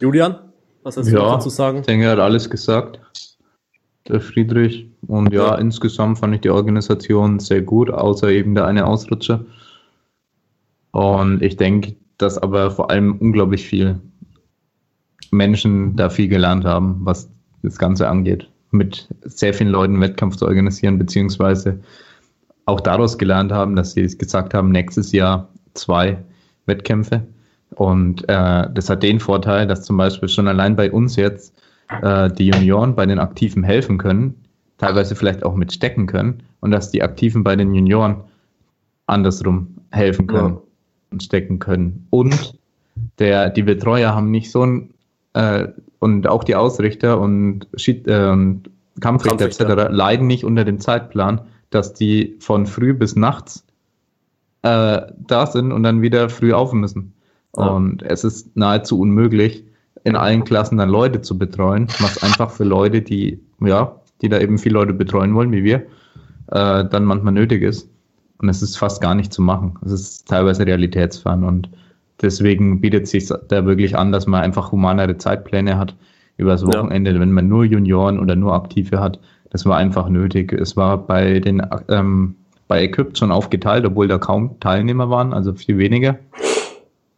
Julian, 0.00 0.38
was 0.82 0.96
hast 0.96 1.08
du 1.08 1.16
ja, 1.16 1.18
dazu 1.18 1.48
sagen? 1.48 1.78
Ich 1.78 1.86
denke, 1.86 2.06
er 2.06 2.12
hat 2.12 2.18
alles 2.18 2.50
gesagt, 2.50 3.00
der 4.08 4.20
Friedrich. 4.20 4.90
Und 5.06 5.32
ja, 5.32 5.48
ja, 5.48 5.54
insgesamt 5.56 6.18
fand 6.18 6.34
ich 6.34 6.40
die 6.40 6.50
Organisation 6.50 7.38
sehr 7.38 7.62
gut, 7.62 7.90
außer 7.90 8.28
eben 8.28 8.54
der 8.54 8.66
eine 8.66 8.86
Ausrutscher. 8.86 9.44
Und 10.92 11.42
ich 11.42 11.56
denke, 11.56 11.96
dass 12.18 12.38
aber 12.38 12.70
vor 12.70 12.90
allem 12.90 13.16
unglaublich 13.18 13.66
viel 13.66 14.00
Menschen 15.30 15.96
da 15.96 16.08
viel 16.08 16.28
gelernt 16.28 16.64
haben, 16.64 17.00
was 17.00 17.30
das 17.62 17.78
Ganze 17.78 18.08
angeht. 18.08 18.48
Mit 18.70 19.08
sehr 19.22 19.54
vielen 19.54 19.70
Leuten 19.70 20.00
Wettkampf 20.00 20.36
zu 20.36 20.46
organisieren, 20.46 20.98
beziehungsweise 20.98 21.80
auch 22.64 22.80
daraus 22.80 23.18
gelernt 23.18 23.52
haben, 23.52 23.76
dass 23.76 23.92
sie 23.92 24.06
gesagt 24.06 24.54
haben, 24.54 24.70
nächstes 24.70 25.12
Jahr 25.12 25.48
zwei 25.74 26.18
Wettkämpfe. 26.66 27.22
Und 27.70 28.28
äh, 28.28 28.68
das 28.72 28.88
hat 28.88 29.02
den 29.02 29.20
Vorteil, 29.20 29.66
dass 29.66 29.82
zum 29.82 29.96
Beispiel 29.96 30.28
schon 30.28 30.48
allein 30.48 30.76
bei 30.76 30.90
uns 30.90 31.16
jetzt 31.16 31.54
äh, 32.02 32.30
die 32.30 32.48
Junioren 32.48 32.94
bei 32.94 33.06
den 33.06 33.18
Aktiven 33.18 33.62
helfen 33.62 33.98
können, 33.98 34.34
teilweise 34.78 35.14
vielleicht 35.14 35.44
auch 35.44 35.54
mit 35.54 35.72
stecken 35.72 36.06
können 36.06 36.42
und 36.60 36.70
dass 36.70 36.90
die 36.90 37.02
Aktiven 37.02 37.44
bei 37.44 37.56
den 37.56 37.74
Junioren 37.74 38.16
andersrum 39.06 39.76
helfen 39.90 40.26
können 40.26 40.54
ja. 40.54 40.62
und 41.10 41.22
stecken 41.22 41.58
können. 41.58 42.06
Und 42.10 42.58
der, 43.18 43.50
die 43.50 43.62
Betreuer 43.62 44.14
haben 44.14 44.30
nicht 44.30 44.50
so 44.50 44.64
ein, 44.64 44.90
äh, 45.34 45.68
und 45.98 46.26
auch 46.26 46.44
die 46.44 46.54
Ausrichter 46.54 47.20
und, 47.20 47.68
Schied, 47.76 48.06
äh, 48.08 48.28
und 48.30 48.70
Kampfrichter, 49.00 49.38
Kampfrichter 49.38 49.78
etc. 49.78 49.92
leiden 49.92 50.26
nicht 50.26 50.44
unter 50.44 50.64
dem 50.64 50.80
Zeitplan, 50.80 51.42
dass 51.70 51.92
die 51.92 52.36
von 52.40 52.66
früh 52.66 52.94
bis 52.94 53.16
nachts 53.16 53.64
äh, 54.62 55.02
da 55.26 55.46
sind 55.46 55.72
und 55.72 55.82
dann 55.82 56.02
wieder 56.02 56.28
früh 56.28 56.52
auf 56.52 56.72
müssen. 56.72 57.12
Ja. 57.56 57.68
Und 57.68 58.02
es 58.02 58.24
ist 58.24 58.56
nahezu 58.56 59.00
unmöglich, 59.00 59.64
in 60.04 60.16
allen 60.16 60.44
Klassen 60.44 60.78
dann 60.78 60.88
Leute 60.88 61.20
zu 61.20 61.36
betreuen, 61.38 61.88
was 62.00 62.22
einfach 62.22 62.50
für 62.50 62.64
Leute, 62.64 63.02
die, 63.02 63.40
ja, 63.60 63.96
die 64.22 64.28
da 64.28 64.38
eben 64.38 64.58
viele 64.58 64.74
Leute 64.74 64.92
betreuen 64.92 65.34
wollen, 65.34 65.52
wie 65.52 65.64
wir, 65.64 65.78
äh, 66.52 66.84
dann 66.84 67.04
manchmal 67.04 67.32
nötig 67.32 67.62
ist. 67.62 67.88
Und 68.38 68.48
es 68.48 68.62
ist 68.62 68.76
fast 68.76 69.00
gar 69.00 69.14
nicht 69.14 69.32
zu 69.32 69.42
machen. 69.42 69.78
Es 69.84 69.92
ist 69.92 70.28
teilweise 70.28 70.66
realitätsfern 70.66 71.42
und 71.42 71.70
deswegen 72.20 72.80
bietet 72.80 73.08
sich 73.08 73.28
da 73.48 73.66
wirklich 73.66 73.96
an, 73.96 74.12
dass 74.12 74.26
man 74.26 74.42
einfach 74.42 74.72
humanere 74.72 75.16
Zeitpläne 75.16 75.78
hat 75.78 75.96
übers 76.36 76.66
Wochenende, 76.66 77.12
ja. 77.12 77.20
wenn 77.20 77.32
man 77.32 77.48
nur 77.48 77.64
Junioren 77.64 78.18
oder 78.18 78.36
nur 78.36 78.54
Aktive 78.54 79.00
hat. 79.00 79.18
Das 79.50 79.64
war 79.64 79.78
einfach 79.78 80.08
nötig. 80.08 80.52
Es 80.52 80.76
war 80.76 80.98
bei 80.98 81.40
den 81.40 81.62
ähm, 81.88 82.34
bei 82.68 82.82
Equipped 82.82 83.16
schon 83.16 83.32
aufgeteilt, 83.32 83.86
obwohl 83.86 84.08
da 84.08 84.18
kaum 84.18 84.58
Teilnehmer 84.60 85.08
waren, 85.08 85.32
also 85.32 85.54
viel 85.54 85.78
weniger. 85.78 86.18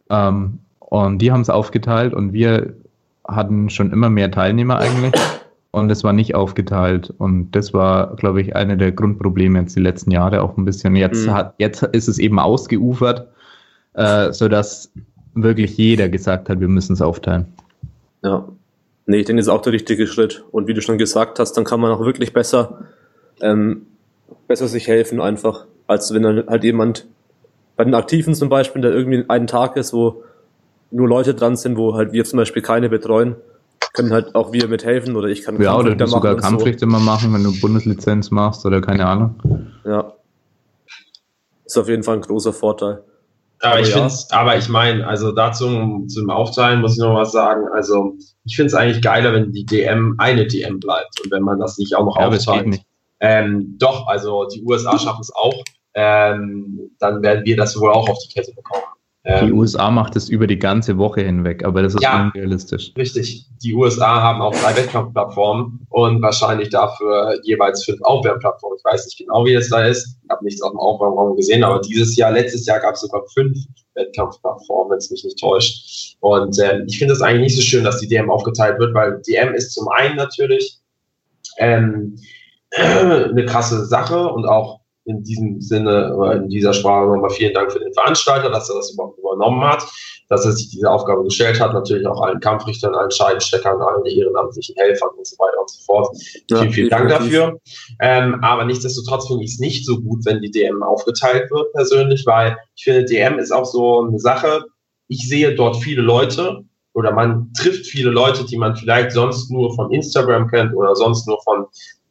Ähm, 0.09 0.59
und 0.79 1.19
die 1.19 1.31
haben 1.31 1.41
es 1.41 1.49
aufgeteilt 1.49 2.13
und 2.13 2.33
wir 2.33 2.73
hatten 3.27 3.69
schon 3.69 3.91
immer 3.91 4.09
mehr 4.09 4.31
Teilnehmer 4.31 4.79
eigentlich. 4.79 5.13
Und 5.71 5.91
es 5.91 6.03
war 6.03 6.13
nicht 6.13 6.33
aufgeteilt. 6.33 7.13
Und 7.19 7.51
das 7.51 7.73
war, 7.73 8.15
glaube 8.15 8.41
ich, 8.41 8.55
eine 8.55 8.75
der 8.75 8.91
Grundprobleme 8.91 9.59
jetzt 9.59 9.75
die 9.75 9.81
letzten 9.81 10.09
Jahre 10.09 10.41
auch 10.41 10.57
ein 10.57 10.65
bisschen. 10.65 10.95
Jetzt, 10.95 11.27
mhm. 11.27 11.33
hat, 11.33 11.53
jetzt 11.59 11.83
ist 11.83 12.07
es 12.07 12.17
eben 12.17 12.39
ausgeufert, 12.39 13.27
äh, 13.93 14.33
sodass 14.33 14.91
wirklich 15.35 15.77
jeder 15.77 16.09
gesagt 16.09 16.49
hat, 16.49 16.59
wir 16.59 16.67
müssen 16.67 16.93
es 16.93 17.01
aufteilen. 17.01 17.45
Ja. 18.23 18.47
Nee, 19.05 19.17
ich 19.17 19.25
denke, 19.25 19.39
das 19.39 19.47
ist 19.47 19.53
auch 19.53 19.61
der 19.61 19.73
richtige 19.73 20.07
Schritt. 20.07 20.43
Und 20.51 20.67
wie 20.67 20.73
du 20.73 20.81
schon 20.81 20.97
gesagt 20.97 21.39
hast, 21.39 21.53
dann 21.53 21.63
kann 21.63 21.79
man 21.79 21.91
auch 21.91 22.03
wirklich 22.03 22.33
besser, 22.33 22.79
ähm, 23.41 23.87
besser 24.47 24.67
sich 24.67 24.87
helfen 24.87 25.21
einfach, 25.21 25.65
als 25.87 26.13
wenn 26.13 26.23
dann 26.23 26.47
halt 26.47 26.63
jemand 26.63 27.07
bei 27.79 27.85
den 27.85 27.95
Aktiven 27.95 28.35
zum 28.35 28.49
Beispiel, 28.49 28.81
der 28.81 28.91
irgendwie 28.91 29.23
einen 29.29 29.47
Tag 29.47 29.77
ist, 29.77 29.93
wo 29.93 30.21
nur 30.91 31.07
Leute 31.07 31.33
dran 31.33 31.55
sind, 31.55 31.77
wo 31.77 31.95
halt 31.95 32.11
wir 32.11 32.25
zum 32.25 32.35
Beispiel 32.35 32.61
keine 32.61 32.89
betreuen, 32.89 33.37
können 33.93 34.11
halt 34.11 34.35
auch 34.35 34.51
wir 34.51 34.67
mithelfen 34.67 35.15
oder 35.15 35.29
ich 35.29 35.43
kann 35.43 35.61
Ja, 35.61 35.77
oder 35.77 35.95
du 35.95 36.05
sogar 36.05 36.35
Kampfrichter 36.35 36.87
so. 36.87 36.87
mal 36.87 36.99
machen, 36.99 37.33
wenn 37.33 37.41
du 37.41 37.57
Bundeslizenz 37.61 38.31
machst 38.31 38.65
oder 38.65 38.81
keine 38.81 39.05
Ahnung. 39.05 39.39
Ja. 39.85 40.11
Ist 41.63 41.77
auf 41.77 41.87
jeden 41.87 42.03
Fall 42.03 42.15
ein 42.15 42.21
großer 42.21 42.51
Vorteil. 42.51 43.01
Aber, 43.61 43.71
aber 43.71 43.79
ich 43.79 43.95
ja. 43.95 44.09
aber 44.31 44.57
ich 44.57 44.67
meine, 44.67 45.07
also 45.07 45.31
dazu 45.31 46.05
zum 46.05 46.29
Aufteilen 46.29 46.81
muss 46.81 46.97
ich 46.97 46.99
noch 46.99 47.15
was 47.15 47.31
sagen. 47.31 47.69
Also 47.73 48.15
ich 48.43 48.57
finde 48.57 48.67
es 48.67 48.73
eigentlich 48.73 49.01
geiler, 49.01 49.31
wenn 49.31 49.53
die 49.53 49.65
DM 49.65 50.15
eine 50.17 50.47
DM 50.47 50.81
bleibt 50.81 51.21
und 51.23 51.31
wenn 51.31 51.43
man 51.43 51.59
das 51.59 51.77
nicht 51.77 51.95
auch 51.95 52.03
noch 52.03 52.19
ja, 52.19 52.27
aufteilt. 52.27 52.81
Ähm, 53.21 53.77
doch, 53.79 54.05
also 54.07 54.49
die 54.53 54.65
USA 54.65 54.99
schaffen 54.99 55.21
es 55.21 55.33
auch. 55.33 55.63
Ähm, 56.01 56.91
dann 56.99 57.21
werden 57.21 57.43
wir 57.43 57.57
das 57.57 57.77
wohl 57.77 57.91
auch 57.91 58.07
auf 58.07 58.17
die 58.19 58.33
Kette 58.33 58.53
bekommen. 58.53 58.83
Ähm, 59.25 59.47
die 59.47 59.51
USA 59.51 59.91
macht 59.91 60.15
es 60.15 60.29
über 60.29 60.47
die 60.47 60.57
ganze 60.57 60.97
Woche 60.97 61.19
hinweg, 61.19 61.65
aber 61.65 61.81
das 61.81 61.93
ist 61.93 62.01
ja, 62.01 62.31
unrealistisch. 62.33 62.93
Richtig. 62.97 63.47
Die 63.61 63.75
USA 63.75 64.21
haben 64.21 64.41
auch 64.41 64.55
drei 64.55 64.77
Wettkampfplattformen 64.77 65.85
und 65.89 66.21
wahrscheinlich 66.21 66.69
dafür 66.69 67.37
jeweils 67.43 67.83
fünf 67.83 68.01
Aufwärmplattformen. 68.01 68.77
Ich 68.77 68.85
weiß 68.85 69.05
nicht 69.07 69.17
genau, 69.17 69.43
wie 69.43 69.55
es 69.55 69.69
da 69.69 69.85
ist. 69.85 70.17
Ich 70.23 70.29
habe 70.29 70.45
nichts 70.45 70.61
auf 70.61 70.71
dem 70.71 70.79
Aufwärmraum 70.79 71.35
gesehen, 71.35 71.65
aber 71.65 71.81
dieses 71.81 72.15
Jahr, 72.15 72.31
letztes 72.31 72.65
Jahr 72.65 72.79
gab 72.79 72.95
es 72.95 73.01
sogar 73.01 73.21
fünf 73.33 73.57
Wettkampfplattformen, 73.95 74.91
wenn 74.91 74.99
es 74.99 75.11
mich 75.11 75.25
nicht 75.25 75.37
täuscht. 75.37 76.15
Und 76.21 76.57
ähm, 76.59 76.85
ich 76.87 76.97
finde 76.97 77.13
es 77.13 77.21
eigentlich 77.21 77.41
nicht 77.41 77.57
so 77.57 77.61
schön, 77.61 77.83
dass 77.83 77.99
die 77.99 78.07
DM 78.07 78.31
aufgeteilt 78.31 78.79
wird, 78.79 78.93
weil 78.93 79.21
DM 79.27 79.53
ist 79.53 79.73
zum 79.73 79.89
einen 79.89 80.15
natürlich 80.15 80.79
ähm, 81.57 82.15
eine 82.77 83.45
krasse 83.45 83.85
Sache 83.85 84.29
und 84.29 84.45
auch 84.45 84.78
in 85.09 85.23
diesem 85.23 85.59
Sinne 85.59 86.15
oder 86.15 86.35
in 86.35 86.49
dieser 86.49 86.73
Sprache 86.73 87.07
nochmal 87.07 87.29
vielen 87.29 87.53
Dank 87.53 87.71
für 87.71 87.79
den 87.79 87.93
Veranstalter, 87.93 88.49
dass 88.49 88.69
er 88.69 88.75
das 88.75 88.93
überhaupt 88.93 89.17
übernommen 89.17 89.63
hat, 89.63 89.83
dass 90.29 90.45
er 90.45 90.51
sich 90.51 90.69
diese 90.69 90.89
Aufgabe 90.89 91.23
gestellt 91.23 91.59
hat, 91.59 91.73
natürlich 91.73 92.05
auch 92.07 92.21
allen 92.21 92.39
Kampfrichtern, 92.39 92.93
allen 92.93 93.11
Scheidensteckern, 93.11 93.81
allen 93.81 94.05
ehrenamtlichen 94.05 94.75
Helfern 94.77 95.09
und 95.17 95.25
so 95.25 95.35
weiter 95.37 95.59
und 95.59 95.69
so 95.69 95.81
fort. 95.85 96.15
Ja, 96.49 96.59
vielen, 96.59 96.73
vielen 96.73 96.89
Dank 96.89 97.09
dafür. 97.09 97.59
Ähm, 98.01 98.39
aber 98.41 98.65
nichtsdestotrotz 98.65 99.27
finde 99.27 99.43
ich 99.43 99.53
es 99.53 99.59
nicht 99.59 99.85
so 99.85 99.99
gut, 99.99 100.25
wenn 100.25 100.41
die 100.41 100.51
DM 100.51 100.83
aufgeteilt 100.83 101.49
wird 101.51 101.73
persönlich, 101.73 102.25
weil 102.25 102.57
ich 102.75 102.83
finde, 102.83 103.05
DM 103.05 103.39
ist 103.39 103.51
auch 103.51 103.65
so 103.65 104.05
eine 104.05 104.19
Sache, 104.19 104.65
ich 105.07 105.27
sehe 105.27 105.55
dort 105.55 105.77
viele 105.77 106.03
Leute, 106.03 106.63
oder 106.93 107.11
man 107.11 107.51
trifft 107.53 107.85
viele 107.85 108.09
Leute, 108.09 108.45
die 108.45 108.57
man 108.57 108.75
vielleicht 108.75 109.11
sonst 109.11 109.49
nur 109.51 109.73
von 109.75 109.91
Instagram 109.91 110.47
kennt 110.49 110.75
oder 110.75 110.95
sonst 110.95 111.27
nur 111.27 111.41
von 111.43 111.65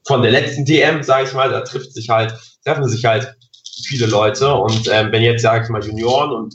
von 0.09 0.23
der 0.23 0.33
letzten 0.33 0.65
DM, 0.65 1.03
sage 1.03 1.29
ich 1.29 1.35
mal, 1.35 1.51
da 1.51 1.61
trifft 1.61 1.93
sich 1.93 2.09
halt, 2.09 2.35
treffen 2.65 2.89
sich 2.89 3.05
halt 3.05 3.37
viele 3.85 4.07
Leute. 4.07 4.55
Und 4.55 4.89
ähm, 4.91 5.13
wenn 5.13 5.21
jetzt, 5.23 5.43
sage 5.43 5.65
ich 5.65 5.71
mal, 5.71 5.85
Junioren 5.85 6.33
und 6.33 6.55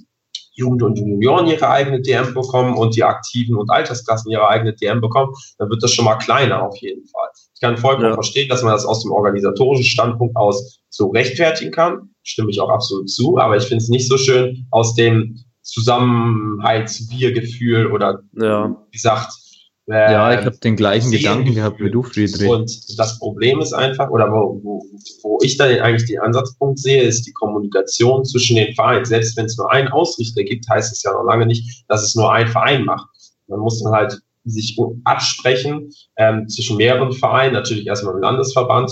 Jugend 0.55 0.81
und 0.81 0.97
Junioren 0.97 1.45
ihre 1.47 1.69
eigene 1.69 2.01
DM 2.01 2.33
bekommen 2.33 2.75
und 2.75 2.95
die 2.95 3.03
Aktiven 3.03 3.55
und 3.55 3.69
Altersklassen 3.69 4.31
ihre 4.31 4.47
eigene 4.47 4.73
DM 4.73 5.01
bekommen, 5.01 5.31
dann 5.59 5.69
wird 5.69 5.83
das 5.83 5.93
schon 5.93 6.05
mal 6.05 6.15
kleiner 6.15 6.63
auf 6.63 6.75
jeden 6.77 7.05
Fall. 7.05 7.27
Ich 7.53 7.61
kann 7.61 7.77
vollkommen 7.77 8.09
ja. 8.09 8.15
verstehen, 8.15 8.49
dass 8.49 8.63
man 8.63 8.73
das 8.73 8.85
aus 8.85 9.03
dem 9.03 9.11
organisatorischen 9.11 9.85
Standpunkt 9.85 10.35
aus 10.35 10.79
so 10.89 11.09
rechtfertigen 11.09 11.71
kann. 11.71 12.09
Stimme 12.23 12.49
ich 12.49 12.59
auch 12.59 12.69
absolut 12.69 13.07
zu. 13.09 13.37
Aber 13.37 13.55
ich 13.55 13.65
finde 13.65 13.83
es 13.83 13.89
nicht 13.89 14.07
so 14.07 14.17
schön 14.17 14.65
aus 14.71 14.95
dem 14.95 15.37
Zusammenhalts-Wir-Gefühl 15.61 17.91
oder, 17.91 18.23
ja. 18.33 18.75
wie 18.89 18.97
gesagt, 18.97 19.42
ja, 19.87 20.39
ich 20.39 20.45
habe 20.45 20.57
den 20.57 20.75
gleichen 20.75 21.11
Gedanken 21.11 21.53
gehabt 21.55 21.79
wie 21.79 21.91
du, 21.91 22.03
Friedrich. 22.03 22.49
Und 22.49 22.97
das 22.97 23.19
Problem 23.19 23.59
ist 23.59 23.73
einfach, 23.73 24.09
oder 24.09 24.31
wo, 24.31 24.59
wo, 24.63 24.85
wo 25.23 25.37
ich 25.41 25.57
dann 25.57 25.77
eigentlich 25.79 26.07
den 26.07 26.21
Ansatzpunkt 26.21 26.79
sehe, 26.79 27.03
ist 27.03 27.27
die 27.27 27.33
Kommunikation 27.33 28.23
zwischen 28.23 28.55
den 28.55 28.73
Vereinen. 28.75 29.03
Selbst 29.03 29.35
wenn 29.35 29.45
es 29.45 29.57
nur 29.57 29.71
einen 29.71 29.89
Ausrichter 29.89 30.43
gibt, 30.43 30.69
heißt 30.69 30.93
es 30.93 31.03
ja 31.03 31.11
noch 31.11 31.25
lange 31.25 31.45
nicht, 31.45 31.83
dass 31.89 32.03
es 32.03 32.15
nur 32.15 32.31
ein 32.31 32.47
Verein 32.47 32.85
macht. 32.85 33.07
Man 33.47 33.59
muss 33.59 33.83
dann 33.83 33.91
halt 33.91 34.21
sich 34.45 34.77
absprechen 35.03 35.91
ähm, 36.17 36.47
zwischen 36.47 36.77
mehreren 36.77 37.11
Vereinen, 37.11 37.53
natürlich 37.53 37.87
erstmal 37.87 38.15
im 38.15 38.21
Landesverband, 38.21 38.91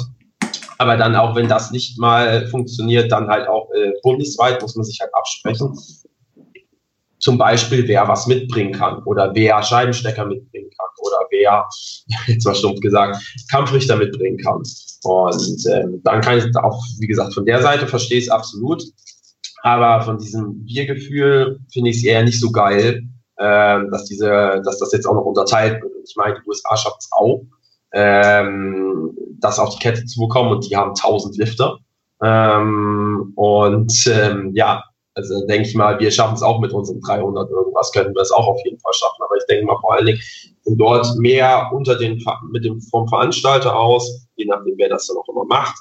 aber 0.78 0.98
dann 0.98 1.16
auch, 1.16 1.36
wenn 1.36 1.48
das 1.48 1.72
nicht 1.72 2.00
mal 2.00 2.48
funktioniert, 2.48 3.12
dann 3.12 3.28
halt 3.28 3.48
auch 3.48 3.70
äh, 3.72 3.92
bundesweit 4.02 4.62
muss 4.62 4.76
man 4.76 4.86
sich 4.86 5.00
halt 5.00 5.12
absprechen 5.14 5.78
zum 7.22 7.38
Beispiel, 7.38 7.88
wer 7.88 8.08
was 8.08 8.28
mitbringen 8.28 8.74
kann 8.74 9.02
oder 9.04 9.32
wer 9.34 9.62
Scheibenstecker 9.64 10.26
mitbringen 10.26 10.70
kann 10.78 10.88
oder 11.00 11.18
wer, 11.30 11.68
jetzt 12.28 12.46
mal 12.46 12.56
stumpf 12.56 12.82
gesagt, 12.82 13.18
Kampfrichter 13.50 13.96
mitbringen 13.96 14.38
kann. 14.38 14.62
Und 15.04 15.66
ähm, 15.72 16.02
dann 16.04 16.22
kann 16.22 16.38
ich 16.38 16.46
auch, 16.58 16.84
wie 17.00 17.08
gesagt, 17.08 17.34
von 17.34 17.46
der 17.46 17.62
Seite 17.62 17.88
verstehe 17.88 18.18
ich 18.18 18.26
es 18.26 18.32
absolut. 18.32 18.84
Aber 19.64 20.02
von 20.02 20.18
diesem 20.18 20.66
Biergefühl 20.66 21.60
finde 21.72 21.92
ich 21.92 21.98
es 21.98 22.04
eher 22.04 22.24
nicht 22.24 22.40
so 22.40 22.52
geil, 22.52 23.04
ähm, 23.40 23.90
dass 23.92 24.06
diese, 24.06 24.62
dass 24.66 24.80
das 24.80 24.92
jetzt 24.92 25.06
auch 25.06 25.14
noch 25.14 25.26
unterteilt 25.26 25.82
wird. 25.82 25.94
Ich 26.08 26.16
meine, 26.16 26.36
die 26.36 26.50
USA 26.50 26.76
schafft 26.76 27.02
es 27.02 27.10
auch, 27.12 27.44
ähm, 27.94 29.12
das 29.40 29.60
auf 29.60 29.76
die 29.76 29.80
Kette 29.80 30.06
zu 30.06 30.22
bekommen 30.22 30.52
und 30.52 30.70
die 30.70 30.76
haben 30.76 30.90
1000 30.92 31.38
Lifter. 31.38 31.78
Ähm, 32.24 33.34
und 33.36 34.08
ähm, 34.08 34.52
ja, 34.54 34.84
also 35.14 35.46
denke 35.46 35.68
ich 35.68 35.76
mal, 35.76 36.00
wir 36.00 36.10
schaffen 36.10 36.36
es 36.36 36.42
auch 36.42 36.60
mit 36.60 36.72
unseren 36.72 37.02
300 37.02 37.50
irgendwas, 37.50 37.92
können 37.92 38.16
wir 38.16 38.22
es 38.22 38.32
auch 38.32 38.48
auf 38.48 38.60
jeden 38.64 38.80
Fall 38.80 38.94
schaffen. 38.94 39.22
Aber 39.24 39.36
ich 39.36 39.46
denke 39.48 39.66
mal 39.66 39.78
vor 39.80 39.94
allen 39.94 40.06
Dingen, 40.06 40.20
sind 40.64 40.78
dort 40.78 41.08
mehr 41.18 41.70
unter 41.74 41.96
den, 41.96 42.24
mit 42.52 42.64
dem, 42.64 42.82
vom 42.82 43.08
Veranstalter 43.08 43.76
aus, 43.78 44.28
je 44.36 44.46
nachdem, 44.46 44.78
wer 44.78 44.90
das 44.90 45.08
dann 45.08 45.18
auch 45.18 45.28
immer 45.30 45.46
macht, 45.46 45.76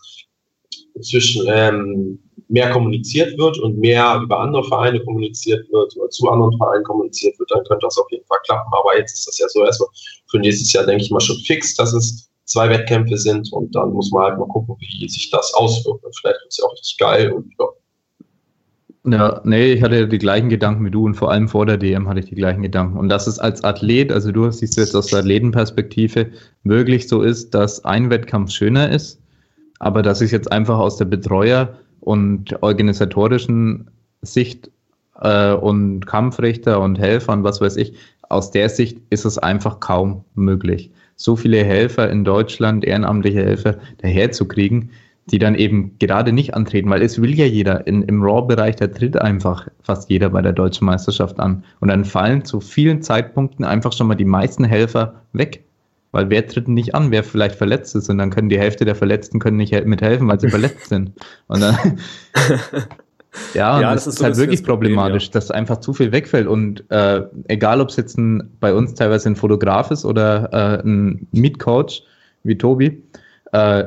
zwischen 1.00 1.46
ähm, 1.48 2.18
mehr 2.48 2.70
kommuniziert 2.70 3.38
wird 3.38 3.58
und 3.58 3.78
mehr 3.78 4.20
über 4.22 4.40
andere 4.40 4.64
Vereine 4.64 5.02
kommuniziert 5.04 5.70
wird 5.70 5.96
oder 5.96 6.10
zu 6.10 6.28
anderen 6.28 6.56
Vereinen 6.58 6.82
kommuniziert 6.82 7.38
wird, 7.38 7.50
dann 7.52 7.62
könnte 7.64 7.86
das 7.86 7.98
auf 7.98 8.10
jeden 8.10 8.26
Fall 8.26 8.40
klappen. 8.44 8.70
Aber 8.72 8.98
jetzt 8.98 9.12
ist 9.12 9.28
das 9.28 9.38
ja 9.38 9.48
so 9.48 9.64
erstmal 9.64 9.88
für 10.28 10.38
nächstes 10.38 10.72
Jahr, 10.72 10.84
denke 10.84 11.04
ich 11.04 11.10
mal, 11.10 11.20
schon 11.20 11.36
fix, 11.46 11.76
dass 11.76 11.92
es 11.92 12.28
zwei 12.46 12.68
Wettkämpfe 12.68 13.16
sind 13.16 13.52
und 13.52 13.72
dann 13.76 13.92
muss 13.92 14.10
man 14.10 14.24
halt 14.24 14.38
mal 14.38 14.48
gucken, 14.48 14.74
wie 14.80 15.08
sich 15.08 15.30
das 15.30 15.54
auswirkt. 15.54 16.04
Und 16.04 16.16
vielleicht 16.18 16.40
wird 16.40 16.50
es 16.50 16.58
ja 16.58 16.64
auch 16.64 16.72
richtig 16.72 16.98
geil 16.98 17.32
und 17.32 17.52
ja. 17.58 17.66
Ja, 19.04 19.40
nee, 19.44 19.72
ich 19.72 19.82
hatte 19.82 20.06
die 20.08 20.18
gleichen 20.18 20.50
Gedanken 20.50 20.84
wie 20.84 20.90
du 20.90 21.06
und 21.06 21.14
vor 21.14 21.30
allem 21.30 21.48
vor 21.48 21.64
der 21.64 21.78
DM 21.78 22.06
hatte 22.06 22.20
ich 22.20 22.26
die 22.26 22.34
gleichen 22.34 22.62
Gedanken. 22.62 22.98
Und 22.98 23.08
dass 23.08 23.26
es 23.26 23.38
als 23.38 23.64
Athlet, 23.64 24.12
also 24.12 24.30
du 24.30 24.50
siehst 24.50 24.76
jetzt 24.76 24.94
aus 24.94 25.06
der 25.06 25.20
Athletenperspektive, 25.20 26.26
wirklich 26.64 27.08
so 27.08 27.22
ist, 27.22 27.54
dass 27.54 27.82
ein 27.86 28.10
Wettkampf 28.10 28.50
schöner 28.50 28.90
ist, 28.90 29.18
aber 29.78 30.02
dass 30.02 30.20
ich 30.20 30.32
jetzt 30.32 30.52
einfach 30.52 30.78
aus 30.78 30.98
der 30.98 31.06
Betreuer- 31.06 31.74
und 32.00 32.62
organisatorischen 32.62 33.90
Sicht 34.20 34.70
äh, 35.22 35.52
und 35.54 36.06
Kampfrichter 36.06 36.80
und 36.80 36.98
Helfer 36.98 37.32
und 37.32 37.44
was 37.44 37.62
weiß 37.62 37.76
ich, 37.76 37.94
aus 38.28 38.50
der 38.50 38.68
Sicht 38.68 38.98
ist 39.08 39.24
es 39.24 39.38
einfach 39.38 39.80
kaum 39.80 40.24
möglich, 40.34 40.90
so 41.16 41.36
viele 41.36 41.64
Helfer 41.64 42.10
in 42.10 42.24
Deutschland, 42.24 42.84
ehrenamtliche 42.84 43.42
Helfer 43.42 43.78
daherzukriegen, 43.98 44.90
die 45.30 45.38
dann 45.38 45.54
eben 45.54 45.96
gerade 45.98 46.32
nicht 46.32 46.54
antreten, 46.54 46.90
weil 46.90 47.02
es 47.02 47.20
will 47.20 47.34
ja 47.34 47.44
jeder. 47.44 47.86
In, 47.86 48.02
Im 48.02 48.22
Raw-Bereich, 48.22 48.76
da 48.76 48.88
tritt 48.88 49.20
einfach 49.20 49.68
fast 49.82 50.10
jeder 50.10 50.30
bei 50.30 50.42
der 50.42 50.52
deutschen 50.52 50.86
Meisterschaft 50.86 51.38
an. 51.38 51.64
Und 51.80 51.88
dann 51.88 52.04
fallen 52.04 52.44
zu 52.44 52.60
vielen 52.60 53.02
Zeitpunkten 53.02 53.64
einfach 53.64 53.92
schon 53.92 54.08
mal 54.08 54.16
die 54.16 54.24
meisten 54.24 54.64
Helfer 54.64 55.22
weg. 55.32 55.64
Weil 56.12 56.28
wer 56.28 56.44
tritt 56.46 56.66
nicht 56.66 56.96
an, 56.96 57.12
wer 57.12 57.22
vielleicht 57.22 57.54
verletzt 57.54 57.94
ist 57.94 58.10
und 58.10 58.18
dann 58.18 58.30
können 58.30 58.48
die 58.48 58.58
Hälfte 58.58 58.84
der 58.84 58.96
Verletzten 58.96 59.38
können 59.38 59.58
nicht 59.58 59.72
mithelfen, 59.84 60.26
weil 60.26 60.40
sie 60.40 60.48
verletzt 60.50 60.88
sind. 60.88 61.12
Und 61.46 61.60
dann, 61.60 61.76
ja, 63.54 63.80
ja 63.80 63.94
das, 63.94 64.06
das, 64.06 64.14
ist, 64.14 64.18
so 64.18 64.24
halt 64.24 64.36
wirklich 64.36 64.64
Problem, 64.64 64.94
problematisch, 64.94 65.26
ja. 65.26 65.32
dass 65.34 65.52
einfach 65.52 65.76
zu 65.76 65.92
viel 65.92 66.10
wegfällt. 66.10 66.48
Und 66.48 66.90
äh, 66.90 67.22
egal, 67.46 67.80
ob 67.80 67.90
es 67.90 67.96
jetzt 67.96 68.18
ein, 68.18 68.50
bei 68.58 68.74
uns 68.74 68.94
teilweise 68.94 69.28
ein 69.28 69.36
Fotograf 69.36 69.92
ist 69.92 70.04
oder 70.04 70.52
äh, 70.52 70.84
ein 70.84 71.28
Meet-Coach 71.30 72.02
wie 72.42 72.58
Tobi, 72.58 73.04
äh, 73.52 73.84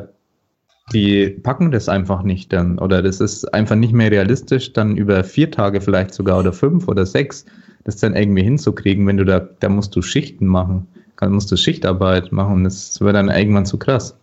die 0.92 1.30
packen 1.30 1.72
das 1.72 1.88
einfach 1.88 2.24
nicht 2.24 2.52
dann. 2.52 2.78
Oder 2.80 3.02
das 3.02 3.22
ist 3.22 3.54
einfach 3.54 3.76
nicht 3.76 3.94
mehr 3.94 4.12
realistisch, 4.12 4.74
dann 4.74 4.98
über 4.98 5.24
vier 5.24 5.50
Tage 5.52 5.80
vielleicht 5.82 6.14
sogar 6.14 6.40
oder 6.40 6.54
fünf 6.54 6.88
oder 6.88 7.06
sechs, 7.06 7.46
das 7.84 7.98
dann 7.98 8.16
irgendwie 8.16 8.44
hinzukriegen, 8.44 9.08
wenn 9.08 9.18
du 9.18 9.26
da, 9.26 9.40
da 9.40 9.70
musst 9.70 9.96
du 9.96 10.02
Schichten 10.02 10.48
machen 10.48 10.88
dann 11.24 11.34
musst 11.34 11.52
du 11.52 11.58
Schichtarbeit 11.58 12.32
machen. 12.32 12.64
Das 12.64 13.00
wird 13.00 13.16
dann 13.16 13.30
irgendwann 13.30 13.66
zu 13.66 13.78
krass. 13.78 14.16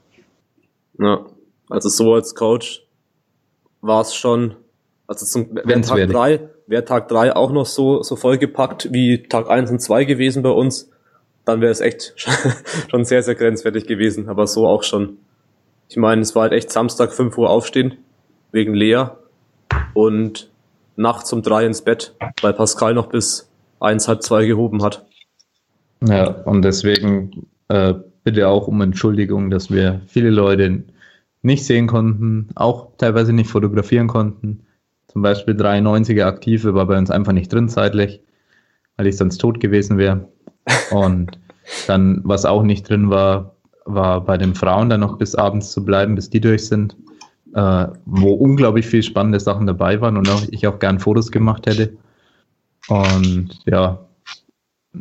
Ja, 0.99 1.25
also 1.69 1.89
so 1.89 2.15
als 2.15 2.35
Coach 2.35 2.85
war 3.81 4.03
es 4.03 4.15
schon, 4.15 4.55
also 5.07 5.25
zum 5.25 5.49
wenn 5.65 5.83
Tag 5.83 6.09
drei, 6.09 6.51
wäre 6.67 6.85
Tag 6.85 7.09
drei 7.09 7.35
auch 7.35 7.53
noch 7.53 7.67
so, 7.67 8.03
so 8.03 8.17
vollgepackt 8.17 8.93
wie 8.93 9.23
Tag 9.23 9.49
eins 9.49 9.71
und 9.71 9.81
zwei 9.81 10.05
gewesen 10.05 10.43
bei 10.43 10.51
uns, 10.51 10.91
dann 11.47 11.63
wäre 11.63 11.73
es 11.73 11.81
echt 11.81 12.15
schon 12.91 13.05
sehr, 13.05 13.23
sehr 13.23 13.35
grenzwertig 13.35 13.87
gewesen, 13.87 14.29
aber 14.29 14.47
so 14.47 14.67
auch 14.67 14.83
schon. 14.83 15.17
Ich 15.91 15.97
meine, 15.97 16.23
es 16.23 16.37
war 16.37 16.43
halt 16.43 16.53
echt 16.53 16.71
Samstag 16.71 17.13
5 17.13 17.37
Uhr 17.37 17.51
aufstehen, 17.51 17.97
wegen 18.53 18.75
Lea 18.75 19.07
und 19.93 20.49
nachts 20.95 21.33
um 21.33 21.43
drei 21.43 21.67
ins 21.67 21.83
Bett, 21.83 22.15
weil 22.43 22.53
Pascal 22.53 22.95
noch 22.95 23.09
bis 23.09 23.51
eins, 23.81 24.07
halb 24.07 24.23
zwei 24.23 24.47
gehoben 24.47 24.85
hat. 24.85 25.05
Ja, 26.07 26.29
und 26.29 26.63
deswegen 26.63 27.49
äh, 27.67 27.95
bitte 28.23 28.47
auch 28.47 28.69
um 28.69 28.81
Entschuldigung, 28.83 29.51
dass 29.51 29.73
wir 29.73 30.01
viele 30.07 30.31
Leute 30.31 30.85
nicht 31.43 31.67
sehen 31.67 31.89
konnten, 31.89 32.51
auch 32.55 32.93
teilweise 32.97 33.33
nicht 33.33 33.51
fotografieren 33.51 34.07
konnten. 34.07 34.67
Zum 35.09 35.23
Beispiel 35.23 35.55
93er 35.55 36.25
Aktive 36.25 36.73
war 36.73 36.87
bei 36.87 36.99
uns 36.99 37.11
einfach 37.11 37.33
nicht 37.33 37.53
drin 37.53 37.69
zeitlich, 37.69 38.21
weil 38.97 39.09
ich 39.09 39.17
sonst 39.17 39.39
tot 39.39 39.59
gewesen 39.59 39.99
wäre. 39.99 40.29
Und 40.93 41.33
dann, 41.89 42.21
was 42.23 42.45
auch 42.45 42.63
nicht 42.63 42.89
drin 42.89 43.11
war, 43.11 43.57
war 43.85 44.21
bei 44.23 44.37
den 44.37 44.55
Frauen 44.55 44.89
dann 44.89 45.01
noch 45.01 45.19
bis 45.19 45.35
abends 45.35 45.73
zu 45.73 45.85
bleiben, 45.85 46.15
bis 46.15 46.31
die 46.31 46.41
durch 46.41 46.67
sind, 46.67 46.97
äh, 47.55 47.87
wo 48.05 48.35
unglaublich 48.35 48.87
viel 48.87 49.03
spannende 49.03 49.41
Sachen 49.41 49.67
dabei 49.67 50.01
waren 50.01 50.17
und 50.17 50.29
auch 50.29 50.43
ich 50.51 50.67
auch 50.67 50.79
gern 50.79 50.99
Fotos 50.99 51.31
gemacht 51.31 51.67
hätte. 51.67 51.97
Und 52.89 53.59
ja, 53.67 54.07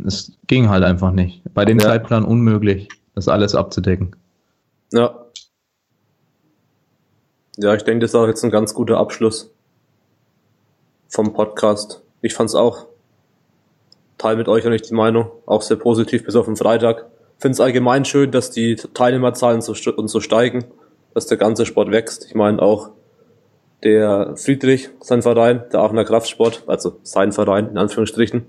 es 0.06 0.38
ging 0.48 0.70
halt 0.70 0.84
einfach 0.84 1.12
nicht. 1.12 1.42
Bei 1.54 1.66
dem 1.66 1.80
ja. 1.80 1.86
Zeitplan 1.86 2.24
unmöglich, 2.24 2.90
das 3.16 3.28
alles 3.28 3.56
abzudecken. 3.56 4.16
Ja. 4.92 5.26
Ja, 7.58 7.76
ich 7.76 7.84
denke, 7.84 8.00
das 8.02 8.12
ist 8.12 8.16
auch 8.16 8.28
jetzt 8.28 8.44
ein 8.44 8.52
ganz 8.52 8.74
guter 8.74 8.98
Abschluss 8.98 9.52
vom 11.10 11.34
Podcast. 11.34 12.02
Ich 12.22 12.34
fand 12.34 12.50
es 12.50 12.56
auch. 12.56 12.88
Teil 14.18 14.36
mit 14.36 14.48
euch 14.48 14.66
auch 14.66 14.70
nicht 14.70 14.90
die 14.90 14.94
Meinung. 14.94 15.32
Auch 15.46 15.62
sehr 15.62 15.78
positiv 15.78 16.26
bis 16.26 16.36
auf 16.36 16.46
den 16.46 16.56
Freitag. 16.56 17.06
Finde 17.40 17.54
es 17.54 17.62
allgemein 17.62 18.04
schön, 18.04 18.32
dass 18.32 18.52
die 18.52 18.76
Teilnehmerzahlen 18.76 19.62
so, 19.62 19.74
und 19.96 20.10
so 20.10 20.20
steigen, 20.20 20.66
dass 21.14 21.26
der 21.26 21.38
ganze 21.38 21.66
Sport 21.66 21.90
wächst. 21.90 22.26
Ich 22.26 22.36
meine 22.36 22.62
auch 22.62 22.90
der 23.82 24.36
Friedrich, 24.36 24.90
sein 25.00 25.22
Verein, 25.22 25.64
der 25.72 25.80
Aachener 25.80 26.04
Kraftsport, 26.04 26.64
also 26.68 26.98
sein 27.04 27.32
Verein 27.32 27.70
in 27.70 27.78
Anführungsstrichen, 27.78 28.46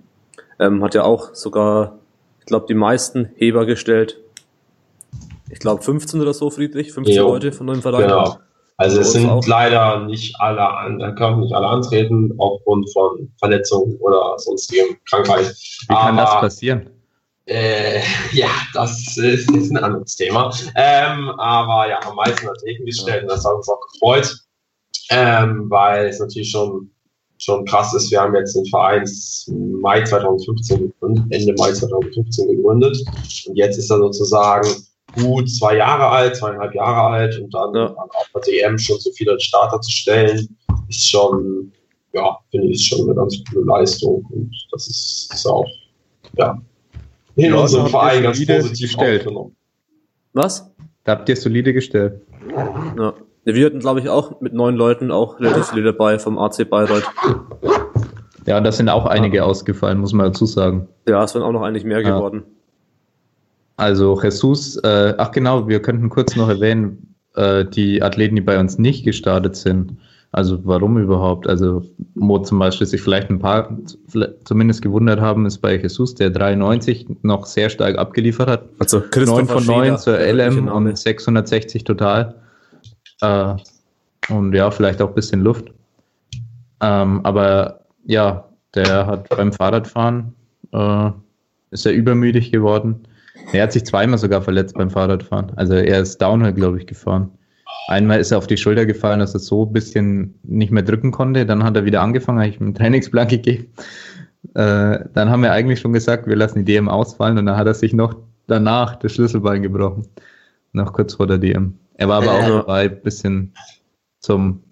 ähm, 0.58 0.82
hat 0.82 0.94
ja 0.94 1.04
auch 1.04 1.34
sogar, 1.34 1.98
ich 2.40 2.46
glaube, 2.46 2.66
die 2.68 2.74
meisten 2.74 3.30
Heber 3.36 3.64
gestellt. 3.64 4.18
Ich 5.50 5.60
glaube 5.60 5.82
15 5.82 6.20
oder 6.20 6.34
so, 6.34 6.50
Friedrich, 6.50 6.92
15 6.92 7.14
jo. 7.14 7.28
Leute 7.28 7.52
von 7.52 7.68
dem 7.68 7.82
Verein. 7.82 8.02
Genau. 8.02 8.38
Also 8.76 9.00
es 9.00 9.12
sind 9.12 9.28
auch. 9.28 9.46
leider 9.46 10.06
nicht 10.06 10.34
alle 10.40 10.66
an, 10.66 10.98
da 10.98 11.12
können 11.12 11.40
nicht 11.40 11.54
alle 11.54 11.66
antreten 11.66 12.34
aufgrund 12.38 12.90
von 12.92 13.30
Verletzungen 13.38 13.96
oder 14.00 14.36
sonstigen 14.38 14.96
Krankheiten. 15.08 15.50
Wie 15.50 15.94
kann 15.94 16.18
Aber, 16.18 16.22
das 16.22 16.40
passieren? 16.40 16.90
Äh, 17.50 18.00
ja, 18.32 18.48
das 18.72 19.16
ist, 19.16 19.50
ein 19.50 19.76
anderes 19.76 20.16
Thema. 20.16 20.54
Ähm, 20.76 21.30
aber 21.30 21.88
ja, 21.88 21.98
am 22.06 22.16
meisten 22.16 22.48
Athleten 22.48 22.86
gestellt 22.86 23.22
und 23.22 23.30
das 23.30 23.44
hat 23.44 23.54
uns 23.54 23.68
auch 23.68 23.80
gefreut, 23.92 24.34
ähm, 25.10 25.68
weil 25.68 26.06
es 26.06 26.20
natürlich 26.20 26.50
schon 26.50 26.90
schon 27.38 27.64
krass 27.64 27.94
ist. 27.94 28.10
Wir 28.10 28.20
haben 28.20 28.34
jetzt 28.34 28.54
den 28.54 28.66
Verein 28.66 29.04
Mai 29.80 30.04
2015 30.04 30.78
gegründet, 30.78 31.24
Ende 31.30 31.54
Mai 31.54 31.72
2015 31.72 32.48
gegründet. 32.48 32.98
Und 33.46 33.56
jetzt 33.56 33.78
ist 33.78 33.90
er 33.90 33.96
sozusagen 33.96 34.68
gut 35.16 35.50
zwei 35.50 35.76
Jahre 35.76 36.06
alt, 36.06 36.36
zweieinhalb 36.36 36.74
Jahre 36.74 37.00
alt 37.00 37.40
und 37.40 37.52
dann 37.54 37.74
ja. 37.74 37.94
auf 37.96 38.28
der 38.34 38.42
DM 38.42 38.78
schon 38.78 39.00
so 39.00 39.10
viele 39.12 39.40
Starter 39.40 39.80
zu 39.80 39.90
stellen, 39.90 40.54
ist 40.88 41.08
schon, 41.08 41.72
ja, 42.12 42.36
finde 42.50 42.68
ich, 42.68 42.86
schon 42.86 43.04
eine 43.04 43.14
ganz 43.14 43.38
gute 43.38 43.66
Leistung. 43.66 44.22
Und 44.30 44.50
das 44.70 44.86
ist, 44.86 45.32
ist 45.32 45.46
auch, 45.46 45.66
ja, 46.36 46.60
in 47.40 47.52
ja, 47.52 47.60
unserem 47.60 47.86
Verein 47.88 48.22
ganz 48.22 48.44
positiv 48.44 48.88
gestellt. 48.88 49.26
Was? 50.32 50.70
Da 51.04 51.12
habt 51.12 51.28
ihr 51.28 51.36
solide 51.36 51.72
gestellt. 51.72 52.20
Ja. 52.96 53.14
Wir 53.44 53.66
hatten, 53.66 53.80
glaube 53.80 54.00
ich, 54.00 54.08
auch 54.08 54.40
mit 54.40 54.52
neun 54.52 54.76
Leuten 54.76 55.10
auch 55.10 55.40
relativ 55.40 55.68
viele 55.68 55.82
dabei 55.82 56.18
vom 56.18 56.38
AC 56.38 56.68
Bayreuth. 56.68 57.04
Ja, 58.46 58.60
das 58.60 58.76
sind 58.76 58.88
auch 58.88 59.06
einige 59.06 59.38
ja. 59.38 59.44
ausgefallen, 59.44 59.98
muss 59.98 60.12
man 60.12 60.26
dazu 60.26 60.46
sagen. 60.46 60.88
Ja, 61.08 61.24
es 61.24 61.32
sind 61.32 61.42
auch 61.42 61.52
noch 61.52 61.62
eigentlich 61.62 61.84
mehr 61.84 62.00
ja. 62.00 62.16
geworden. 62.16 62.42
Also 63.76 64.20
Jesus, 64.20 64.76
äh, 64.76 65.14
ach 65.16 65.30
genau, 65.30 65.68
wir 65.68 65.80
könnten 65.80 66.10
kurz 66.10 66.36
noch 66.36 66.48
erwähnen, 66.48 67.14
äh, 67.34 67.64
die 67.64 68.02
Athleten, 68.02 68.36
die 68.36 68.42
bei 68.42 68.60
uns 68.60 68.78
nicht 68.78 69.04
gestartet 69.04 69.56
sind. 69.56 69.96
Also 70.32 70.60
warum 70.64 70.96
überhaupt? 70.98 71.48
Also 71.48 71.82
wo 72.14 72.38
zum 72.38 72.60
Beispiel 72.60 72.86
sich 72.86 73.02
vielleicht 73.02 73.30
ein 73.30 73.40
paar 73.40 73.76
zumindest 74.44 74.82
gewundert 74.82 75.20
haben, 75.20 75.44
ist 75.46 75.58
bei 75.58 75.76
Jesus, 75.76 76.14
der 76.14 76.30
93 76.30 77.06
noch 77.22 77.46
sehr 77.46 77.68
stark 77.68 77.98
abgeliefert 77.98 78.48
hat. 78.48 78.64
Also 78.78 79.02
9 79.14 79.46
von 79.46 79.66
9 79.66 79.98
zur 79.98 80.18
LM 80.18 80.68
und 80.68 80.96
660 80.96 81.82
total. 81.82 82.36
Äh, 83.20 83.54
und 84.28 84.54
ja, 84.54 84.70
vielleicht 84.70 85.02
auch 85.02 85.08
ein 85.08 85.14
bisschen 85.14 85.40
Luft. 85.40 85.72
Ähm, 86.80 87.20
aber 87.24 87.80
ja, 88.06 88.44
der 88.74 89.06
hat 89.06 89.28
beim 89.30 89.52
Fahrradfahren 89.52 90.34
äh, 90.72 91.10
ist 91.70 91.86
er 91.86 91.92
übermüdig 91.92 92.52
geworden. 92.52 93.06
Er 93.52 93.64
hat 93.64 93.72
sich 93.72 93.84
zweimal 93.84 94.18
sogar 94.18 94.42
verletzt 94.42 94.74
beim 94.74 94.90
Fahrradfahren. 94.90 95.52
Also 95.56 95.74
er 95.74 96.00
ist 96.00 96.18
Downhill, 96.18 96.52
glaube 96.52 96.78
ich, 96.78 96.86
gefahren. 96.86 97.30
Einmal 97.88 98.20
ist 98.20 98.30
er 98.30 98.38
auf 98.38 98.46
die 98.46 98.56
Schulter 98.56 98.86
gefallen, 98.86 99.18
dass 99.18 99.34
er 99.34 99.40
so 99.40 99.66
ein 99.66 99.72
bisschen 99.72 100.38
nicht 100.44 100.70
mehr 100.70 100.84
drücken 100.84 101.10
konnte. 101.10 101.44
Dann 101.44 101.64
hat 101.64 101.76
er 101.76 101.84
wieder 101.84 102.02
angefangen, 102.02 102.38
habe 102.38 102.48
ich 102.48 102.60
ihm 102.60 102.66
einen 102.66 102.74
Trainingsplan 102.74 103.28
gegeben. 103.28 103.72
Äh, 104.54 105.00
dann 105.12 105.28
haben 105.28 105.42
wir 105.42 105.52
eigentlich 105.52 105.80
schon 105.80 105.92
gesagt, 105.92 106.26
wir 106.26 106.36
lassen 106.36 106.64
die 106.64 106.72
DM 106.72 106.88
ausfallen 106.88 107.36
und 107.38 107.46
dann 107.46 107.56
hat 107.56 107.66
er 107.66 107.74
sich 107.74 107.92
noch 107.92 108.14
danach 108.46 108.96
das 108.96 109.12
Schlüsselbein 109.12 109.62
gebrochen. 109.62 110.06
Noch 110.72 110.92
kurz 110.92 111.14
vor 111.14 111.26
der 111.26 111.38
DM. 111.38 111.78
Er 111.94 112.08
war 112.08 112.22
aber 112.22 112.32
auch 112.32 112.48
dabei, 112.60 112.88
ein 112.88 113.02
bisschen 113.02 113.54
zum 114.20 114.62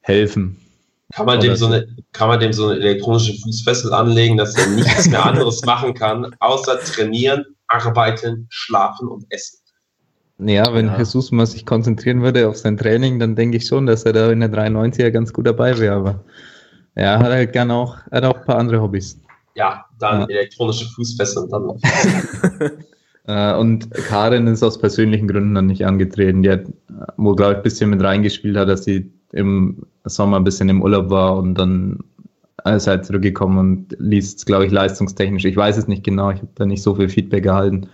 Helfen. 0.00 0.56
Kann 1.14 1.26
man, 1.26 1.40
dem 1.40 1.56
so 1.56 1.66
eine, 1.66 1.86
kann 2.12 2.28
man 2.28 2.40
dem 2.40 2.52
so 2.52 2.68
eine 2.68 2.80
elektronische 2.80 3.34
Fußfessel 3.40 3.92
anlegen, 3.92 4.36
dass 4.36 4.54
er 4.56 4.66
nichts 4.68 5.08
mehr 5.08 5.24
anderes 5.26 5.64
machen 5.64 5.94
kann, 5.94 6.34
außer 6.40 6.78
trainieren, 6.80 7.44
arbeiten, 7.68 8.46
schlafen 8.50 9.08
und 9.08 9.24
essen? 9.30 9.57
Ja, 10.40 10.72
wenn 10.72 10.86
ja. 10.86 10.98
Jesus 10.98 11.32
mal 11.32 11.46
sich 11.46 11.66
konzentrieren 11.66 12.22
würde 12.22 12.48
auf 12.48 12.56
sein 12.56 12.76
Training, 12.76 13.18
dann 13.18 13.34
denke 13.34 13.56
ich 13.56 13.66
schon, 13.66 13.86
dass 13.86 14.04
er 14.04 14.12
da 14.12 14.30
in 14.30 14.40
der 14.40 14.52
93er 14.52 15.10
ganz 15.10 15.32
gut 15.32 15.46
dabei 15.46 15.76
wäre. 15.78 15.96
Aber 15.96 16.24
ja, 16.94 17.18
hat 17.18 17.30
halt 17.30 17.52
gern 17.52 17.70
auch, 17.70 17.96
hat 18.10 18.24
auch 18.24 18.38
ein 18.38 18.44
paar 18.44 18.58
andere 18.58 18.80
Hobbys. 18.80 19.20
Ja, 19.54 19.84
dann 19.98 20.20
ja. 20.20 20.26
elektronische 20.26 20.86
Fußfessel 20.86 21.44
und 21.44 21.52
dann 21.52 21.66
noch. 21.66 21.78
Äh, 23.28 23.54
und 23.56 23.90
Karin 23.90 24.46
ist 24.46 24.62
aus 24.62 24.78
persönlichen 24.78 25.28
Gründen 25.28 25.54
dann 25.54 25.66
nicht 25.66 25.84
angetreten. 25.84 26.42
Die 26.42 26.50
hat 26.50 26.64
wohl, 27.18 27.36
glaube 27.36 27.52
ich, 27.52 27.56
ein 27.58 27.62
bisschen 27.62 27.90
mit 27.90 28.02
reingespielt 28.02 28.56
hat, 28.56 28.70
dass 28.70 28.84
sie 28.84 29.12
im 29.32 29.82
Sommer 30.04 30.38
ein 30.38 30.44
bisschen 30.44 30.70
im 30.70 30.80
Urlaub 30.80 31.10
war 31.10 31.36
und 31.36 31.54
dann 31.54 31.98
ist 32.64 32.86
halt 32.86 33.04
zurückgekommen 33.04 33.58
und 33.58 33.96
liest, 33.98 34.46
glaube 34.46 34.64
ich, 34.64 34.72
leistungstechnisch. 34.72 35.44
Ich 35.44 35.56
weiß 35.56 35.76
es 35.76 35.88
nicht 35.88 36.04
genau, 36.04 36.30
ich 36.30 36.38
habe 36.38 36.48
da 36.54 36.64
nicht 36.64 36.82
so 36.82 36.94
viel 36.94 37.10
Feedback 37.10 37.42
gehalten. 37.42 37.88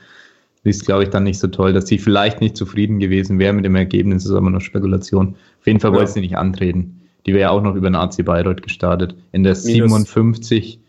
Liest, 0.64 0.86
glaube 0.86 1.04
ich, 1.04 1.10
dann 1.10 1.24
nicht 1.24 1.38
so 1.38 1.48
toll, 1.48 1.72
dass 1.72 1.86
sie 1.86 1.98
vielleicht 1.98 2.40
nicht 2.40 2.56
zufrieden 2.56 2.98
gewesen 2.98 3.38
wäre 3.38 3.52
mit 3.52 3.64
dem 3.64 3.76
Ergebnis, 3.76 4.24
ist 4.24 4.32
aber 4.32 4.50
nur 4.50 4.60
Spekulation. 4.60 5.36
Auf 5.60 5.66
jeden 5.66 5.78
Fall 5.78 5.92
ja. 5.92 5.98
wollte 5.98 6.12
sie 6.12 6.20
nicht 6.20 6.36
antreten. 6.36 7.02
Die 7.26 7.34
wäre 7.34 7.50
auch 7.50 7.62
noch 7.62 7.74
über 7.74 7.88
den 7.88 7.96
AC 7.96 8.24
Bayreuth 8.24 8.62
gestartet. 8.62 9.14
In 9.32 9.44
der 9.44 9.52
Minus. 9.52 9.64
57 9.64 10.80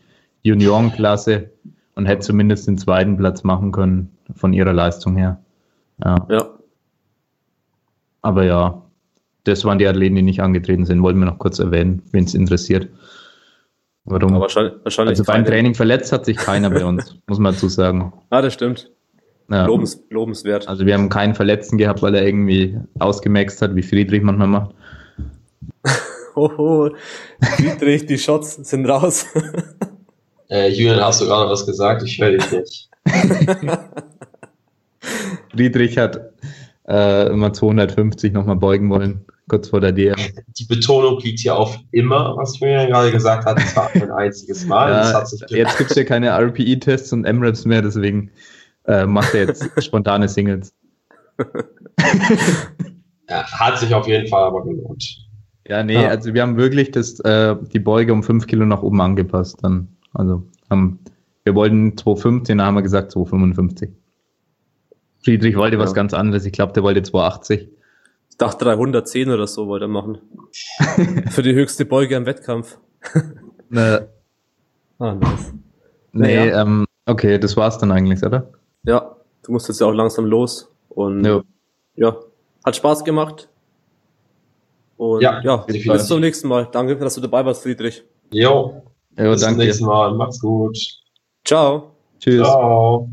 Juniorenklasse 0.43 1.49
und 1.95 2.05
hätte 2.05 2.21
zumindest 2.21 2.67
den 2.67 2.78
zweiten 2.78 3.17
Platz 3.17 3.43
machen 3.43 3.71
können 3.71 4.09
von 4.36 4.53
ihrer 4.53 4.73
Leistung 4.73 5.15
her. 5.15 5.39
Ja. 6.03 6.26
ja. 6.30 6.49
Aber 8.21 8.43
ja, 8.43 8.82
das 9.43 9.63
waren 9.65 9.78
die 9.78 9.88
Athleten, 9.88 10.15
die 10.15 10.21
nicht 10.21 10.41
angetreten 10.41 10.86
sind. 10.86 11.01
Wollten 11.01 11.19
wir 11.19 11.26
noch 11.26 11.39
kurz 11.39 11.59
erwähnen, 11.59 12.01
wenn 12.11 12.26
es 12.26 12.34
interessiert. 12.34 12.89
Warum? 14.05 14.34
Aber 14.34 14.41
wahrscheinlich, 14.41 14.73
wahrscheinlich 14.84 15.19
also 15.19 15.23
beim 15.23 15.45
Training 15.45 15.73
verletzt 15.73 16.11
hat 16.11 16.26
sich 16.26 16.38
keiner 16.38 16.69
bei 16.69 16.86
uns, 16.86 17.17
muss 17.28 17.39
man 17.39 17.53
dazu 17.53 17.67
sagen. 17.69 18.13
Ah, 18.30 18.41
das 18.41 18.53
stimmt. 18.53 18.91
Ja. 19.49 19.65
Lobens, 19.65 20.01
lobenswert. 20.09 20.67
Also 20.67 20.85
wir 20.85 20.93
haben 20.95 21.09
keinen 21.09 21.35
Verletzten 21.35 21.77
gehabt, 21.77 22.01
weil 22.01 22.15
er 22.15 22.25
irgendwie 22.25 22.79
ausgemaxt 22.99 23.61
hat, 23.61 23.75
wie 23.75 23.83
Friedrich 23.83 24.23
manchmal 24.23 24.47
macht. 24.47 24.75
Hoho, 26.35 26.89
Friedrich, 27.55 28.05
die 28.07 28.17
Shots 28.17 28.55
sind 28.55 28.87
raus. 28.87 29.25
äh, 30.49 30.69
Julian, 30.69 30.99
hast 30.99 31.21
du 31.21 31.25
gerade 31.25 31.49
was 31.49 31.65
gesagt? 31.65 32.03
Ich 32.03 32.19
höre 32.19 32.31
dich 32.31 32.51
nicht. 32.51 32.89
Friedrich 35.51 35.97
hat 35.97 36.19
äh, 36.87 37.27
immer 37.27 37.53
250 37.53 38.33
nochmal 38.33 38.55
beugen 38.55 38.89
wollen, 38.89 39.25
kurz 39.47 39.69
vor 39.69 39.79
der 39.79 39.91
DM. 39.91 40.15
Die 40.57 40.65
Betonung 40.65 41.19
liegt 41.19 41.39
hier 41.39 41.55
auf 41.55 41.79
immer, 41.91 42.35
was 42.35 42.59
Julian 42.59 42.87
gerade 42.87 43.11
gesagt 43.11 43.45
hat. 43.45 43.57
Das 43.57 43.75
war 43.75 43.91
ein 43.93 44.11
einziges 44.11 44.65
Mal. 44.65 44.91
Ja, 44.91 45.23
jetzt 45.49 45.77
gibt 45.77 45.91
es 45.91 45.95
ja 45.95 46.03
keine 46.03 46.29
RPE-Tests 46.29 47.13
und 47.13 47.25
M-Raps 47.25 47.65
mehr, 47.65 47.83
deswegen 47.83 48.31
äh, 48.88 49.05
macht 49.05 49.33
er 49.33 49.47
jetzt 49.47 49.69
spontane 49.83 50.27
Singles. 50.27 50.73
ja, 53.29 53.43
hat 53.51 53.79
sich 53.79 53.93
auf 53.93 54.07
jeden 54.07 54.27
Fall 54.27 54.43
aber 54.43 54.63
gelohnt. 54.63 55.25
Ja, 55.67 55.83
nee, 55.83 55.95
ja. 55.95 56.09
also 56.09 56.33
wir 56.33 56.41
haben 56.41 56.57
wirklich 56.57 56.91
das, 56.91 57.19
äh, 57.21 57.55
die 57.73 57.79
Beuge 57.79 58.13
um 58.13 58.23
5 58.23 58.45
Kilo 58.47 58.65
nach 58.65 58.83
oben 58.83 59.01
angepasst. 59.01 59.57
Dann. 59.63 59.88
Also 60.13 60.43
haben, 60.69 60.99
wir 61.43 61.55
wollten 61.55 61.93
2,15, 61.93 62.57
da 62.57 62.65
haben 62.65 62.75
wir 62.75 62.83
gesagt 62.83 63.13
2,55. 63.13 63.89
Friedrich 65.23 65.57
wollte 65.57 65.77
ja. 65.77 65.81
was 65.81 65.93
ganz 65.93 66.13
anderes. 66.13 66.45
Ich 66.45 66.53
glaube, 66.53 66.73
der 66.73 66.83
wollte 66.83 67.01
2,80. 67.01 67.67
Ich 68.29 68.38
dachte 68.38 68.65
310 68.65 69.29
oder 69.29 69.47
so 69.47 69.67
wollte 69.67 69.86
er 69.86 69.89
machen. 69.89 70.19
Für 71.29 71.41
die 71.41 71.53
höchste 71.53 71.86
Beuge 71.86 72.15
am 72.15 72.25
Wettkampf. 72.25 72.77
ne. 73.69 74.07
Ah, 74.99 75.15
nice. 75.15 75.53
Nee, 76.11 76.38
naja. 76.38 76.61
ähm, 76.61 76.86
okay, 77.05 77.39
das 77.39 77.57
war's 77.57 77.77
dann 77.77 77.91
eigentlich, 77.91 78.23
oder? 78.23 78.49
Ja, 78.86 79.15
du 79.43 79.51
musst 79.51 79.67
jetzt 79.67 79.81
ja 79.81 79.88
auch 79.88 79.93
langsam 79.93 80.25
los. 80.25 80.71
Und 80.89 81.23
ja, 81.25 81.41
ja 81.95 82.17
hat 82.63 82.75
Spaß 82.75 83.03
gemacht. 83.03 83.47
Und 84.97 85.21
ja, 85.21 85.41
ja 85.43 85.57
bis 85.57 86.07
zum 86.07 86.21
nächsten 86.21 86.47
Mal. 86.47 86.67
Danke, 86.71 86.95
dass 86.97 87.15
du 87.15 87.21
dabei 87.21 87.45
warst, 87.45 87.63
Friedrich. 87.63 88.03
Jo. 88.31 88.83
Jo, 89.17 89.31
bis 89.31 89.41
danke. 89.41 89.57
zum 89.57 89.65
nächsten 89.65 89.86
Mal. 89.86 90.13
Macht's 90.13 90.39
gut. 90.39 90.77
Ciao. 91.43 91.91
Tschüss. 92.19 92.47
Ciao. 92.47 93.09